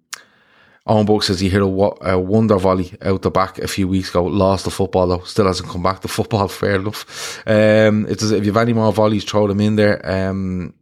Owen 0.87 1.05
Book 1.05 1.21
says 1.21 1.39
he 1.39 1.49
hit 1.49 1.61
a, 1.61 1.65
a, 1.65 2.19
wonder 2.19 2.57
volley 2.57 2.91
out 3.03 3.21
the 3.21 3.29
back 3.29 3.59
a 3.59 3.67
few 3.67 3.87
weeks 3.87 4.09
ago. 4.09 4.23
Lost 4.23 4.65
the 4.65 4.71
football 4.71 5.07
though. 5.07 5.23
Still 5.23 5.45
hasn't 5.45 5.69
come 5.69 5.83
back 5.83 5.99
to 6.01 6.07
football. 6.07 6.47
Fair 6.47 6.75
enough. 6.75 7.43
Um, 7.47 8.07
if 8.09 8.21
you 8.21 8.51
have 8.51 8.57
any 8.57 8.73
more 8.73 8.91
volleys, 8.91 9.23
throw 9.23 9.47
them 9.47 9.61
in 9.61 9.75
there. 9.75 10.01
Um, 10.29 10.73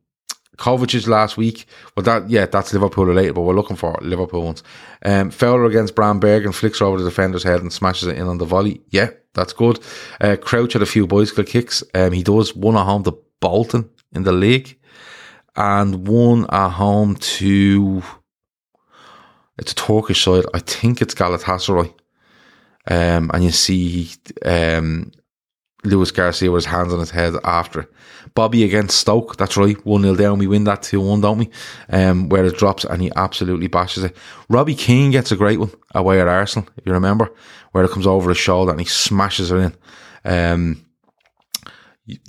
Kovacic's 0.57 1.07
last 1.07 1.37
week. 1.37 1.65
Well, 1.95 2.03
that 2.03 2.29
yeah, 2.29 2.45
that's 2.45 2.73
Liverpool 2.73 3.05
related, 3.05 3.35
but 3.35 3.41
we're 3.41 3.55
looking 3.55 3.75
for 3.75 3.97
Liverpool 4.01 4.43
ones. 4.43 4.63
Um, 5.03 5.29
Fowler 5.31 5.65
against 5.65 5.95
Bramberg 5.95 6.45
and 6.45 6.55
flicks 6.55 6.81
over 6.81 6.97
the 6.97 7.09
defender's 7.09 7.43
head 7.43 7.61
and 7.61 7.71
smashes 7.71 8.07
it 8.07 8.17
in 8.17 8.27
on 8.27 8.37
the 8.37 8.45
volley. 8.45 8.81
Yeah, 8.89 9.11
that's 9.33 9.53
good. 9.53 9.79
Uh, 10.19 10.35
Crouch 10.39 10.73
had 10.73 10.81
a 10.81 10.87
few 10.87 11.07
bicycle 11.07 11.43
kicks. 11.43 11.83
Um, 11.93 12.11
he 12.11 12.23
does 12.23 12.55
one 12.55 12.75
at 12.75 12.85
home 12.85 13.03
to 13.03 13.17
Bolton 13.39 13.89
in 14.13 14.23
the 14.23 14.31
league, 14.31 14.77
and 15.55 16.07
one 16.07 16.45
at 16.49 16.69
home 16.69 17.15
to 17.15 18.01
it's 19.57 19.71
a 19.71 19.75
Turkish 19.75 20.23
side. 20.23 20.45
I 20.53 20.59
think 20.59 21.01
it's 21.01 21.15
Galatasaray. 21.15 21.93
Um, 22.89 23.31
and 23.33 23.43
you 23.43 23.51
see 23.51 24.11
um, 24.45 25.11
Luis 25.87 26.11
Garcia 26.11 26.51
with 26.51 26.65
his 26.65 26.71
hands 26.71 26.93
on 26.93 26.99
his 26.99 27.11
head 27.11 27.33
after. 27.43 27.89
Bobby 28.35 28.63
against 28.63 28.97
Stoke, 28.97 29.37
that's 29.37 29.57
right, 29.57 29.83
1 29.85 30.01
0 30.01 30.15
down. 30.15 30.37
We 30.37 30.47
win 30.47 30.65
that 30.65 30.83
2 30.83 30.99
1, 30.99 31.21
don't 31.21 31.37
we? 31.37 31.49
Um, 31.89 32.29
where 32.29 32.45
it 32.45 32.57
drops 32.57 32.83
and 32.83 33.01
he 33.01 33.11
absolutely 33.15 33.67
bashes 33.67 34.03
it. 34.03 34.15
Robbie 34.49 34.75
Keane 34.75 35.11
gets 35.11 35.31
a 35.31 35.35
great 35.35 35.59
one 35.59 35.71
away 35.95 36.21
at 36.21 36.27
Arsenal, 36.27 36.67
if 36.77 36.85
you 36.85 36.93
remember, 36.93 37.33
where 37.71 37.83
it 37.83 37.91
comes 37.91 38.07
over 38.07 38.29
his 38.29 38.37
shoulder 38.37 38.71
and 38.71 38.79
he 38.79 38.85
smashes 38.85 39.51
it 39.51 39.55
in. 39.55 39.75
Um, 40.25 40.85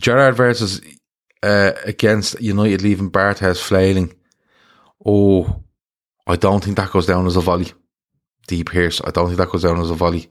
Gerrard 0.00 0.36
versus 0.36 0.80
uh, 1.42 1.72
against 1.84 2.40
United 2.40 2.82
leaving 2.82 3.10
Barthez 3.10 3.60
flailing. 3.60 4.14
Oh, 5.04 5.62
I 6.26 6.36
don't 6.36 6.62
think 6.62 6.76
that 6.76 6.90
goes 6.90 7.06
down 7.06 7.26
as 7.26 7.36
a 7.36 7.40
volley. 7.40 7.72
Deep 8.46 8.70
Pierce, 8.70 9.00
I 9.04 9.10
don't 9.10 9.26
think 9.26 9.38
that 9.38 9.50
goes 9.50 9.62
down 9.62 9.80
as 9.80 9.90
a 9.90 9.94
volley. 9.94 10.28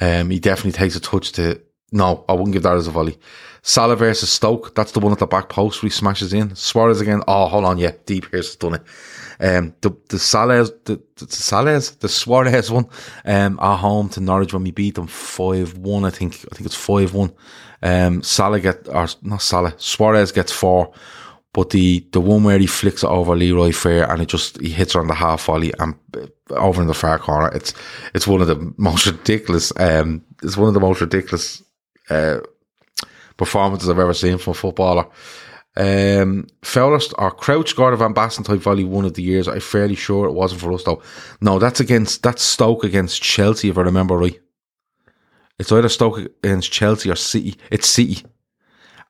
Um, 0.00 0.30
he 0.30 0.40
definitely 0.40 0.72
takes 0.72 0.96
a 0.96 1.00
touch 1.00 1.32
to. 1.32 1.60
No, 1.92 2.24
I 2.28 2.32
wouldn't 2.32 2.52
give 2.52 2.62
that 2.62 2.76
as 2.76 2.86
a 2.86 2.90
volley. 2.90 3.18
Salah 3.62 3.96
versus 3.96 4.30
Stoke, 4.30 4.74
that's 4.74 4.92
the 4.92 5.00
one 5.00 5.12
at 5.12 5.18
the 5.18 5.26
back 5.26 5.48
post 5.48 5.82
where 5.82 5.88
he 5.88 5.92
smashes 5.92 6.32
in. 6.32 6.54
Suarez 6.54 7.00
again. 7.00 7.22
Oh, 7.28 7.46
hold 7.46 7.64
on, 7.64 7.78
yeah, 7.78 7.92
Deep 8.06 8.30
Pierce 8.30 8.48
has 8.48 8.56
done 8.56 8.74
it. 8.74 8.82
Um, 9.40 9.74
the 9.80 9.90
the 10.08 10.18
Salah, 10.18 10.64
the, 10.84 11.00
the 11.16 11.26
Salah, 11.28 11.80
the 12.00 12.08
Suarez 12.08 12.70
one, 12.70 12.86
um, 13.24 13.58
at 13.60 13.76
home 13.76 14.08
to 14.10 14.20
Norwich 14.20 14.52
when 14.54 14.62
we 14.62 14.70
beat 14.70 14.94
them 14.94 15.06
five 15.06 15.76
one. 15.78 16.04
I 16.04 16.10
think 16.10 16.34
I 16.50 16.54
think 16.54 16.66
it's 16.66 16.74
five 16.74 17.12
one. 17.12 17.32
Um, 17.82 18.22
Salah 18.22 18.60
get 18.60 18.88
or 18.88 19.08
not 19.22 19.42
Salah, 19.42 19.74
Suarez 19.78 20.32
gets 20.32 20.52
four. 20.52 20.92
But 21.52 21.70
the, 21.70 22.06
the 22.12 22.20
one 22.20 22.44
where 22.44 22.60
he 22.60 22.68
flicks 22.68 23.02
it 23.02 23.08
over 23.08 23.34
Leroy 23.34 23.72
Fer 23.72 24.04
and 24.04 24.22
it 24.22 24.28
just 24.28 24.60
he 24.60 24.68
hits 24.68 24.92
her 24.92 25.00
on 25.00 25.08
the 25.08 25.14
half 25.14 25.46
volley 25.46 25.72
and 25.80 25.96
uh, 26.16 26.26
over 26.54 26.80
in 26.80 26.86
the 26.86 26.94
far 26.94 27.18
corner. 27.18 27.48
It's 27.52 27.74
it's 28.14 28.28
one 28.28 28.40
of 28.40 28.46
the 28.46 28.72
most 28.76 29.04
ridiculous. 29.04 29.72
Um, 29.76 30.24
it's 30.44 30.56
one 30.56 30.68
of 30.68 30.74
the 30.74 30.80
most 30.80 31.00
ridiculous 31.00 31.60
uh, 32.10 32.40
performances 33.36 33.88
I've 33.88 33.98
ever 33.98 34.14
seen 34.14 34.38
from 34.38 34.52
a 34.52 34.54
footballer. 34.54 35.06
Um, 35.76 36.46
Fowler 36.62 37.00
or 37.16 37.30
Crouch 37.30 37.70
scored 37.70 37.94
a 37.94 37.96
Van 37.96 38.12
Basten 38.12 38.44
type 38.44 38.60
volley 38.60 38.84
one 38.84 39.04
of 39.04 39.14
the 39.14 39.22
years. 39.22 39.48
I'm 39.48 39.60
fairly 39.60 39.94
sure 39.94 40.26
it 40.26 40.32
wasn't 40.32 40.60
for 40.60 40.72
us 40.72 40.84
though. 40.84 41.02
No, 41.40 41.58
that's 41.58 41.80
against 41.80 42.22
that's 42.22 42.42
Stoke 42.42 42.84
against 42.84 43.22
Chelsea 43.22 43.68
if 43.68 43.78
I 43.78 43.82
remember 43.82 44.18
right. 44.18 44.38
It's 45.58 45.70
either 45.70 45.88
Stoke 45.88 46.18
against 46.18 46.72
Chelsea 46.72 47.10
or 47.10 47.16
City. 47.16 47.56
It's 47.70 47.88
City 47.88 48.24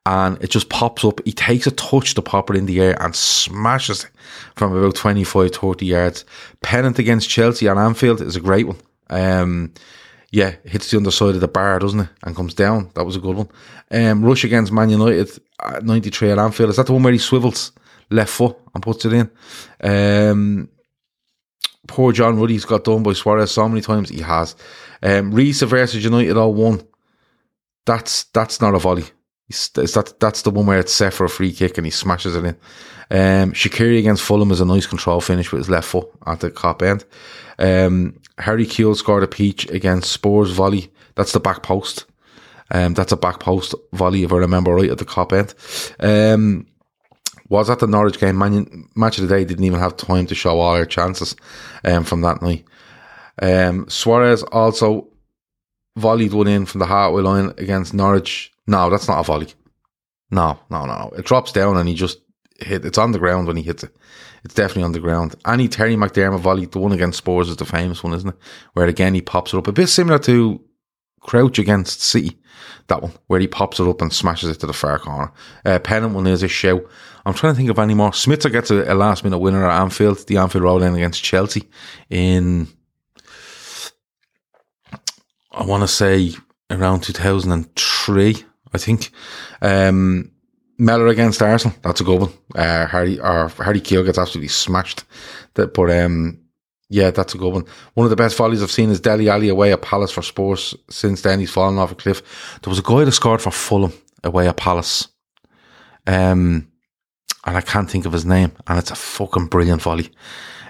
and 0.07 0.43
it 0.43 0.51
just 0.51 0.69
pops 0.69 1.05
up. 1.05 1.21
He 1.25 1.33
takes 1.33 1.67
a 1.67 1.71
touch 1.71 2.15
to 2.15 2.23
pop 2.23 2.51
it 2.51 2.57
in 2.57 2.67
the 2.67 2.81
air 2.81 3.01
and 3.03 3.15
smashes 3.15 4.05
it 4.05 4.11
from 4.57 4.75
about 4.75 4.95
25, 4.95 5.55
30 5.55 5.87
yards. 5.87 6.25
Pennant 6.63 6.99
against 6.99 7.29
Chelsea 7.29 7.69
on 7.69 7.79
Anfield 7.79 8.21
is 8.21 8.37
a 8.37 8.41
great 8.41 8.67
one. 8.67 8.79
Um, 9.11 9.73
yeah, 10.31 10.55
hits 10.65 10.91
the 10.91 10.97
underside 10.97 11.35
of 11.35 11.41
the 11.41 11.49
bar, 11.49 11.79
doesn't 11.79 12.01
it? 12.01 12.09
And 12.23 12.37
comes 12.37 12.55
down. 12.55 12.91
That 12.95 13.05
was 13.05 13.17
a 13.17 13.21
good 13.21 13.37
one. 13.37 13.49
Um, 13.91 14.25
rush 14.25 14.45
against 14.45 14.73
Man 14.73 14.91
United 14.91 15.41
at 15.59 15.85
93 15.85 16.31
at 16.31 16.39
Anfield. 16.39 16.71
Is 16.71 16.77
that 16.77 16.87
the 16.87 16.93
one 16.93 17.03
where 17.03 17.13
he 17.13 17.19
swivels 17.19 17.73
left 18.11 18.31
foot 18.31 18.57
and 18.75 18.83
puts 18.83 19.05
it 19.05 19.13
in? 19.13 19.31
Um, 19.83 20.69
poor 21.89 22.13
John 22.13 22.39
Ruddy's 22.39 22.65
got 22.65 22.85
done 22.85 23.03
by 23.03 23.13
Suarez 23.13 23.51
so 23.51 23.69
many 23.69 23.81
times. 23.81 24.09
He 24.09 24.21
has. 24.21 24.55
Um, 25.03 25.33
Riise 25.33 25.67
versus 25.67 26.05
United 26.05 26.37
all 26.37 26.55
one. 26.55 26.87
That's 27.85 28.25
that's 28.25 28.61
not 28.61 28.75
a 28.75 28.79
volley. 28.79 29.05
Is 29.51 29.95
that 29.95 30.15
that's 30.21 30.43
the 30.43 30.51
one 30.51 30.67
where 30.67 30.79
it's 30.79 30.93
set 30.93 31.13
for 31.13 31.25
a 31.25 31.29
free 31.29 31.53
kick 31.53 31.77
and 31.77 31.87
he 31.87 31.91
smashes 31.91 32.37
it 32.37 32.45
in. 32.45 32.57
Um, 33.13 33.53
Shaqiri 33.53 33.99
against 33.99 34.23
Fulham 34.23 34.53
is 34.53 34.61
a 34.61 34.65
nice 34.65 34.87
control 34.87 35.21
finish 35.21 35.51
with 35.51 35.61
his 35.61 35.71
left 35.71 35.89
foot 35.89 36.09
at 36.27 36.41
the 36.41 36.51
Kop 36.51 36.83
end. 36.83 37.05
Um, 37.59 38.21
Harry 38.39 38.65
Kewell 38.65 38.97
scored 38.97 39.25
a 39.25 39.29
peach 39.29 39.69
against 39.71 40.13
Spurs 40.13 40.53
volley. 40.53 40.93
That's 41.17 41.33
the 41.33 41.41
back 41.41 41.63
post. 41.63 42.07
Um, 42.71 42.95
that's 42.95 43.11
a 43.11 43.17
back 43.17 43.41
post 43.41 43.75
volley 43.93 44.23
if 44.23 44.33
I 44.33 44.37
remember 44.37 44.73
right 44.73 44.91
at 44.91 44.99
the 44.99 45.05
Kop 45.05 45.33
end. 45.33 45.55
Um, 45.99 46.67
was 47.49 47.69
at 47.69 47.81
the 47.81 47.89
Norwich 47.89 48.21
game. 48.21 48.39
Man, 48.39 48.89
match 48.95 49.19
of 49.19 49.29
the 49.29 49.35
day 49.35 49.45
didn't 49.45 49.65
even 49.65 49.81
have 49.81 49.97
time 49.97 50.27
to 50.27 50.35
show 50.37 50.61
all 50.61 50.77
our 50.77 50.87
chances 50.87 51.35
um, 51.85 52.05
from 52.05 52.21
that 52.21 52.41
night. 52.41 52.65
Um, 53.43 53.89
Suarez 53.89 54.45
also 54.45 55.09
volleyed 55.97 56.33
one 56.33 56.47
in 56.47 56.65
from 56.65 56.79
the 56.79 56.87
halfway 56.87 57.23
line 57.23 57.53
against 57.59 57.93
Norwich 57.93 58.53
no, 58.71 58.89
that's 58.89 59.09
not 59.09 59.19
a 59.19 59.25
volley. 59.25 59.49
No, 60.31 60.57
no, 60.71 60.87
no. 60.87 60.95
no. 60.97 61.11
It 61.19 61.27
drops 61.27 61.51
down 61.51 61.77
and 61.77 61.89
he 61.89 61.95
just 61.95 62.21
hit. 62.61 62.85
It's 62.85 62.99
on 62.99 63.11
the 63.11 63.19
ground 63.19 63.49
when 63.49 63.57
he 63.57 63.65
hits 63.65 63.83
it. 63.83 63.95
It's 64.45 64.55
definitely 64.55 64.85
on 64.85 64.93
the 64.93 65.01
ground. 65.01 65.35
Any 65.45 65.67
Terry 65.67 65.97
McDermott 65.97 66.39
volley, 66.39 66.67
the 66.67 66.79
one 66.79 66.93
against 66.93 67.19
Spurs 67.19 67.49
is 67.49 67.57
the 67.57 67.65
famous 67.65 68.05
one, 68.05 68.15
isn't 68.15 68.29
it? 68.29 68.37
Where 68.75 68.87
again 68.87 69.13
he 69.15 69.23
pops 69.23 69.53
it 69.53 69.57
up. 69.57 69.67
A 69.67 69.73
bit 69.73 69.89
similar 69.89 70.21
to 70.21 70.63
Crouch 71.21 71.59
against 71.59 72.01
City. 72.01 72.39
That 72.87 73.03
one, 73.03 73.13
where 73.27 73.41
he 73.41 73.49
pops 73.49 73.81
it 73.81 73.89
up 73.89 74.01
and 74.01 74.13
smashes 74.13 74.51
it 74.51 74.61
to 74.61 74.69
the 74.69 74.73
far 74.73 75.01
corner. 75.01 75.33
Uh, 75.65 75.81
Pennant 75.81 76.15
one 76.15 76.29
is 76.29 76.45
a 76.45 76.49
show. 76.49 76.89
I'm 77.27 77.35
trying 77.35 77.55
to 77.55 77.57
think 77.57 77.71
of 77.71 77.79
any 77.81 77.95
more. 77.95 78.13
Smither 78.13 78.51
gets 78.51 78.71
a, 78.71 78.85
a 78.93 78.95
last 78.95 79.25
minute 79.25 79.39
winner 79.39 79.69
at 79.69 79.83
Anfield, 79.83 80.27
the 80.29 80.37
Anfield 80.37 80.63
Road 80.63 80.83
end 80.83 80.95
against 80.95 81.25
Chelsea 81.25 81.69
in, 82.09 82.69
I 85.51 85.65
want 85.65 85.83
to 85.83 85.89
say 85.89 86.35
around 86.71 87.03
2003. 87.03 88.45
I 88.73 88.79
think. 88.79 89.11
Um, 89.63 90.33
Mellor 90.79 91.09
against 91.09 91.43
Arsenal, 91.43 91.77
that's 91.83 92.01
a 92.01 92.05
good 92.05 92.21
one. 92.21 92.33
Uh, 92.55 92.87
Harry 92.87 93.21
or 93.21 93.49
Harry 93.49 93.81
gets 93.81 94.19
absolutely 94.19 94.49
smashed. 94.49 95.05
That, 95.55 95.75
but 95.75 95.91
um, 95.91 96.41
yeah, 96.89 97.11
that's 97.11 97.35
a 97.35 97.39
good 97.39 97.53
one. 97.53 97.67
One 97.95 98.05
of 98.05 98.11
the 98.11 98.17
best 98.17 98.37
volleys 98.37 98.63
I've 98.63 98.71
seen 98.71 98.91
is 98.91 99.01
Dele 99.01 99.29
Alli 99.29 99.49
away 99.49 99.73
at 99.73 99.83
Palace 99.83 100.11
for 100.11 100.23
Spurs. 100.23 100.75
Since 100.89 101.23
then, 101.23 101.39
he's 101.39 101.51
fallen 101.51 101.79
off 101.79 101.93
a 101.93 101.95
cliff. 101.95 102.59
There 102.63 102.71
was 102.71 102.79
a 102.79 102.83
guy 102.83 103.05
that 103.05 103.13
scored 103.13 103.43
for 103.43 103.51
Fulham 103.51 103.93
away 104.25 104.49
at 104.49 104.57
Palace. 104.57 105.07
Um, 106.07 106.67
and 107.45 107.57
I 107.57 107.61
can't 107.61 107.91
think 107.91 108.07
of 108.07 108.13
his 108.13 108.25
name. 108.25 108.53
And 108.67 108.79
it's 108.79 108.91
a 108.91 108.97
fucking 108.97 109.47
brilliant 109.47 109.83
volley. 109.83 110.11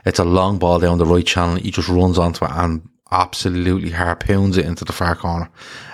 It's 0.04 0.18
a 0.18 0.24
long 0.24 0.58
ball 0.58 0.78
down 0.78 0.98
the 0.98 1.06
right 1.06 1.26
channel. 1.26 1.56
He 1.56 1.70
just 1.70 1.88
runs 1.88 2.18
onto 2.18 2.44
it 2.44 2.50
and 2.52 2.88
absolutely 3.12 3.90
harpoons 3.90 4.56
it 4.56 4.66
into 4.66 4.84
the 4.84 4.92
far 4.92 5.14
corner. 5.14 5.50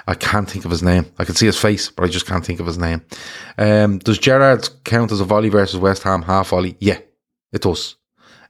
I 0.06 0.14
can't 0.14 0.48
think 0.48 0.64
of 0.64 0.70
his 0.70 0.82
name. 0.82 1.06
I 1.18 1.24
can 1.24 1.34
see 1.34 1.46
his 1.46 1.58
face, 1.58 1.90
but 1.90 2.04
I 2.04 2.08
just 2.08 2.26
can't 2.26 2.44
think 2.44 2.60
of 2.60 2.66
his 2.66 2.78
name. 2.78 3.02
Um, 3.58 3.98
does 3.98 4.18
Gerrard 4.18 4.68
count 4.84 5.12
as 5.12 5.20
a 5.20 5.24
volley 5.24 5.48
versus 5.48 5.80
West 5.80 6.02
Ham 6.04 6.22
half 6.22 6.48
volley? 6.48 6.76
Yeah, 6.80 6.98
it 7.52 7.62
does. 7.62 7.96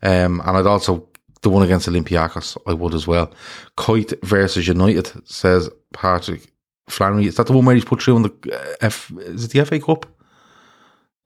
Um, 0.03 0.41
and 0.45 0.57
I'd 0.57 0.67
also 0.67 1.09
the 1.43 1.51
one 1.51 1.63
against 1.63 1.89
Olympiacos, 1.89 2.57
I 2.67 2.73
would 2.73 2.95
as 2.95 3.07
well. 3.07 3.33
Kuyt 3.77 4.21
versus 4.25 4.67
United 4.67 5.13
says 5.29 5.71
Patrick 5.93 6.53
Flannery. 6.89 7.27
Is 7.27 7.37
that 7.37 7.47
the 7.47 7.53
one 7.53 7.65
where 7.65 7.75
he's 7.75 7.85
put 7.85 8.03
through 8.03 8.17
in 8.17 8.23
the 8.23 8.35
uh, 8.53 8.75
F? 8.81 9.13
Is 9.19 9.45
it 9.45 9.53
the 9.53 9.65
FA 9.65 9.79
Cup? 9.79 10.07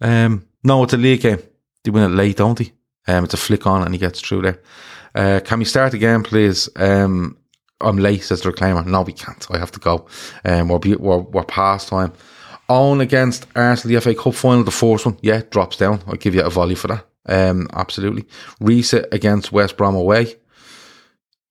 Um, 0.00 0.46
no, 0.62 0.82
it's 0.84 0.92
a 0.92 0.98
league 0.98 1.22
game. 1.22 1.38
They 1.84 1.90
win 1.90 2.04
it 2.04 2.14
late, 2.14 2.36
don't 2.36 2.58
they? 2.58 2.72
Um, 3.06 3.24
it's 3.24 3.34
a 3.34 3.38
flick 3.38 3.66
on 3.66 3.82
and 3.82 3.94
he 3.94 3.98
gets 3.98 4.20
through 4.20 4.42
there. 4.42 4.60
Uh, 5.14 5.40
can 5.44 5.58
we 5.58 5.64
start 5.64 5.94
again, 5.94 6.22
please? 6.22 6.68
Um, 6.76 7.36
I'm 7.80 7.96
late, 7.96 8.22
says 8.22 8.42
the 8.42 8.50
reclaimer. 8.50 8.84
No, 8.86 9.02
we 9.02 9.12
can't. 9.12 9.46
I 9.50 9.58
have 9.58 9.72
to 9.72 9.80
go. 9.80 10.06
Um, 10.44 10.68
we're, 10.68 10.78
we're, 10.98 11.18
we're 11.18 11.44
past 11.44 11.88
time. 11.88 12.12
Owen 12.68 13.00
against 13.00 13.46
Arsenal, 13.56 13.94
the 13.94 14.00
FA 14.00 14.14
Cup 14.14 14.34
final, 14.34 14.62
the 14.62 14.70
fourth 14.70 15.06
one. 15.06 15.18
Yeah, 15.22 15.42
drops 15.50 15.76
down. 15.76 16.02
I'll 16.06 16.14
give 16.14 16.34
you 16.34 16.42
a 16.42 16.50
volley 16.50 16.76
for 16.76 16.88
that. 16.88 17.06
Um, 17.26 17.68
absolutely. 17.72 18.26
Reset 18.60 19.12
against 19.12 19.52
West 19.52 19.76
Brom 19.76 19.96
away. 19.96 20.34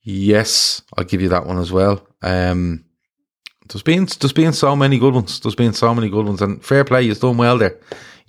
Yes, 0.01 0.82
I'll 0.97 1.03
give 1.03 1.22
you 1.22 1.30
that 1.30 1.45
one 1.45 1.60
as 1.60 1.72
well. 1.72 2.07
Um, 2.22 2.86
there's 3.68 3.84
been 3.84 4.07
there's 4.20 4.34
been 4.34 4.53
so 4.53 4.76
many 4.76 4.97
good 4.97 5.14
ones. 5.14 5.39
There's 5.39 5.55
been 5.55 5.74
so 5.74 5.93
many 5.93 6.10
good 6.10 6.26
ones, 6.26 6.41
and 6.41 6.64
fair 6.64 6.84
play. 6.84 7.03
He's 7.03 7.20
done 7.20 7.38
well 7.38 7.57
there. 7.57 7.78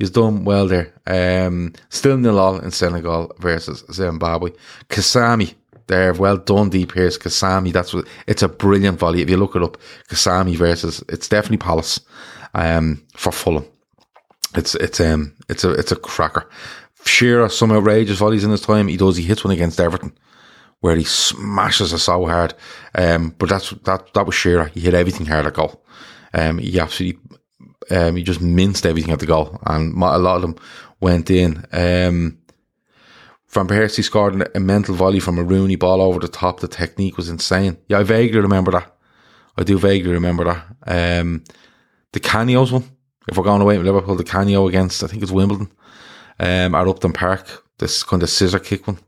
He's 0.01 0.11
done 0.11 0.45
well 0.45 0.67
there. 0.67 0.93
Um, 1.07 1.75
still 1.91 2.17
nil 2.17 2.39
all 2.39 2.59
in 2.59 2.71
Senegal 2.71 3.33
versus 3.39 3.85
Zimbabwe. 3.93 4.51
Kasami 4.89 5.55
there. 5.89 6.15
Well 6.15 6.39
done, 6.39 6.71
Deep 6.71 6.95
Pierce. 6.95 7.19
Kasami. 7.19 7.71
That's 7.71 7.93
what 7.93 8.09
it's 8.27 8.43
a 8.43 8.49
brilliant 8.49 8.99
volley. 8.99 9.21
If 9.21 9.29
you 9.29 9.37
look 9.37 9.55
it 9.55 9.63
up, 9.63 9.77
Kasami 10.09 10.57
versus 10.57 11.05
it's 11.09 11.29
definitely 11.29 11.59
Palace. 11.59 12.01
Um, 12.55 13.05
for 13.15 13.31
Fulham. 13.31 13.65
It's 14.57 14.75
it's 14.75 14.99
um 15.01 15.35
it's 15.49 15.63
a 15.63 15.73
it's 15.73 15.93
a 15.93 15.97
cracker. 15.97 16.49
Shearer 17.05 17.49
some 17.49 17.71
outrageous 17.71 18.19
volleys 18.19 18.43
in 18.43 18.51
his 18.51 18.63
time. 18.63 18.89
He 18.89 18.97
does. 18.97 19.17
He 19.17 19.23
hits 19.23 19.45
one 19.45 19.53
against 19.53 19.79
Everton 19.79 20.13
where 20.81 20.97
he 20.97 21.05
smashes 21.05 21.93
it 21.93 21.99
so 21.99 22.27
hard. 22.27 22.55
Um, 22.95 23.35
but 23.39 23.51
that's 23.51 23.71
that 23.85 24.13
that 24.15 24.27
was 24.27 24.35
Shearer. 24.35 24.65
He 24.67 24.81
hit 24.81 24.95
everything 24.95 25.27
hard 25.27 25.47
at 25.47 25.55
goal. 25.55 25.85
Um, 26.33 26.59
he 26.59 26.81
absolutely 26.81 27.21
um, 27.91 28.17
he 28.17 28.23
just 28.23 28.41
minced 28.41 28.87
everything 28.87 29.13
at 29.13 29.21
the 29.21 29.27
goal, 29.27 29.59
and 29.67 29.95
a 29.95 30.19
lot 30.19 30.37
of 30.37 30.43
them 30.43 30.57
went 31.01 31.31
in. 31.31 31.65
Um, 31.73 32.39
Van 33.49 33.67
Persie 33.67 34.05
scored 34.05 34.49
a 34.55 34.61
mental 34.61 34.95
volley 34.95 35.19
from 35.19 35.39
a 35.39 35.43
Rooney 35.43 35.75
ball 35.77 36.01
over 36.01 36.21
the 36.21 36.29
top. 36.29 36.61
The 36.61 36.69
technique 36.69 37.17
was 37.17 37.29
insane. 37.29 37.79
Yeah, 37.89 37.99
I 37.99 38.05
vaguely 38.05 38.39
remember 38.39 38.71
that. 38.73 38.95
I 39.57 39.65
do 39.65 39.79
vaguely 39.79 40.13
remember 40.13 40.45
that. 40.45 41.21
Um, 41.21 41.43
Di 42.13 42.21
Canio's 42.21 42.71
one, 42.71 42.85
if 43.29 43.37
we're 43.37 43.45
going 43.45 43.61
away 43.61 43.77
with 43.77 43.87
Liverpool, 43.87 44.17
Di 44.17 44.25
Canio 44.25 44.69
against, 44.69 45.03
I 45.03 45.09
think 45.09 45.23
it's 45.23 45.33
Wimbledon, 45.33 45.71
um, 46.39 46.75
at 46.75 46.87
Upton 46.87 47.13
Park, 47.13 47.65
this 47.79 48.05
kind 48.05 48.23
of 48.23 48.31
scissor 48.31 48.61
kick 48.61 48.87
one. 48.87 48.99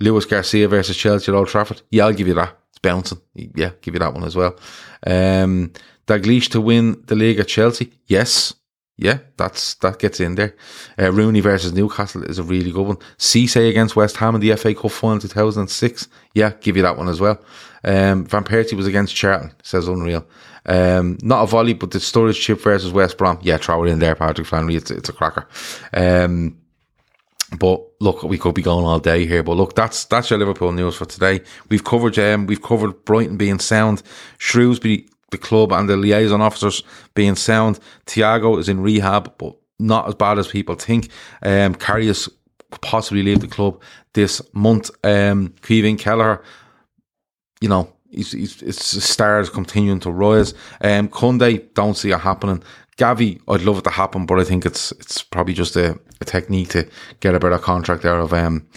Luis 0.00 0.24
Garcia 0.24 0.66
versus 0.66 0.96
Chelsea 0.96 1.30
at 1.30 1.36
Old 1.36 1.48
Trafford. 1.48 1.82
Yeah, 1.90 2.06
I'll 2.06 2.12
give 2.12 2.26
you 2.26 2.34
that. 2.34 2.56
It's 2.70 2.78
bouncing. 2.78 3.20
Yeah, 3.34 3.70
give 3.82 3.94
you 3.94 4.00
that 4.00 4.14
one 4.14 4.24
as 4.24 4.34
well. 4.34 4.58
Um, 5.06 5.72
Dalglish 6.06 6.50
to 6.50 6.60
win 6.60 7.02
the 7.06 7.14
league 7.14 7.38
at 7.38 7.48
Chelsea. 7.48 7.92
Yes. 8.06 8.54
yeah, 8.96 9.18
that's 9.36 9.74
that 9.76 9.98
gets 9.98 10.20
in 10.20 10.36
there. 10.36 10.54
Uh, 10.98 11.10
Rooney 11.10 11.40
versus 11.40 11.72
Newcastle 11.72 12.22
is 12.24 12.38
a 12.38 12.42
really 12.44 12.70
good 12.70 12.86
one. 12.86 12.98
Cisse 13.18 13.68
against 13.68 13.96
West 13.96 14.16
Ham 14.18 14.36
in 14.36 14.40
the 14.40 14.54
FA 14.56 14.74
Cup 14.74 14.92
final 14.92 15.18
2006. 15.18 16.08
Yeah, 16.34 16.52
give 16.60 16.76
you 16.76 16.82
that 16.82 16.96
one 16.96 17.08
as 17.08 17.20
well. 17.20 17.40
Um, 17.82 18.24
Van 18.24 18.44
Persie 18.44 18.74
was 18.74 18.86
against 18.86 19.14
Charlton, 19.14 19.52
says 19.62 19.88
Unreal. 19.88 20.26
Um, 20.66 21.18
not 21.22 21.42
a 21.42 21.46
volley, 21.46 21.74
but 21.74 21.90
the 21.90 21.98
Sturridge 21.98 22.40
chip 22.40 22.60
versus 22.60 22.92
West 22.92 23.18
Brom. 23.18 23.38
Yeah, 23.42 23.58
throw 23.58 23.84
it 23.84 23.90
in 23.90 23.98
there, 23.98 24.14
Patrick 24.14 24.46
Flannery. 24.46 24.76
It's, 24.76 24.90
it's 24.90 25.08
a 25.08 25.12
cracker. 25.12 25.46
Um, 25.92 26.56
but 27.58 27.82
look, 28.00 28.22
we 28.22 28.38
could 28.38 28.54
be 28.54 28.62
going 28.62 28.86
all 28.86 28.98
day 28.98 29.26
here. 29.26 29.42
But 29.42 29.56
look, 29.56 29.74
that's 29.74 30.04
that's 30.06 30.30
your 30.30 30.38
Liverpool 30.38 30.72
news 30.72 30.96
for 30.96 31.04
today. 31.04 31.40
We've 31.68 31.84
covered 31.84 32.18
um, 32.18 32.46
we've 32.46 32.62
covered 32.62 33.04
Brighton 33.04 33.36
being 33.36 33.58
sound, 33.58 34.02
Shrewsbury, 34.38 35.06
the 35.30 35.38
club 35.38 35.72
and 35.72 35.88
the 35.88 35.96
liaison 35.96 36.40
officers 36.40 36.82
being 37.14 37.36
sound. 37.36 37.80
Thiago 38.06 38.58
is 38.58 38.68
in 38.68 38.80
rehab, 38.80 39.36
but 39.38 39.56
not 39.78 40.08
as 40.08 40.14
bad 40.14 40.38
as 40.38 40.48
people 40.48 40.74
think. 40.74 41.08
Um, 41.42 41.74
Karius 41.74 42.28
could 42.70 42.80
possibly 42.82 43.22
leave 43.22 43.40
the 43.40 43.48
club 43.48 43.80
this 44.12 44.40
month. 44.52 44.90
Um, 45.04 45.54
Kevin 45.62 45.96
Kelleher, 45.96 46.42
you 47.60 47.68
know, 47.68 47.92
he's, 48.10 48.32
he's, 48.32 48.60
his 48.60 48.78
stars 48.78 49.50
continuing 49.50 50.00
to 50.00 50.10
rise. 50.10 50.54
Um, 50.80 51.08
Koundé, 51.08 51.72
don't 51.74 51.96
see 51.96 52.10
it 52.10 52.20
happening. 52.20 52.62
Gavi, 52.96 53.40
I'd 53.48 53.62
love 53.62 53.78
it 53.78 53.84
to 53.84 53.90
happen, 53.90 54.24
but 54.24 54.38
I 54.38 54.44
think 54.44 54.64
it's 54.64 54.92
it's 54.92 55.20
probably 55.22 55.54
just 55.54 55.74
a, 55.74 55.98
a 56.20 56.24
technique 56.24 56.68
to 56.70 56.88
get 57.18 57.34
a 57.34 57.40
better 57.40 57.58
contract 57.58 58.04
out 58.04 58.20
of 58.20 58.32
um 58.32 58.68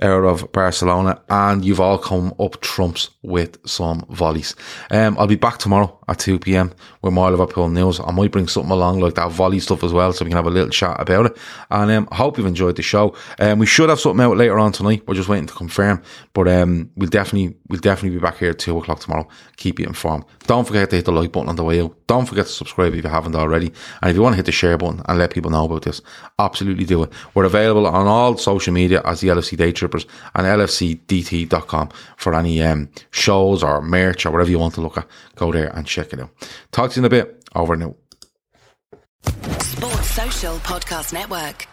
out 0.00 0.24
of 0.24 0.50
Barcelona, 0.52 1.20
and 1.28 1.64
you've 1.64 1.80
all 1.80 1.98
come 1.98 2.34
up 2.40 2.60
trumps 2.60 3.10
with 3.22 3.58
some 3.68 4.04
volleys. 4.08 4.54
Um, 4.90 5.16
I'll 5.18 5.26
be 5.26 5.36
back 5.36 5.58
tomorrow 5.58 5.98
at 6.08 6.18
2 6.18 6.38
p.m. 6.38 6.72
with 7.02 7.12
more 7.12 7.30
Liverpool 7.30 7.68
news. 7.68 8.00
I 8.00 8.10
might 8.10 8.32
bring 8.32 8.48
something 8.48 8.72
along 8.72 9.00
like 9.00 9.14
that 9.14 9.30
volley 9.30 9.60
stuff 9.60 9.84
as 9.84 9.92
well, 9.92 10.12
so 10.12 10.24
we 10.24 10.30
can 10.30 10.36
have 10.36 10.46
a 10.46 10.50
little 10.50 10.70
chat 10.70 11.00
about 11.00 11.26
it. 11.26 11.38
And 11.70 11.90
um, 11.90 12.08
I 12.10 12.16
hope 12.16 12.38
you've 12.38 12.46
enjoyed 12.46 12.76
the 12.76 12.82
show. 12.82 13.14
Um, 13.38 13.58
we 13.58 13.66
should 13.66 13.88
have 13.88 14.00
something 14.00 14.24
out 14.24 14.36
later 14.36 14.58
on 14.58 14.72
tonight. 14.72 15.02
We're 15.06 15.14
just 15.14 15.28
waiting 15.28 15.46
to 15.46 15.54
confirm, 15.54 16.02
but 16.32 16.48
um, 16.48 16.90
we'll 16.96 17.10
definitely 17.10 17.56
we'll 17.68 17.80
definitely 17.80 18.16
be 18.18 18.22
back 18.22 18.38
here 18.38 18.50
at 18.50 18.58
two 18.58 18.76
o'clock 18.78 19.00
tomorrow. 19.00 19.28
Keep 19.56 19.80
you 19.80 19.86
informed. 19.86 20.24
Don't 20.46 20.66
forget 20.66 20.90
to 20.90 20.96
hit 20.96 21.04
the 21.04 21.12
like 21.12 21.32
button 21.32 21.48
on 21.48 21.56
the 21.56 21.64
way 21.64 21.80
out. 21.80 21.94
Don't 22.06 22.26
forget 22.26 22.46
to 22.46 22.52
subscribe 22.52 22.94
if 22.94 23.04
you 23.04 23.10
haven't 23.10 23.34
already. 23.34 23.72
And 24.00 24.10
if 24.10 24.16
you 24.16 24.22
want 24.22 24.34
to 24.34 24.36
hit 24.36 24.46
the 24.46 24.52
share 24.52 24.76
button 24.76 25.02
and 25.06 25.18
let 25.18 25.32
people 25.32 25.50
know 25.50 25.64
about 25.64 25.82
this, 25.82 26.00
absolutely 26.38 26.84
do 26.84 27.02
it. 27.04 27.12
We're 27.34 27.44
available 27.44 27.86
on 27.86 28.06
all 28.06 28.36
social 28.36 28.72
media 28.72 29.02
as 29.04 29.20
the 29.20 29.28
LFC 29.28 29.56
Day 29.56 29.72
Trippers 29.82 30.06
and 30.34 30.46
lfcdt.com 30.46 31.90
for 32.16 32.34
any 32.34 32.62
um, 32.62 32.88
shows 33.10 33.62
or 33.62 33.82
merch 33.82 34.24
or 34.24 34.30
whatever 34.30 34.50
you 34.50 34.58
want 34.58 34.74
to 34.74 34.80
look 34.80 34.96
at. 34.96 35.06
Go 35.36 35.52
there 35.52 35.68
and 35.76 35.86
check 35.86 36.12
it 36.12 36.20
out. 36.20 36.30
Talk 36.70 36.92
to 36.92 37.00
you 37.00 37.02
in 37.02 37.06
a 37.06 37.10
bit. 37.10 37.48
Over 37.54 37.76
now. 37.76 37.94
Sports 39.60 40.10
Social 40.10 40.56
Podcast 40.58 41.12
Network. 41.12 41.66